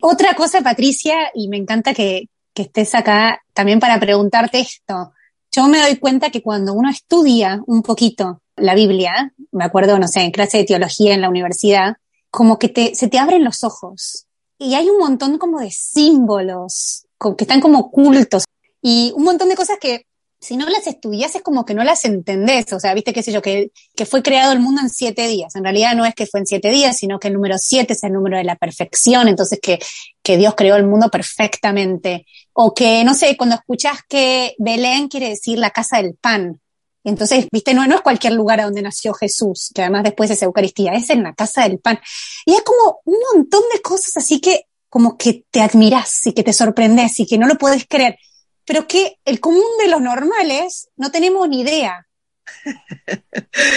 Otra 0.00 0.34
cosa, 0.34 0.60
Patricia, 0.60 1.30
y 1.34 1.48
me 1.48 1.56
encanta 1.56 1.94
que, 1.94 2.28
que 2.52 2.62
estés 2.62 2.94
acá 2.94 3.40
también 3.54 3.80
para 3.80 3.98
preguntarte 3.98 4.60
esto. 4.60 5.12
Yo 5.52 5.68
me 5.68 5.80
doy 5.80 5.96
cuenta 5.96 6.30
que 6.30 6.42
cuando 6.42 6.74
uno 6.74 6.90
estudia 6.90 7.62
un 7.66 7.82
poquito 7.82 8.42
la 8.56 8.74
Biblia, 8.74 9.32
me 9.52 9.64
acuerdo, 9.64 9.98
no 9.98 10.08
sé, 10.08 10.22
en 10.22 10.32
clase 10.32 10.58
de 10.58 10.64
teología 10.64 11.14
en 11.14 11.20
la 11.20 11.28
universidad, 11.28 11.96
como 12.30 12.58
que 12.58 12.68
te, 12.68 12.94
se 12.94 13.08
te 13.08 13.18
abren 13.18 13.44
los 13.44 13.62
ojos. 13.62 14.26
Y 14.58 14.74
hay 14.74 14.88
un 14.88 14.98
montón 14.98 15.38
como 15.38 15.60
de 15.60 15.70
símbolos, 15.70 17.01
que 17.36 17.44
están 17.44 17.60
como 17.60 17.78
ocultos. 17.78 18.44
Y 18.80 19.12
un 19.16 19.24
montón 19.24 19.48
de 19.48 19.56
cosas 19.56 19.78
que 19.80 20.06
si 20.42 20.56
no 20.56 20.68
las 20.68 20.88
estudias 20.88 21.36
es 21.36 21.42
como 21.42 21.64
que 21.64 21.72
no 21.72 21.84
las 21.84 22.04
entendés, 22.04 22.72
o 22.72 22.80
sea, 22.80 22.94
viste 22.94 23.12
qué 23.12 23.22
sé 23.22 23.30
yo, 23.30 23.40
que, 23.40 23.70
que 23.94 24.06
fue 24.06 24.24
creado 24.24 24.52
el 24.52 24.58
mundo 24.58 24.80
en 24.80 24.90
siete 24.90 25.28
días, 25.28 25.54
en 25.54 25.62
realidad 25.62 25.94
no 25.94 26.04
es 26.04 26.16
que 26.16 26.26
fue 26.26 26.40
en 26.40 26.46
siete 26.46 26.70
días, 26.70 26.98
sino 26.98 27.20
que 27.20 27.28
el 27.28 27.34
número 27.34 27.58
siete 27.58 27.92
es 27.92 28.02
el 28.02 28.12
número 28.12 28.36
de 28.36 28.42
la 28.42 28.56
perfección, 28.56 29.28
entonces 29.28 29.60
que, 29.62 29.78
que 30.20 30.36
Dios 30.36 30.54
creó 30.56 30.74
el 30.74 30.84
mundo 30.84 31.08
perfectamente, 31.10 32.26
o 32.54 32.74
que, 32.74 33.04
no 33.04 33.14
sé, 33.14 33.36
cuando 33.36 33.54
escuchás 33.54 34.00
que 34.08 34.56
Belén 34.58 35.06
quiere 35.06 35.28
decir 35.28 35.58
la 35.58 35.70
casa 35.70 35.98
del 35.98 36.16
pan, 36.20 36.60
entonces, 37.04 37.46
viste, 37.50 37.74
no, 37.74 37.86
no 37.86 37.96
es 37.96 38.00
cualquier 38.00 38.32
lugar 38.32 38.60
a 38.60 38.64
donde 38.64 38.82
nació 38.82 39.12
Jesús, 39.12 39.70
que 39.74 39.82
además 39.82 40.04
después 40.04 40.30
es 40.30 40.42
Eucaristía, 40.42 40.92
es 40.92 41.10
en 41.10 41.24
la 41.24 41.34
casa 41.34 41.62
del 41.62 41.80
pan. 41.80 41.98
Y 42.46 42.52
es 42.54 42.62
como 42.62 43.00
un 43.04 43.16
montón 43.34 43.62
de 43.74 43.82
cosas 43.82 44.16
así 44.18 44.40
que 44.40 44.66
como 44.92 45.16
que 45.16 45.46
te 45.50 45.62
admiras 45.62 46.26
y 46.26 46.34
que 46.34 46.42
te 46.42 46.52
sorprendes 46.52 47.18
y 47.18 47.26
que 47.26 47.38
no 47.38 47.46
lo 47.46 47.56
puedes 47.56 47.86
creer, 47.88 48.18
pero 48.66 48.86
que 48.86 49.16
el 49.24 49.40
común 49.40 49.64
de 49.82 49.88
los 49.88 50.02
normales 50.02 50.90
no 50.96 51.10
tenemos 51.10 51.48
ni 51.48 51.62
idea. 51.62 52.06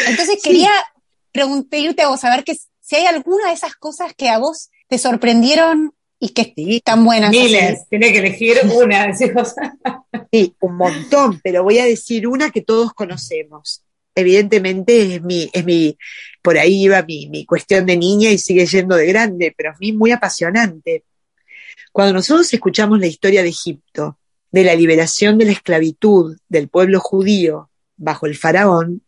Entonces 0.09 0.39
quería 0.43 0.71
preguntarte 1.31 2.01
a 2.01 2.09
vos, 2.09 2.21
a 2.25 2.35
ver 2.35 2.43
que, 2.43 2.57
si 2.81 2.97
hay 2.97 3.05
alguna 3.05 3.47
de 3.47 3.53
esas 3.53 3.75
cosas 3.75 4.13
que 4.13 4.27
a 4.27 4.39
vos 4.39 4.71
te 4.89 4.97
sorprendieron 4.97 5.93
y 6.19 6.31
que 6.33 6.53
están 6.57 7.05
buenas. 7.05 7.31
Miles, 7.31 7.87
tiene 7.89 8.11
que 8.11 8.17
elegir 8.17 8.57
una. 8.75 9.15
sí, 9.15 10.53
un 10.59 10.75
montón, 10.75 11.39
pero 11.41 11.63
voy 11.63 11.79
a 11.79 11.85
decir 11.85 12.27
una 12.27 12.51
que 12.51 12.61
todos 12.61 12.91
conocemos. 12.91 13.84
Evidentemente 14.15 15.15
es 15.15 15.21
mi, 15.21 15.49
es 15.51 15.65
mi, 15.65 15.97
por 16.41 16.57
ahí 16.57 16.83
iba 16.83 17.03
mi, 17.03 17.27
mi 17.27 17.45
cuestión 17.45 17.85
de 17.85 17.97
niña 17.97 18.31
y 18.31 18.37
sigue 18.37 18.65
yendo 18.65 18.95
de 18.95 19.07
grande, 19.07 19.53
pero 19.55 19.73
mí 19.79 19.91
muy 19.91 20.11
apasionante. 20.11 21.03
Cuando 21.91 22.13
nosotros 22.13 22.51
escuchamos 22.53 22.99
la 22.99 23.07
historia 23.07 23.43
de 23.43 23.49
Egipto, 23.49 24.17
de 24.51 24.63
la 24.63 24.75
liberación 24.75 25.37
de 25.37 25.45
la 25.45 25.51
esclavitud 25.51 26.37
del 26.47 26.69
pueblo 26.69 26.99
judío 26.99 27.69
bajo 27.97 28.25
el 28.25 28.35
faraón, 28.35 29.01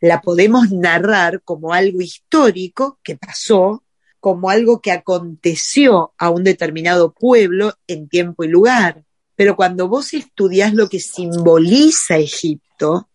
la 0.00 0.20
podemos 0.20 0.70
narrar 0.70 1.42
como 1.42 1.72
algo 1.72 2.00
histórico 2.00 2.98
que 3.02 3.16
pasó, 3.16 3.84
como 4.20 4.50
algo 4.50 4.80
que 4.80 4.92
aconteció 4.92 6.12
a 6.18 6.30
un 6.30 6.44
determinado 6.44 7.12
pueblo 7.12 7.74
en 7.86 8.08
tiempo 8.08 8.44
y 8.44 8.48
lugar. 8.48 9.04
Pero 9.36 9.56
cuando 9.56 9.88
vos 9.88 10.14
estudias 10.14 10.72
lo 10.74 10.88
que 10.88 11.00
simboliza 11.00 12.16
Egipto, 12.16 13.08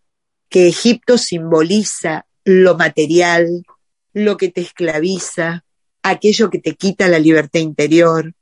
que 0.50 0.68
Egipto 0.68 1.16
simboliza 1.16 2.26
lo 2.44 2.76
material, 2.76 3.64
lo 4.12 4.36
que 4.36 4.50
te 4.50 4.60
esclaviza, 4.60 5.64
aquello 6.02 6.50
que 6.50 6.58
te 6.58 6.74
quita 6.74 7.08
la 7.08 7.18
libertad 7.18 7.60
interior, 7.60 8.34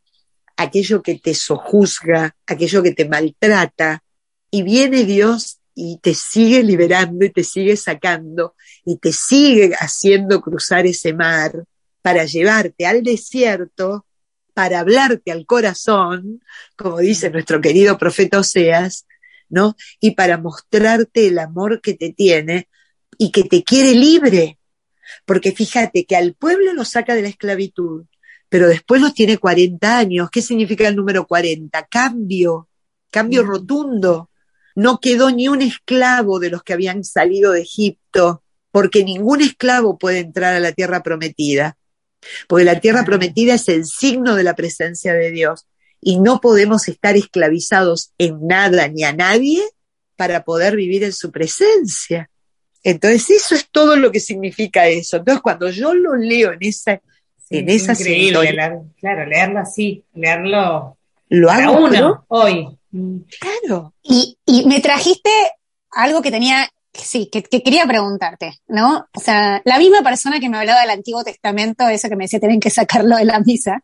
aquello 0.57 1.03
que 1.03 1.19
te 1.19 1.35
sojuzga, 1.35 2.35
aquello 2.47 2.83
que 2.83 2.93
te 2.93 3.09
maltrata, 3.09 4.03
y 4.51 4.63
viene 4.63 5.05
Dios 5.05 5.59
y 5.75 5.99
te 5.99 6.15
sigue 6.15 6.63
liberando 6.63 7.25
y 7.25 7.31
te 7.31 7.45
sigue 7.45 7.77
sacando 7.77 8.55
y 8.85 8.97
te 8.97 9.13
sigue 9.13 9.75
haciendo 9.79 10.41
cruzar 10.41 10.87
ese 10.87 11.13
mar 11.13 11.65
para 12.03 12.25
llevarte 12.25 12.87
al 12.87 13.03
desierto, 13.03 14.07
para 14.55 14.81
hablarte 14.81 15.31
al 15.31 15.47
corazón, 15.47 16.43
como 16.75 16.99
dice 16.99 17.31
nuestro 17.31 17.61
querido 17.61 17.99
profeta 17.99 18.41
Oseas, 18.41 19.07
¿no? 19.49 19.77
Y 20.01 20.13
para 20.13 20.39
mostrarte 20.39 21.29
el 21.29 21.39
amor 21.39 21.81
que 21.81 21.95
te 21.95 22.13
tiene 22.13 22.69
y 23.17 23.31
que 23.31 23.45
te 23.45 23.63
quiere 23.65 23.93
libre. 23.93 24.59
Porque 25.25 25.53
fíjate 25.53 26.05
que 26.05 26.17
al 26.17 26.35
pueblo 26.35 26.73
lo 26.73 26.85
saca 26.85 27.15
de 27.15 27.23
la 27.23 27.29
esclavitud, 27.29 28.05
pero 28.49 28.69
después 28.69 29.01
los 29.01 29.15
tiene 29.15 29.39
40 29.39 29.99
años. 29.99 30.31
¿Qué 30.31 30.43
significa 30.43 30.89
el 30.89 30.97
número 30.97 31.27
40? 31.27 31.87
Cambio, 31.91 32.69
cambio 33.11 33.43
rotundo. 33.43 34.31
No 34.75 35.01
quedó 35.01 35.31
ni 35.31 35.49
un 35.49 35.63
esclavo 35.63 36.39
de 36.39 36.51
los 36.51 36.63
que 36.63 36.73
habían 36.73 37.05
salido 37.05 37.53
de 37.53 37.63
Egipto, 37.63 38.45
porque 38.71 39.05
ningún 39.05 39.41
esclavo 39.41 39.99
puede 39.99 40.21
entrar 40.21 40.55
a 40.55 40.61
la 40.61 40.73
tierra 40.73 41.03
prometida. 41.03 41.77
Porque 42.49 42.65
la 42.65 42.81
tierra 42.81 43.05
prometida 43.05 43.55
es 43.55 43.69
el 43.69 43.87
signo 43.87 44.35
de 44.35 44.45
la 44.45 44.55
presencia 44.55 45.15
de 45.15 45.31
Dios 45.31 45.67
y 46.01 46.19
no 46.19 46.41
podemos 46.41 46.89
estar 46.89 47.17
esclavizados 47.17 48.13
en 48.19 48.47
nada 48.47 48.89
ni 48.89 49.05
a 49.05 49.13
nadie 49.13 49.63
para 50.17 50.45
poder 50.45 50.77
vivir 50.77 51.05
en 51.05 51.13
su 51.13 51.31
presencia. 51.31 52.31
Entonces, 52.83 53.31
eso 53.31 53.55
es 53.55 53.69
todo 53.71 53.97
lo 53.97 54.11
que 54.11 54.21
significa 54.21 54.89
eso. 54.89 55.19
Entonces, 55.19 55.43
cuando 55.43 55.71
yo 55.71 55.95
lo 55.95 56.15
leo 56.15 56.53
en 56.53 56.59
esa, 56.61 57.01
en 57.51 57.69
esa 57.69 57.93
increíble, 57.93 58.57
claro, 59.01 59.27
leerlo 59.27 59.61
así, 59.61 60.05
leerlo 60.15 60.97
lo 61.29 61.51
hago 61.51 61.85
uno 61.85 62.25
hoy. 62.29 62.69
Claro. 63.41 63.95
Y, 64.03 64.39
y, 64.47 64.67
me 64.67 64.81
trajiste 64.81 65.31
algo 65.91 66.23
que 66.23 66.31
tenía, 66.31 66.69
sí, 66.93 67.29
que, 67.31 67.43
que, 67.43 67.63
quería 67.63 67.85
preguntarte, 67.87 68.59
¿no? 68.67 69.07
O 69.15 69.21
sea, 69.21 69.61
la 69.65 69.79
misma 69.79 70.03
persona 70.03 70.41
que 70.41 70.49
me 70.49 70.59
hablaba 70.59 70.81
del 70.81 70.91
Antiguo 70.91 71.23
Testamento, 71.23 71.87
eso 71.89 72.09
que 72.09 72.17
me 72.17 72.25
decía, 72.25 72.41
tienen 72.41 72.61
que 72.61 72.71
sacarlo 72.71 73.17
de 73.17 73.27
la 73.27 73.41
misa, 73.41 73.83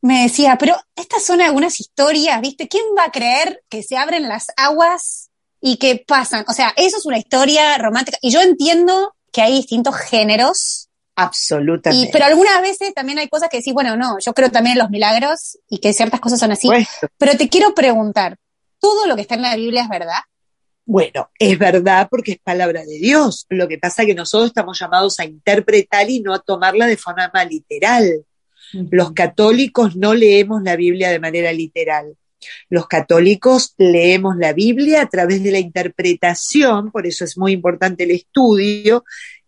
me 0.00 0.22
decía, 0.22 0.56
pero 0.58 0.76
estas 0.96 1.24
son 1.24 1.40
algunas 1.40 1.80
historias, 1.80 2.40
¿viste? 2.40 2.68
¿Quién 2.68 2.84
va 2.96 3.04
a 3.04 3.12
creer 3.12 3.62
que 3.68 3.82
se 3.82 3.96
abren 3.96 4.28
las 4.28 4.46
aguas 4.56 5.30
y 5.60 5.76
que 5.76 6.04
pasan? 6.06 6.44
O 6.48 6.52
sea, 6.52 6.72
eso 6.76 6.98
es 6.98 7.06
una 7.06 7.18
historia 7.18 7.76
romántica. 7.78 8.18
Y 8.20 8.30
yo 8.30 8.40
entiendo 8.40 9.14
que 9.32 9.42
hay 9.42 9.52
distintos 9.54 9.96
géneros. 9.96 10.88
Absolutamente. 11.16 12.08
Y, 12.08 12.12
pero 12.12 12.26
algunas 12.26 12.62
veces 12.62 12.94
también 12.94 13.18
hay 13.18 13.28
cosas 13.28 13.48
que 13.48 13.58
decís, 13.58 13.74
bueno, 13.74 13.96
no, 13.96 14.18
yo 14.20 14.32
creo 14.34 14.50
también 14.50 14.74
en 14.74 14.78
los 14.78 14.90
milagros 14.90 15.58
y 15.68 15.78
que 15.78 15.92
ciertas 15.92 16.20
cosas 16.20 16.38
son 16.38 16.52
así. 16.52 16.68
Pero 17.18 17.36
te 17.36 17.48
quiero 17.48 17.74
preguntar, 17.74 18.36
¿todo 18.78 19.06
lo 19.06 19.16
que 19.16 19.22
está 19.22 19.34
en 19.34 19.42
la 19.42 19.56
Biblia 19.56 19.82
es 19.82 19.88
verdad? 19.88 20.20
Bueno, 20.84 21.28
es 21.38 21.58
verdad 21.58 22.08
porque 22.10 22.32
es 22.32 22.38
palabra 22.38 22.82
de 22.82 22.98
Dios. 22.98 23.46
Lo 23.50 23.68
que 23.68 23.78
pasa 23.78 24.02
es 24.02 24.06
que 24.06 24.14
nosotros 24.14 24.48
estamos 24.48 24.78
llamados 24.78 25.18
a 25.18 25.24
interpretar 25.24 26.08
y 26.08 26.20
no 26.20 26.32
a 26.32 26.38
tomarla 26.38 26.86
de 26.86 26.96
forma 26.96 27.30
literal. 27.44 28.24
Los 28.72 29.12
católicos 29.12 29.96
no 29.96 30.14
leemos 30.14 30.62
la 30.62 30.76
Biblia 30.76 31.10
de 31.10 31.20
manera 31.20 31.52
literal. 31.52 32.16
Los 32.68 32.86
católicos 32.86 33.74
leemos 33.78 34.36
la 34.36 34.52
Biblia 34.52 35.02
a 35.02 35.08
través 35.08 35.42
de 35.42 35.50
la 35.50 35.58
interpretación, 35.58 36.90
por 36.90 37.06
eso 37.06 37.24
es 37.24 37.36
muy 37.36 37.52
importante 37.52 38.04
el 38.04 38.12
estudio, 38.12 39.04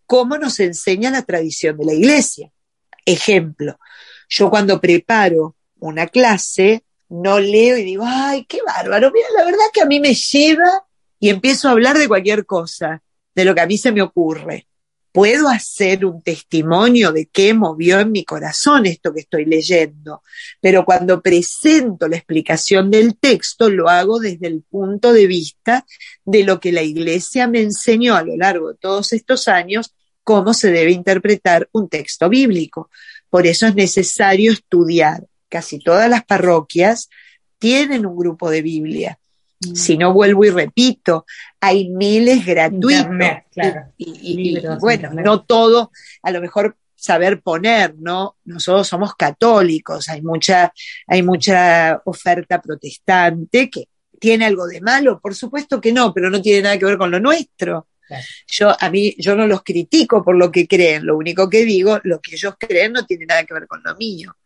cómo 0.06 0.38
nos 0.38 0.58
enseña 0.60 1.10
la 1.10 1.22
tradición 1.22 1.76
de 1.78 1.84
la 1.84 1.94
iglesia. 1.94 2.50
Ejemplo, 3.06 3.78
yo 4.28 4.50
cuando 4.50 4.80
preparo 4.80 5.56
una 5.78 6.06
clase, 6.08 6.84
no 7.08 7.40
leo 7.40 7.76
y 7.76 7.84
digo, 7.84 8.04
ay, 8.06 8.44
qué 8.44 8.58
bárbaro, 8.64 9.10
mira, 9.12 9.26
la 9.36 9.44
verdad 9.44 9.64
que 9.72 9.82
a 9.82 9.86
mí 9.86 10.00
me 10.00 10.14
lleva 10.14 10.84
y 11.18 11.28
empiezo 11.28 11.68
a 11.68 11.72
hablar 11.72 11.98
de 11.98 12.08
cualquier 12.08 12.46
cosa, 12.46 13.02
de 13.34 13.44
lo 13.44 13.54
que 13.54 13.60
a 13.60 13.66
mí 13.66 13.78
se 13.78 13.92
me 13.92 14.02
ocurre. 14.02 14.66
Puedo 15.12 15.48
hacer 15.48 16.04
un 16.04 16.22
testimonio 16.22 17.12
de 17.12 17.26
qué 17.26 17.52
movió 17.52 17.98
en 18.00 18.12
mi 18.12 18.24
corazón 18.24 18.86
esto 18.86 19.12
que 19.12 19.20
estoy 19.20 19.44
leyendo, 19.44 20.22
pero 20.60 20.84
cuando 20.84 21.20
presento 21.20 22.06
la 22.06 22.16
explicación 22.16 22.90
del 22.90 23.16
texto 23.16 23.70
lo 23.70 23.88
hago 23.88 24.20
desde 24.20 24.46
el 24.46 24.62
punto 24.62 25.12
de 25.12 25.26
vista 25.26 25.84
de 26.24 26.44
lo 26.44 26.60
que 26.60 26.72
la 26.72 26.82
iglesia 26.82 27.48
me 27.48 27.60
enseñó 27.60 28.14
a 28.14 28.22
lo 28.22 28.36
largo 28.36 28.72
de 28.72 28.78
todos 28.78 29.12
estos 29.12 29.48
años, 29.48 29.94
cómo 30.22 30.54
se 30.54 30.70
debe 30.70 30.92
interpretar 30.92 31.68
un 31.72 31.88
texto 31.88 32.28
bíblico. 32.28 32.88
Por 33.28 33.46
eso 33.46 33.66
es 33.66 33.74
necesario 33.74 34.52
estudiar 34.52 35.26
casi 35.48 35.80
todas 35.80 36.08
las 36.08 36.24
parroquias 36.24 37.08
tienen 37.58 38.06
un 38.06 38.16
grupo 38.16 38.50
de 38.50 38.62
Biblia. 38.62 39.18
Mm. 39.60 39.74
Si 39.74 39.98
no 39.98 40.12
vuelvo 40.12 40.44
y 40.44 40.50
repito, 40.50 41.26
hay 41.60 41.88
miles 41.88 42.44
gratuitos. 42.44 43.06
y, 43.98 44.58
bueno, 44.80 45.10
no 45.12 45.42
todo, 45.42 45.92
a 46.22 46.30
lo 46.30 46.40
mejor 46.40 46.76
saber 46.94 47.40
poner, 47.40 47.94
¿no? 47.98 48.36
Nosotros 48.44 48.86
somos 48.86 49.14
católicos, 49.14 50.08
hay 50.08 50.22
mucha, 50.22 50.72
hay 51.06 51.22
mucha 51.22 52.00
oferta 52.04 52.60
protestante 52.60 53.70
que 53.70 53.88
tiene 54.18 54.44
algo 54.44 54.66
de 54.66 54.82
malo, 54.82 55.18
por 55.18 55.34
supuesto 55.34 55.80
que 55.80 55.92
no, 55.92 56.12
pero 56.12 56.28
no 56.28 56.42
tiene 56.42 56.62
nada 56.62 56.78
que 56.78 56.84
ver 56.84 56.98
con 56.98 57.10
lo 57.10 57.20
nuestro. 57.20 57.88
Yo, 58.48 58.76
a 58.78 58.90
mí, 58.90 59.14
yo 59.18 59.36
no 59.36 59.46
los 59.46 59.62
critico 59.62 60.22
por 60.24 60.36
lo 60.36 60.50
que 60.50 60.66
creen, 60.66 61.06
lo 61.06 61.16
único 61.16 61.48
que 61.48 61.64
digo, 61.64 62.00
lo 62.02 62.20
que 62.20 62.34
ellos 62.34 62.54
creen 62.58 62.92
no 62.92 63.06
tiene 63.06 63.24
nada 63.24 63.44
que 63.44 63.54
ver 63.54 63.66
con 63.66 63.82
lo 63.84 63.94
mío. 63.96 64.36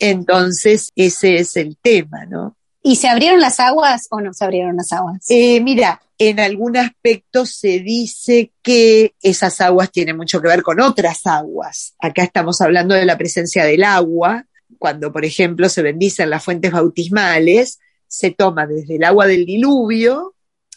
Entonces, 0.00 0.90
ese 0.96 1.36
es 1.36 1.56
el 1.56 1.76
tema, 1.76 2.24
¿no? 2.26 2.56
¿Y 2.86 2.96
se 2.96 3.08
abrieron 3.08 3.40
las 3.40 3.60
aguas 3.60 4.08
o 4.10 4.20
no 4.20 4.34
se 4.34 4.44
abrieron 4.44 4.76
las 4.76 4.92
aguas? 4.92 5.24
Eh, 5.30 5.58
mira, 5.62 6.02
en 6.18 6.38
algún 6.38 6.76
aspecto 6.76 7.46
se 7.46 7.80
dice 7.80 8.52
que 8.60 9.14
esas 9.22 9.62
aguas 9.62 9.90
tienen 9.90 10.18
mucho 10.18 10.42
que 10.42 10.48
ver 10.48 10.62
con 10.62 10.78
otras 10.80 11.26
aguas. 11.26 11.94
Acá 11.98 12.22
estamos 12.22 12.60
hablando 12.60 12.94
de 12.94 13.06
la 13.06 13.16
presencia 13.16 13.64
del 13.64 13.84
agua. 13.84 14.44
Cuando, 14.78 15.10
por 15.14 15.24
ejemplo, 15.24 15.70
se 15.70 15.80
bendicen 15.80 16.28
las 16.28 16.44
fuentes 16.44 16.72
bautismales, 16.72 17.78
se 18.06 18.32
toma 18.32 18.66
desde 18.66 18.96
el 18.96 19.04
agua 19.04 19.26
del 19.26 19.46
diluvio, 19.46 20.34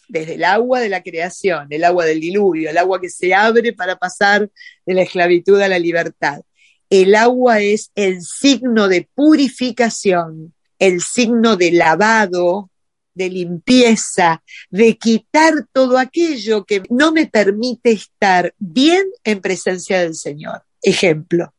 desde 0.08 0.36
el 0.36 0.44
agua 0.44 0.80
de 0.80 0.88
la 0.88 1.02
creación, 1.02 1.66
el 1.68 1.84
agua 1.84 2.06
del 2.06 2.20
diluvio, 2.20 2.70
el 2.70 2.78
agua 2.78 3.02
que 3.02 3.10
se 3.10 3.34
abre 3.34 3.74
para 3.74 3.96
pasar 3.96 4.50
de 4.86 4.94
la 4.94 5.02
esclavitud 5.02 5.60
a 5.60 5.68
la 5.68 5.78
libertad 5.78 6.40
el 6.90 7.14
agua 7.14 7.60
es 7.60 7.90
el 7.94 8.22
signo 8.22 8.88
de 8.88 9.08
purificación, 9.14 10.54
el 10.78 11.00
signo 11.00 11.56
de 11.56 11.72
lavado, 11.72 12.70
de 13.14 13.28
limpieza, 13.28 14.42
de 14.70 14.96
quitar 14.96 15.66
todo 15.72 15.98
aquello 15.98 16.64
que 16.64 16.82
no 16.88 17.12
me 17.12 17.26
permite 17.26 17.90
estar 17.90 18.54
bien 18.58 19.04
en 19.24 19.40
presencia 19.40 20.00
del 20.00 20.14
Señor. 20.14 20.62
Ejemplo. 20.80 21.52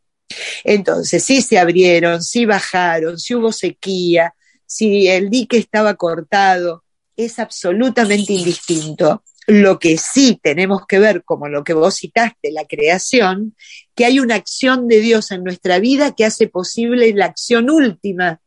Entonces, 0.63 1.23
si 1.23 1.41
se 1.41 1.59
abrieron, 1.59 2.23
si 2.23 2.45
bajaron, 2.45 3.19
si 3.19 3.35
hubo 3.35 3.51
sequía, 3.51 4.33
si 4.65 5.07
el 5.07 5.29
dique 5.29 5.57
estaba 5.57 5.95
cortado, 5.95 6.83
es 7.15 7.39
absolutamente 7.39 8.33
indistinto. 8.33 9.23
Lo 9.47 9.79
que 9.79 9.97
sí 9.97 10.39
tenemos 10.41 10.85
que 10.87 10.99
ver, 10.99 11.23
como 11.23 11.47
lo 11.47 11.63
que 11.63 11.73
vos 11.73 11.97
citaste, 11.97 12.51
la 12.51 12.65
creación, 12.65 13.55
que 13.95 14.05
hay 14.05 14.19
una 14.19 14.35
acción 14.35 14.87
de 14.87 14.99
Dios 14.99 15.31
en 15.31 15.43
nuestra 15.43 15.79
vida 15.79 16.13
que 16.13 16.23
hace 16.23 16.47
posible 16.47 17.11
la 17.13 17.25
acción 17.25 17.69
última, 17.71 18.39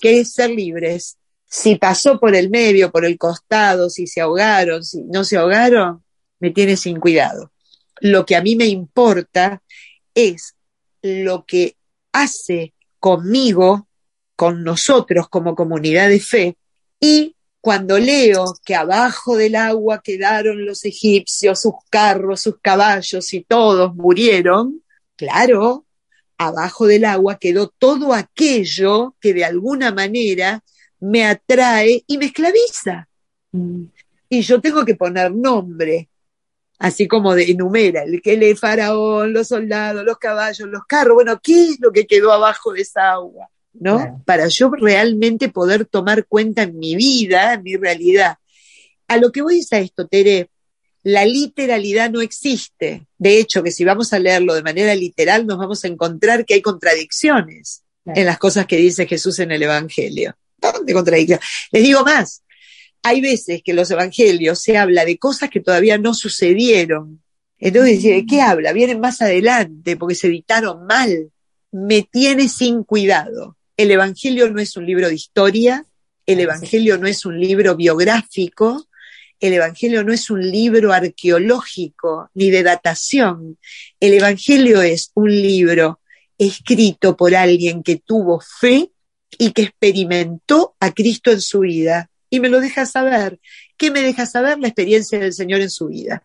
que 0.00 0.20
es 0.20 0.32
ser 0.32 0.50
libres. 0.50 1.16
Si 1.48 1.76
pasó 1.76 2.18
por 2.18 2.34
el 2.34 2.50
medio, 2.50 2.90
por 2.90 3.04
el 3.04 3.18
costado, 3.18 3.88
si 3.88 4.06
se 4.06 4.20
ahogaron, 4.20 4.84
si 4.84 5.02
no 5.04 5.24
se 5.24 5.36
ahogaron, 5.36 6.04
me 6.40 6.50
tiene 6.50 6.76
sin 6.76 7.00
cuidado. 7.00 7.52
Lo 8.00 8.26
que 8.26 8.36
a 8.36 8.42
mí 8.42 8.56
me 8.56 8.66
importa 8.66 9.62
es 10.14 10.54
lo 11.02 11.44
que 11.46 11.76
hace 12.12 12.74
conmigo, 12.98 13.88
con 14.34 14.64
nosotros 14.64 15.28
como 15.28 15.54
comunidad 15.54 16.08
de 16.08 16.20
fe, 16.20 16.56
y 17.00 17.36
cuando 17.60 17.98
leo 17.98 18.54
que 18.64 18.74
abajo 18.74 19.36
del 19.36 19.56
agua 19.56 20.00
quedaron 20.02 20.64
los 20.64 20.84
egipcios, 20.84 21.62
sus 21.62 21.74
carros, 21.90 22.42
sus 22.42 22.60
caballos 22.60 23.32
y 23.32 23.42
todos 23.42 23.94
murieron, 23.94 24.82
claro, 25.16 25.85
abajo 26.38 26.86
del 26.86 27.04
agua 27.04 27.38
quedó 27.38 27.68
todo 27.68 28.12
aquello 28.12 29.14
que 29.20 29.32
de 29.32 29.44
alguna 29.44 29.92
manera 29.92 30.62
me 31.00 31.24
atrae 31.24 32.04
y 32.06 32.18
me 32.18 32.26
esclaviza. 32.26 33.08
Mm. 33.52 33.84
Y 34.28 34.40
yo 34.42 34.60
tengo 34.60 34.84
que 34.84 34.96
poner 34.96 35.32
nombre, 35.32 36.08
así 36.78 37.06
como 37.06 37.34
de 37.34 37.50
enumera, 37.50 38.02
el 38.02 38.20
que 38.20 38.36
le 38.36 38.56
faraón, 38.56 39.32
los 39.32 39.48
soldados, 39.48 40.04
los 40.04 40.18
caballos, 40.18 40.68
los 40.68 40.84
carros, 40.86 41.14
bueno, 41.14 41.40
¿qué 41.42 41.70
es 41.70 41.80
lo 41.80 41.92
que 41.92 42.06
quedó 42.06 42.32
abajo 42.32 42.72
de 42.72 42.82
esa 42.82 43.12
agua? 43.12 43.48
¿no? 43.80 44.22
Para 44.24 44.48
yo 44.48 44.70
realmente 44.70 45.48
poder 45.48 45.84
tomar 45.86 46.26
cuenta 46.26 46.62
en 46.62 46.78
mi 46.78 46.96
vida, 46.96 47.54
en 47.54 47.62
mi 47.62 47.76
realidad. 47.76 48.38
A 49.08 49.16
lo 49.18 49.30
que 49.30 49.42
voy 49.42 49.60
es 49.60 49.72
a 49.72 49.78
esto, 49.78 50.06
Tere, 50.06 50.50
la 51.06 51.24
literalidad 51.24 52.10
no 52.10 52.20
existe. 52.20 53.06
De 53.16 53.38
hecho, 53.38 53.62
que 53.62 53.70
si 53.70 53.84
vamos 53.84 54.12
a 54.12 54.18
leerlo 54.18 54.54
de 54.54 54.64
manera 54.64 54.92
literal, 54.92 55.46
nos 55.46 55.56
vamos 55.56 55.84
a 55.84 55.86
encontrar 55.86 56.44
que 56.44 56.54
hay 56.54 56.62
contradicciones 56.62 57.84
en 58.06 58.26
las 58.26 58.38
cosas 58.38 58.66
que 58.66 58.76
dice 58.76 59.06
Jesús 59.06 59.38
en 59.38 59.52
el 59.52 59.62
Evangelio. 59.62 60.36
¿Dónde 60.58 60.92
contradicción? 60.92 61.38
Les 61.70 61.84
digo 61.84 62.02
más, 62.02 62.42
hay 63.04 63.20
veces 63.20 63.62
que 63.64 63.70
en 63.70 63.76
los 63.76 63.90
Evangelios 63.92 64.60
se 64.60 64.78
habla 64.78 65.04
de 65.04 65.16
cosas 65.16 65.48
que 65.48 65.60
todavía 65.60 65.96
no 65.96 66.12
sucedieron. 66.12 67.22
Entonces, 67.60 68.02
¿de 68.02 68.26
qué 68.28 68.40
habla? 68.40 68.72
Vienen 68.72 68.98
más 68.98 69.22
adelante 69.22 69.96
porque 69.96 70.16
se 70.16 70.26
editaron 70.26 70.86
mal. 70.88 71.30
Me 71.70 72.02
tiene 72.02 72.48
sin 72.48 72.82
cuidado. 72.82 73.56
El 73.76 73.92
Evangelio 73.92 74.50
no 74.50 74.58
es 74.60 74.76
un 74.76 74.84
libro 74.84 75.06
de 75.06 75.14
historia, 75.14 75.86
el 76.26 76.40
Evangelio 76.40 76.98
no 76.98 77.06
es 77.06 77.24
un 77.24 77.38
libro 77.38 77.76
biográfico, 77.76 78.88
el 79.40 79.52
Evangelio 79.52 80.04
no 80.04 80.12
es 80.12 80.30
un 80.30 80.40
libro 80.40 80.92
arqueológico 80.92 82.30
ni 82.34 82.50
de 82.50 82.62
datación. 82.62 83.58
El 84.00 84.14
Evangelio 84.14 84.82
es 84.82 85.10
un 85.14 85.30
libro 85.30 86.00
escrito 86.38 87.16
por 87.16 87.34
alguien 87.34 87.82
que 87.82 87.96
tuvo 87.96 88.40
fe 88.40 88.90
y 89.38 89.52
que 89.52 89.62
experimentó 89.62 90.74
a 90.80 90.92
Cristo 90.92 91.30
en 91.30 91.40
su 91.40 91.60
vida. 91.60 92.10
Y 92.30 92.40
me 92.40 92.48
lo 92.48 92.60
deja 92.60 92.86
saber. 92.86 93.38
¿Qué 93.76 93.90
me 93.90 94.02
deja 94.02 94.26
saber? 94.26 94.58
La 94.58 94.68
experiencia 94.68 95.18
del 95.18 95.32
Señor 95.32 95.60
en 95.60 95.70
su 95.70 95.88
vida. 95.88 96.24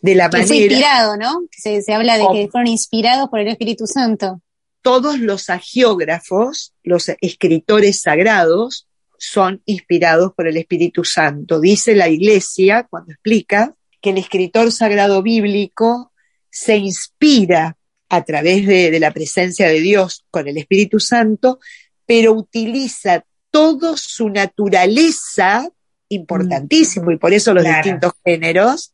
De 0.00 0.14
la 0.14 0.28
manera. 0.28 0.54
inspirado, 0.54 1.16
¿no? 1.16 1.46
Se, 1.50 1.80
se 1.82 1.94
habla 1.94 2.18
de 2.18 2.26
que 2.32 2.48
fueron 2.48 2.68
inspirados 2.68 3.28
por 3.30 3.40
el 3.40 3.48
Espíritu 3.48 3.86
Santo 3.86 4.42
todos 4.84 5.18
los 5.18 5.48
agiógrafos, 5.48 6.74
los 6.82 7.10
escritores 7.22 8.02
sagrados, 8.02 8.86
son 9.18 9.62
inspirados 9.64 10.32
por 10.34 10.46
el 10.46 10.56
Espíritu 10.56 11.04
Santo. 11.04 11.60
Dice 11.60 11.94
la 11.94 12.08
Iglesia, 12.08 12.86
cuando 12.88 13.12
explica, 13.12 13.74
que 14.00 14.10
el 14.10 14.18
escritor 14.18 14.70
sagrado 14.70 15.22
bíblico 15.22 16.12
se 16.50 16.76
inspira 16.76 17.76
a 18.08 18.22
través 18.22 18.66
de, 18.66 19.00
la 19.00 19.10
presencia 19.12 19.66
de 19.66 19.80
Dios 19.80 20.24
con 20.30 20.46
el 20.46 20.58
Espíritu 20.58 21.00
Santo, 21.00 21.58
pero 22.06 22.32
utiliza 22.32 23.24
toda 23.50 23.96
su 23.96 24.28
naturaleza, 24.28 25.68
importantísimo, 26.08 27.10
y 27.10 27.16
por 27.16 27.32
eso 27.32 27.54
los 27.54 27.64
distintos 27.64 28.12
géneros, 28.24 28.92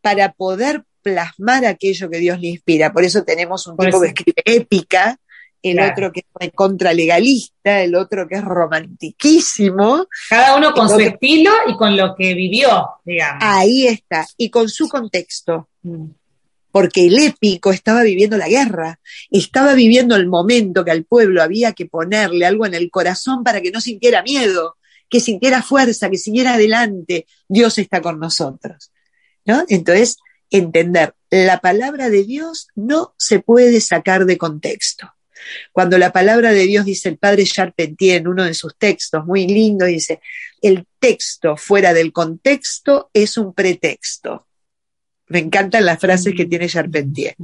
para 0.00 0.32
poder 0.32 0.82
plasmar 1.02 1.64
aquello 1.64 2.10
que 2.10 2.18
Dios 2.18 2.40
le 2.40 2.48
inspira. 2.48 2.92
Por 2.92 3.04
eso 3.04 3.22
tenemos 3.24 3.66
un 3.66 3.76
tipo 3.76 4.00
que 4.00 4.08
escribe 4.08 4.42
épica, 4.44 5.18
el 5.62 5.80
otro 5.80 6.12
que 6.12 6.24
es 6.38 6.52
contralegalista, 6.54 7.82
el 7.82 7.94
otro 7.94 8.26
que 8.26 8.36
es 8.36 8.44
romantiquísimo. 8.44 10.06
Cada 10.28 10.56
uno 10.56 10.72
con 10.72 10.88
su 10.88 11.00
estilo 11.00 11.52
y 11.66 11.76
con 11.76 11.96
lo 11.96 12.14
que 12.14 12.34
vivió, 12.34 12.88
digamos. 13.04 13.42
Ahí 13.44 13.86
está, 13.86 14.26
y 14.36 14.50
con 14.50 14.68
su 14.68 14.88
contexto. 14.88 15.68
Porque 16.72 17.06
el 17.06 17.18
épico 17.18 17.72
estaba 17.72 18.02
viviendo 18.02 18.36
la 18.36 18.48
guerra, 18.48 19.00
estaba 19.30 19.74
viviendo 19.74 20.16
el 20.16 20.28
momento 20.28 20.84
que 20.84 20.92
al 20.92 21.04
pueblo 21.04 21.42
había 21.42 21.72
que 21.72 21.86
ponerle 21.86 22.46
algo 22.46 22.64
en 22.64 22.74
el 22.74 22.90
corazón 22.90 23.42
para 23.42 23.60
que 23.60 23.70
no 23.70 23.80
sintiera 23.80 24.22
miedo, 24.22 24.76
que 25.08 25.20
sintiera 25.20 25.62
fuerza, 25.62 26.08
que 26.08 26.18
siguiera 26.18 26.54
adelante. 26.54 27.26
Dios 27.48 27.76
está 27.78 28.00
con 28.00 28.20
nosotros. 28.20 28.92
¿no? 29.44 29.64
Entonces, 29.68 30.16
entender, 30.50 31.14
la 31.30 31.60
palabra 31.60 32.08
de 32.08 32.24
Dios 32.24 32.68
no 32.74 33.14
se 33.16 33.40
puede 33.40 33.80
sacar 33.80 34.24
de 34.26 34.38
contexto. 34.38 35.12
Cuando 35.72 35.98
la 35.98 36.12
palabra 36.12 36.52
de 36.52 36.66
Dios 36.66 36.84
dice 36.84 37.08
el 37.08 37.18
padre 37.18 37.44
Charpentier 37.44 38.20
en 38.20 38.28
uno 38.28 38.44
de 38.44 38.54
sus 38.54 38.76
textos, 38.76 39.24
muy 39.24 39.46
lindo, 39.46 39.84
dice, 39.86 40.20
el 40.62 40.86
texto 40.98 41.56
fuera 41.56 41.92
del 41.92 42.12
contexto 42.12 43.10
es 43.12 43.36
un 43.36 43.54
pretexto. 43.54 44.46
Me 45.28 45.38
encantan 45.38 45.86
las 45.86 45.98
frases 46.00 46.34
que 46.36 46.44
tiene 46.44 46.68
Charpentier, 46.68 47.36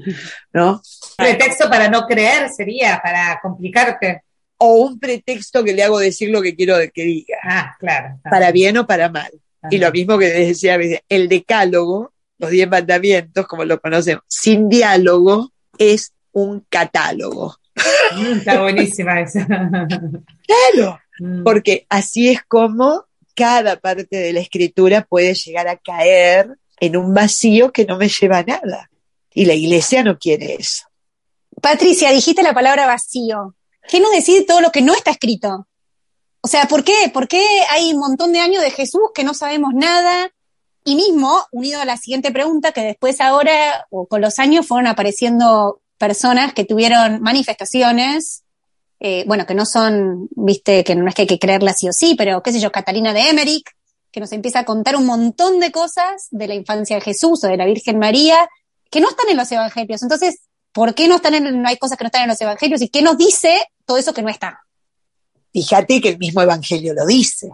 ¿no? 0.52 0.82
Pretexto 1.16 1.68
para 1.68 1.88
no 1.88 2.06
creer 2.06 2.48
sería, 2.50 3.00
para 3.02 3.38
complicarte. 3.40 4.22
o 4.58 4.74
un 4.78 4.98
pretexto 4.98 5.62
que 5.62 5.72
le 5.72 5.84
hago 5.84 5.98
decir 5.98 6.30
lo 6.30 6.42
que 6.42 6.56
quiero 6.56 6.76
que 6.92 7.04
diga. 7.04 7.38
Ah, 7.44 7.76
claro. 7.78 8.18
Para 8.28 8.50
bien 8.50 8.76
o 8.78 8.86
para 8.86 9.08
mal. 9.08 9.30
Y 9.70 9.78
lo 9.78 9.90
mismo 9.92 10.18
que 10.18 10.26
decía, 10.26 10.78
el 11.08 11.28
decálogo, 11.28 12.12
los 12.38 12.50
diez 12.50 12.68
mandamientos, 12.68 13.46
como 13.46 13.64
lo 13.64 13.80
conocemos, 13.80 14.22
sin 14.28 14.68
diálogo 14.68 15.52
es 15.78 16.12
un 16.32 16.64
catálogo. 16.68 17.56
Está 18.36 18.60
buenísima 18.60 19.20
esa. 19.20 19.46
claro, 19.46 21.00
mm. 21.18 21.42
porque 21.44 21.86
así 21.88 22.28
es 22.28 22.42
como 22.44 23.04
cada 23.34 23.76
parte 23.76 24.16
de 24.16 24.32
la 24.32 24.40
escritura 24.40 25.02
puede 25.02 25.34
llegar 25.34 25.68
a 25.68 25.76
caer 25.76 26.56
en 26.80 26.96
un 26.96 27.14
vacío 27.14 27.72
que 27.72 27.84
no 27.84 27.96
me 27.96 28.08
lleva 28.08 28.38
a 28.38 28.42
nada. 28.44 28.90
Y 29.32 29.44
la 29.44 29.54
iglesia 29.54 30.02
no 30.02 30.18
quiere 30.18 30.54
eso. 30.54 30.84
Patricia, 31.60 32.10
dijiste 32.10 32.42
la 32.42 32.54
palabra 32.54 32.86
vacío. 32.86 33.54
¿Qué 33.88 34.00
nos 34.00 34.10
decide 34.10 34.42
todo 34.42 34.60
lo 34.60 34.70
que 34.70 34.82
no 34.82 34.94
está 34.94 35.10
escrito? 35.10 35.66
O 36.40 36.48
sea, 36.48 36.66
¿por 36.66 36.84
qué? 36.84 37.10
¿Por 37.12 37.28
qué 37.28 37.44
hay 37.70 37.92
un 37.92 38.00
montón 38.00 38.32
de 38.32 38.40
años 38.40 38.62
de 38.62 38.70
Jesús 38.70 39.02
que 39.14 39.24
no 39.24 39.34
sabemos 39.34 39.74
nada? 39.74 40.30
Y 40.84 40.94
mismo, 40.94 41.44
unido 41.50 41.80
a 41.80 41.84
la 41.84 41.96
siguiente 41.96 42.30
pregunta, 42.30 42.72
que 42.72 42.82
después 42.82 43.20
ahora, 43.20 43.86
o 43.90 44.06
con 44.06 44.20
los 44.20 44.38
años, 44.38 44.66
fueron 44.66 44.86
apareciendo 44.86 45.80
personas 45.98 46.52
que 46.52 46.64
tuvieron 46.64 47.20
manifestaciones, 47.20 48.44
eh, 49.00 49.24
bueno, 49.26 49.46
que 49.46 49.54
no 49.54 49.66
son, 49.66 50.28
viste, 50.30 50.84
que 50.84 50.94
no 50.94 51.08
es 51.08 51.14
que 51.14 51.22
hay 51.22 51.28
que 51.28 51.38
creerlas 51.38 51.78
sí 51.78 51.88
o 51.88 51.92
sí, 51.92 52.14
pero 52.16 52.42
qué 52.42 52.52
sé 52.52 52.60
yo, 52.60 52.72
Catalina 52.72 53.12
de 53.12 53.28
Emmerich, 53.28 53.68
que 54.10 54.20
nos 54.20 54.32
empieza 54.32 54.60
a 54.60 54.64
contar 54.64 54.96
un 54.96 55.04
montón 55.04 55.60
de 55.60 55.70
cosas 55.70 56.28
de 56.30 56.48
la 56.48 56.54
infancia 56.54 56.96
de 56.96 57.02
Jesús 57.02 57.44
o 57.44 57.48
de 57.48 57.56
la 57.56 57.66
Virgen 57.66 57.98
María, 57.98 58.48
que 58.90 59.00
no 59.00 59.10
están 59.10 59.28
en 59.28 59.36
los 59.36 59.50
evangelios. 59.52 60.02
Entonces, 60.02 60.40
¿por 60.72 60.94
qué 60.94 61.08
no 61.08 61.16
están 61.16 61.34
en, 61.34 61.60
no 61.60 61.68
hay 61.68 61.76
cosas 61.76 61.98
que 61.98 62.04
no 62.04 62.08
están 62.08 62.22
en 62.22 62.28
los 62.28 62.40
evangelios? 62.40 62.80
¿Y 62.80 62.88
qué 62.88 63.02
nos 63.02 63.18
dice 63.18 63.60
todo 63.84 63.98
eso 63.98 64.14
que 64.14 64.22
no 64.22 64.30
está? 64.30 64.60
Fíjate 65.52 66.00
que 66.00 66.10
el 66.10 66.18
mismo 66.18 66.40
evangelio 66.40 66.94
lo 66.94 67.04
dice. 67.04 67.50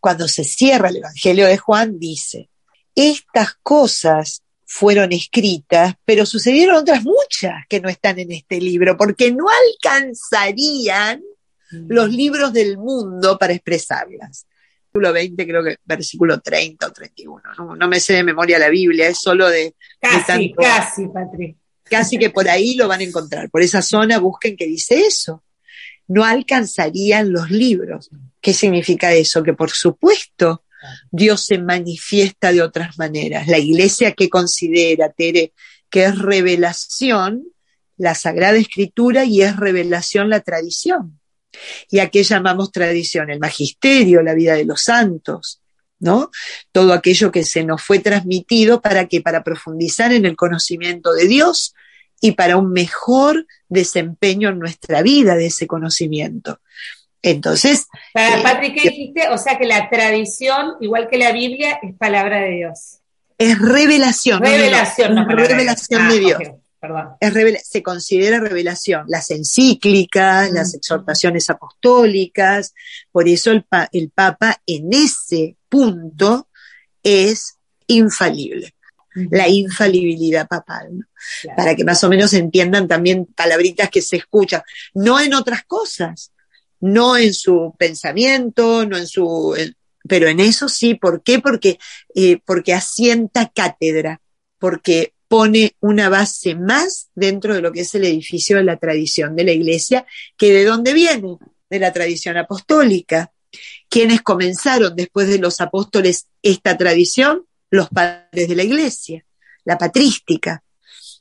Cuando 0.00 0.28
se 0.28 0.44
cierra 0.44 0.88
el 0.88 0.96
evangelio 0.96 1.46
de 1.46 1.58
Juan, 1.58 1.98
dice, 1.98 2.48
estas 2.94 3.54
cosas 3.62 4.42
fueron 4.70 5.12
escritas, 5.12 5.94
pero 6.04 6.26
sucedieron 6.26 6.76
otras 6.76 7.02
muchas 7.02 7.66
que 7.70 7.80
no 7.80 7.88
están 7.88 8.18
en 8.18 8.32
este 8.32 8.60
libro, 8.60 8.98
porque 8.98 9.32
no 9.32 9.46
alcanzarían 9.48 11.22
mm. 11.70 11.86
los 11.88 12.10
libros 12.10 12.52
del 12.52 12.76
mundo 12.76 13.38
para 13.38 13.54
expresarlas. 13.54 14.46
Versículo 14.92 15.12
20, 15.14 15.46
creo 15.46 15.64
que 15.64 15.76
versículo 15.86 16.40
30 16.40 16.86
o 16.86 16.92
31. 16.92 17.42
No, 17.78 17.88
me 17.88 17.98
sé 17.98 18.12
de 18.12 18.24
memoria 18.24 18.58
la 18.58 18.68
Biblia, 18.68 19.08
es 19.08 19.18
solo 19.18 19.48
de. 19.48 19.74
Casi, 19.98 20.52
casi, 20.52 21.08
Patrick. 21.08 21.56
Casi 21.84 22.18
que 22.18 22.28
por 22.28 22.46
ahí 22.46 22.74
lo 22.74 22.88
van 22.88 23.00
a 23.00 23.04
encontrar. 23.04 23.48
Por 23.48 23.62
esa 23.62 23.80
zona 23.80 24.18
busquen 24.18 24.54
que 24.54 24.66
dice 24.66 25.00
eso. 25.00 25.42
No 26.08 26.24
alcanzarían 26.24 27.32
los 27.32 27.50
libros. 27.50 28.10
¿Qué 28.42 28.52
significa 28.52 29.14
eso? 29.14 29.42
Que 29.42 29.54
por 29.54 29.70
supuesto 29.70 30.62
Dios 31.10 31.44
se 31.44 31.58
manifiesta 31.58 32.52
de 32.52 32.62
otras 32.62 32.98
maneras. 32.98 33.48
La 33.48 33.58
iglesia 33.58 34.12
que 34.12 34.28
considera, 34.28 35.10
Tere, 35.10 35.52
que 35.90 36.04
es 36.04 36.18
revelación, 36.18 37.44
la 37.96 38.14
Sagrada 38.14 38.56
Escritura 38.56 39.24
y 39.24 39.42
es 39.42 39.56
revelación 39.56 40.30
la 40.30 40.40
tradición. 40.40 41.20
¿Y 41.90 41.98
a 41.98 42.10
qué 42.10 42.22
llamamos 42.22 42.70
tradición? 42.72 43.30
El 43.30 43.40
magisterio, 43.40 44.22
la 44.22 44.34
vida 44.34 44.54
de 44.54 44.64
los 44.64 44.82
santos, 44.82 45.60
¿no? 45.98 46.30
Todo 46.72 46.92
aquello 46.92 47.32
que 47.32 47.44
se 47.44 47.64
nos 47.64 47.82
fue 47.82 47.98
transmitido 47.98 48.80
para 48.80 49.06
que 49.06 49.20
para 49.20 49.42
profundizar 49.42 50.12
en 50.12 50.26
el 50.26 50.36
conocimiento 50.36 51.12
de 51.12 51.26
Dios 51.26 51.74
y 52.20 52.32
para 52.32 52.56
un 52.56 52.72
mejor 52.72 53.46
desempeño 53.68 54.50
en 54.50 54.58
nuestra 54.58 55.02
vida 55.02 55.36
de 55.36 55.46
ese 55.46 55.66
conocimiento. 55.66 56.60
Entonces. 57.22 57.86
Para, 58.12 58.38
eh, 58.38 58.42
Patrick, 58.42 58.74
¿qué 58.74 58.88
dijiste? 58.90 59.28
O 59.28 59.38
sea 59.38 59.58
que 59.58 59.66
la 59.66 59.88
tradición, 59.90 60.74
igual 60.80 61.08
que 61.08 61.18
la 61.18 61.32
Biblia, 61.32 61.78
es 61.82 61.94
palabra 61.96 62.40
de 62.40 62.50
Dios. 62.50 62.98
Es 63.36 63.58
revelación. 63.58 64.40
Revelación, 64.40 65.14
no, 65.14 65.24
revelación 65.26 66.08
de 66.08 66.18
Dios. 66.18 66.40
Ah, 66.80 67.16
se 67.62 67.82
considera 67.82 68.38
revelación. 68.38 69.04
Las 69.08 69.30
encíclicas, 69.30 70.50
las 70.52 70.74
exhortaciones 70.74 71.50
apostólicas, 71.50 72.72
por 73.10 73.28
eso 73.28 73.50
el, 73.50 73.66
el 73.92 74.10
Papa 74.10 74.60
en 74.66 74.92
ese 74.92 75.56
punto 75.68 76.48
es 77.02 77.58
infalible 77.88 78.74
la 79.30 79.48
infalibilidad 79.48 80.46
papal, 80.46 81.06
para 81.56 81.74
que 81.74 81.84
más 81.84 82.02
o 82.04 82.08
menos 82.08 82.32
entiendan 82.34 82.86
también 82.86 83.26
palabritas 83.26 83.90
que 83.90 84.02
se 84.02 84.16
escuchan, 84.16 84.62
no 84.94 85.20
en 85.20 85.34
otras 85.34 85.64
cosas, 85.64 86.32
no 86.80 87.16
en 87.16 87.34
su 87.34 87.74
pensamiento, 87.78 88.86
no 88.86 88.96
en 88.96 89.06
su, 89.06 89.56
pero 90.08 90.28
en 90.28 90.40
eso 90.40 90.68
sí, 90.68 90.94
¿por 90.94 91.22
qué? 91.22 91.38
Porque, 91.38 91.78
eh, 92.14 92.40
porque 92.44 92.72
asienta 92.72 93.50
cátedra, 93.54 94.20
porque 94.58 95.12
pone 95.28 95.76
una 95.80 96.08
base 96.08 96.54
más 96.54 97.10
dentro 97.14 97.54
de 97.54 97.60
lo 97.60 97.70
que 97.70 97.82
es 97.82 97.94
el 97.94 98.04
edificio 98.04 98.56
de 98.56 98.64
la 98.64 98.78
tradición 98.78 99.36
de 99.36 99.44
la 99.44 99.52
iglesia, 99.52 100.06
que 100.36 100.52
de 100.52 100.64
dónde 100.64 100.94
viene, 100.94 101.36
de 101.68 101.78
la 101.78 101.92
tradición 101.92 102.36
apostólica. 102.38 103.30
Quienes 103.88 104.22
comenzaron 104.22 104.96
después 104.96 105.28
de 105.28 105.38
los 105.38 105.60
apóstoles 105.60 106.26
esta 106.42 106.76
tradición? 106.76 107.44
Los 107.70 107.90
padres 107.90 108.48
de 108.48 108.56
la 108.56 108.62
iglesia, 108.62 109.24
la 109.64 109.76
patrística. 109.76 110.62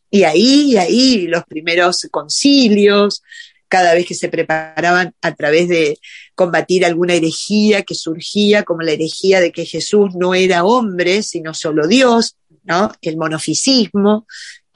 Y 0.10 0.24
ahí, 0.24 0.78
ahí 0.78 1.28
los 1.28 1.43
primeros 1.43 2.08
concilios, 2.10 3.22
cada 3.68 3.93
vez 3.93 4.05
que 4.05 4.15
se 4.15 4.30
preparaban 4.30 5.13
a 5.22 5.36
través 5.36 5.68
de 5.68 5.99
combatir 6.36 6.86
alguna 6.86 7.13
herejía 7.13 7.84
que 7.84 7.95
surgía, 7.95 8.63
como 8.63 8.82
la 8.82 8.91
herejía 8.91 9.39
de 9.39 9.51
que 9.51 9.65
Jesús 9.65 10.15
no 10.15 10.34
era 10.34 10.63
hombre, 10.63 11.24
sino 11.24 11.53
solo 11.53 11.88
Dios, 11.88 12.38
¿no? 12.63 12.91
El 13.01 13.18
monofisismo, 13.18 14.26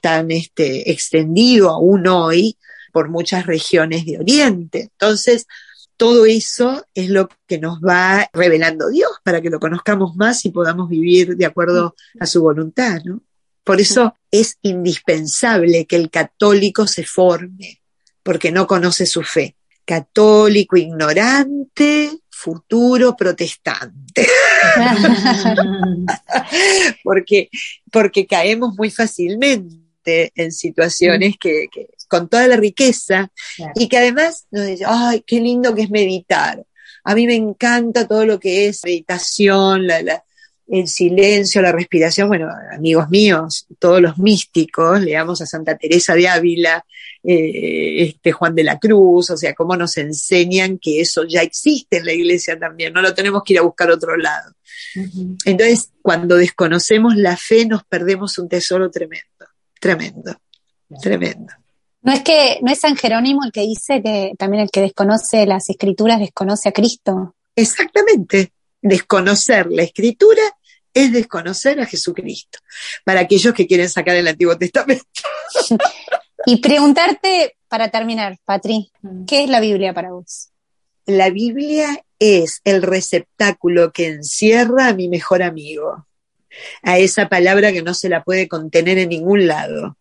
tan 0.01 0.31
este, 0.31 0.91
extendido 0.91 1.69
aún 1.69 2.07
hoy 2.07 2.57
por 2.91 3.09
muchas 3.09 3.45
regiones 3.45 4.05
de 4.05 4.19
Oriente. 4.19 4.89
Entonces, 4.91 5.45
todo 5.95 6.25
eso 6.25 6.83
es 6.95 7.09
lo 7.09 7.29
que 7.47 7.59
nos 7.59 7.79
va 7.79 8.27
revelando 8.33 8.89
Dios 8.89 9.11
para 9.23 9.41
que 9.41 9.51
lo 9.51 9.59
conozcamos 9.59 10.15
más 10.15 10.43
y 10.45 10.49
podamos 10.49 10.89
vivir 10.89 11.37
de 11.37 11.45
acuerdo 11.45 11.95
a 12.19 12.25
su 12.25 12.41
voluntad, 12.41 13.01
¿no? 13.05 13.21
Por 13.63 13.79
eso 13.79 14.15
es 14.31 14.57
indispensable 14.63 15.85
que 15.85 15.95
el 15.95 16.09
católico 16.09 16.87
se 16.87 17.05
forme, 17.05 17.80
porque 18.23 18.51
no 18.51 18.67
conoce 18.67 19.05
su 19.05 19.23
fe. 19.23 19.55
Católico, 19.85 20.77
ignorante, 20.77 22.11
futuro 22.29 23.15
protestante. 23.15 24.27
porque, 27.03 27.49
porque 27.91 28.25
caemos 28.25 28.75
muy 28.75 28.89
fácilmente 28.89 30.31
en 30.35 30.51
situaciones 30.51 31.35
que, 31.39 31.67
con 32.07 32.29
toda 32.29 32.47
la 32.47 32.57
riqueza 32.57 33.31
y 33.75 33.87
que 33.87 33.97
además 33.97 34.47
nos 34.51 34.65
dice, 34.65 34.85
ay, 34.87 35.23
qué 35.25 35.39
lindo 35.39 35.75
que 35.75 35.83
es 35.83 35.89
meditar. 35.89 36.63
A 37.03 37.15
mí 37.15 37.25
me 37.25 37.35
encanta 37.35 38.07
todo 38.07 38.25
lo 38.25 38.39
que 38.39 38.67
es 38.67 38.83
meditación, 38.83 39.87
la, 39.87 40.01
la, 40.01 40.23
el 40.71 40.87
silencio, 40.87 41.61
la 41.61 41.73
respiración, 41.73 42.29
bueno, 42.29 42.49
amigos 42.73 43.09
míos, 43.09 43.67
todos 43.77 44.01
los 44.01 44.17
místicos, 44.17 45.01
leamos 45.01 45.41
a 45.41 45.45
Santa 45.45 45.77
Teresa 45.77 46.15
de 46.15 46.29
Ávila, 46.29 46.85
eh, 47.21 48.03
este 48.03 48.31
Juan 48.31 48.55
de 48.55 48.63
la 48.63 48.79
Cruz, 48.79 49.31
o 49.31 49.37
sea, 49.37 49.53
cómo 49.53 49.75
nos 49.75 49.97
enseñan 49.97 50.79
que 50.79 51.01
eso 51.01 51.25
ya 51.27 51.41
existe 51.41 51.97
en 51.97 52.05
la 52.05 52.13
iglesia 52.13 52.57
también, 52.57 52.93
no 52.93 53.01
lo 53.01 53.13
tenemos 53.13 53.43
que 53.43 53.53
ir 53.53 53.59
a 53.59 53.63
buscar 53.63 53.89
a 53.89 53.95
otro 53.95 54.15
lado. 54.15 54.53
Entonces, 55.43 55.91
cuando 56.01 56.37
desconocemos 56.37 57.17
la 57.17 57.35
fe, 57.35 57.65
nos 57.65 57.83
perdemos 57.83 58.37
un 58.37 58.47
tesoro 58.47 58.89
tremendo, 58.89 59.45
tremendo, 59.77 60.37
tremendo. 61.01 61.53
No 62.01 62.13
es 62.13 62.21
que, 62.21 62.59
no 62.61 62.71
es 62.71 62.79
San 62.79 62.95
Jerónimo 62.95 63.43
el 63.43 63.51
que 63.51 63.61
dice 63.61 64.01
que 64.01 64.31
también 64.37 64.63
el 64.63 64.71
que 64.71 64.79
desconoce 64.79 65.45
las 65.45 65.69
escrituras 65.69 66.19
desconoce 66.19 66.69
a 66.69 66.71
Cristo. 66.71 67.35
Exactamente. 67.57 68.53
Desconocer 68.81 69.67
la 69.69 69.83
escritura 69.83 70.41
es 70.93 71.11
desconocer 71.11 71.79
a 71.79 71.85
Jesucristo, 71.85 72.59
para 73.03 73.21
aquellos 73.21 73.53
que 73.53 73.67
quieren 73.67 73.89
sacar 73.89 74.15
el 74.15 74.27
Antiguo 74.27 74.57
Testamento. 74.57 75.05
y 76.45 76.57
preguntarte, 76.57 77.57
para 77.67 77.89
terminar, 77.89 78.37
Patri, 78.45 78.91
mm. 79.01 79.25
¿qué 79.25 79.43
es 79.43 79.49
la 79.49 79.59
Biblia 79.59 79.93
para 79.93 80.11
vos? 80.11 80.49
La 81.05 81.29
Biblia 81.29 82.03
es 82.19 82.61
el 82.63 82.81
receptáculo 82.81 83.91
que 83.91 84.07
encierra 84.07 84.87
a 84.87 84.93
mi 84.93 85.07
mejor 85.07 85.41
amigo, 85.41 86.05
a 86.83 86.99
esa 86.99 87.29
palabra 87.29 87.71
que 87.71 87.81
no 87.81 87.93
se 87.93 88.09
la 88.09 88.23
puede 88.23 88.47
contener 88.47 88.97
en 88.99 89.09
ningún 89.09 89.47
lado. 89.47 89.97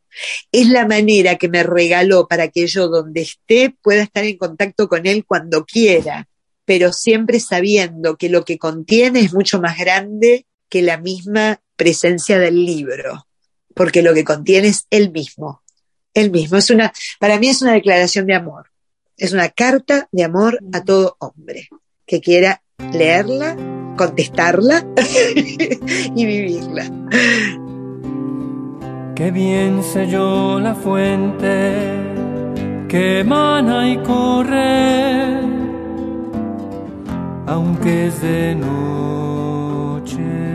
Es 0.53 0.68
la 0.68 0.86
manera 0.86 1.36
que 1.36 1.49
me 1.49 1.62
regaló 1.62 2.26
para 2.26 2.49
que 2.49 2.66
yo 2.66 2.88
donde 2.88 3.22
esté 3.22 3.74
pueda 3.82 4.03
estar 4.03 4.24
en 4.24 4.36
contacto 4.36 4.88
con 4.88 5.07
él 5.07 5.24
cuando 5.24 5.64
quiera, 5.64 6.28
pero 6.64 6.93
siempre 6.93 7.41
sabiendo 7.41 8.16
que 8.16 8.28
lo 8.28 8.45
que 8.45 8.59
contiene 8.59 9.20
es 9.20 9.32
mucho 9.32 9.61
más 9.61 9.78
grande 9.78 10.47
que 10.70 10.80
la 10.82 10.96
misma 10.96 11.60
presencia 11.76 12.38
del 12.38 12.64
libro, 12.64 13.26
porque 13.74 14.02
lo 14.02 14.14
que 14.14 14.24
contiene 14.24 14.68
es 14.68 14.86
el 14.90 15.10
mismo, 15.10 15.62
el 16.14 16.30
mismo. 16.30 16.56
Es 16.56 16.70
una, 16.70 16.92
para 17.18 17.38
mí 17.38 17.48
es 17.48 17.60
una 17.60 17.72
declaración 17.72 18.26
de 18.26 18.34
amor. 18.34 18.70
Es 19.16 19.32
una 19.32 19.50
carta 19.50 20.08
de 20.12 20.24
amor 20.24 20.58
a 20.72 20.82
todo 20.82 21.16
hombre 21.18 21.68
que 22.06 22.20
quiera 22.20 22.62
leerla, 22.92 23.56
contestarla 23.96 24.86
y 26.16 26.24
vivirla. 26.24 26.90
Qué 29.14 29.30
bien 29.30 29.82
yo 30.10 30.58
la 30.58 30.74
fuente 30.74 32.18
que 32.88 33.20
emana 33.20 33.88
y 33.92 33.98
corre, 33.98 35.40
aunque 37.46 38.06
es 38.06 38.22
de 38.22 38.54
noche. 38.54 40.49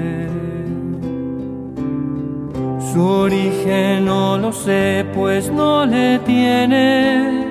Su 2.94 3.04
origen 3.04 4.06
no 4.06 4.38
lo 4.38 4.52
sé, 4.52 5.06
pues 5.14 5.52
no 5.52 5.86
le 5.86 6.20
tiene. 6.20 7.46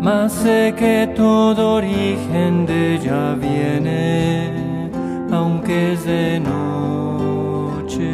Mas 0.00 0.32
sé 0.32 0.74
que 0.78 1.12
todo 1.16 1.74
origen 1.74 2.64
de 2.66 2.94
ella 2.94 3.34
viene, 3.34 4.90
aunque 5.32 5.94
es 5.94 6.04
de 6.04 6.40
noche. 6.40 8.06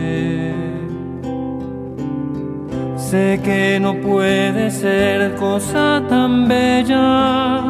Sé 2.97 3.41
que 3.45 3.79
no 3.79 3.95
puede 4.01 4.71
ser 4.71 5.35
cosa 5.35 6.03
tan 6.09 6.49
bella 6.49 7.63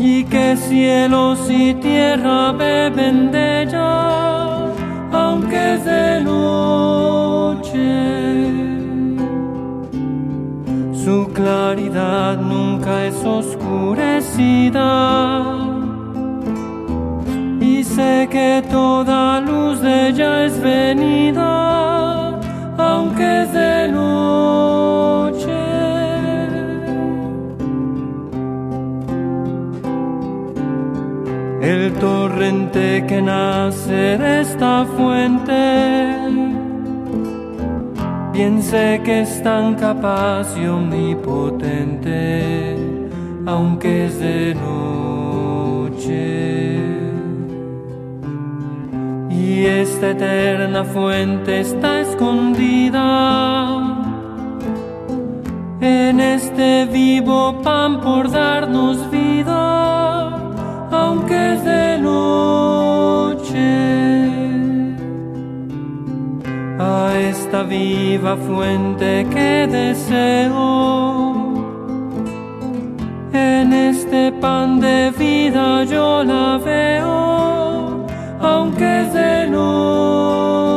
y 0.00 0.24
que 0.24 0.56
cielos 0.56 1.48
y 1.48 1.74
tierra 1.74 2.50
beben 2.50 3.30
de 3.30 3.62
ella 3.62 4.37
de 5.84 6.20
noche. 6.20 7.78
Su 11.04 11.16
claridad 11.32 12.38
nunca 12.38 13.06
es 13.06 13.16
oscurecida. 13.24 14.88
Y 17.60 17.84
sé 17.84 18.28
que 18.30 18.62
toda 18.70 19.40
luz 19.40 19.80
de 19.80 20.08
ella 20.08 20.44
es 20.46 20.60
venida, 20.60 22.38
aunque 22.76 23.42
es 23.42 23.52
de 23.52 23.88
noche. 23.88 25.27
Que 32.72 33.22
nace 33.22 34.18
de 34.18 34.40
esta 34.40 34.84
fuente. 34.84 36.16
Piense 38.32 39.00
que 39.04 39.20
es 39.22 39.42
tan 39.42 39.74
capaz 39.74 40.56
y 40.56 40.66
omnipotente, 40.66 42.76
aunque 43.46 44.06
es 44.06 44.20
de 44.20 44.54
noche. 44.54 44.68
Y 49.30 49.64
esta 49.64 50.10
eterna 50.10 50.84
fuente 50.84 51.60
está 51.60 52.00
escondida 52.00 52.98
en 55.80 56.20
este 56.20 56.84
vivo 56.86 57.60
pan 57.62 58.00
por 58.00 58.30
darnos 58.30 59.10
vida 59.10 59.97
que 61.28 61.54
es 61.54 61.64
de 61.64 61.98
noche 61.98 63.68
a 66.78 67.18
esta 67.30 67.62
viva 67.62 68.36
fuente 68.36 69.26
que 69.34 69.66
deseo. 69.70 70.66
En 73.32 73.72
este 73.72 74.32
pan 74.32 74.80
de 74.80 75.12
vida 75.18 75.84
yo 75.84 76.24
la 76.24 76.58
veo, 76.58 78.06
aunque 78.40 79.02
es 79.02 79.12
de 79.12 79.46
noche. 79.48 80.67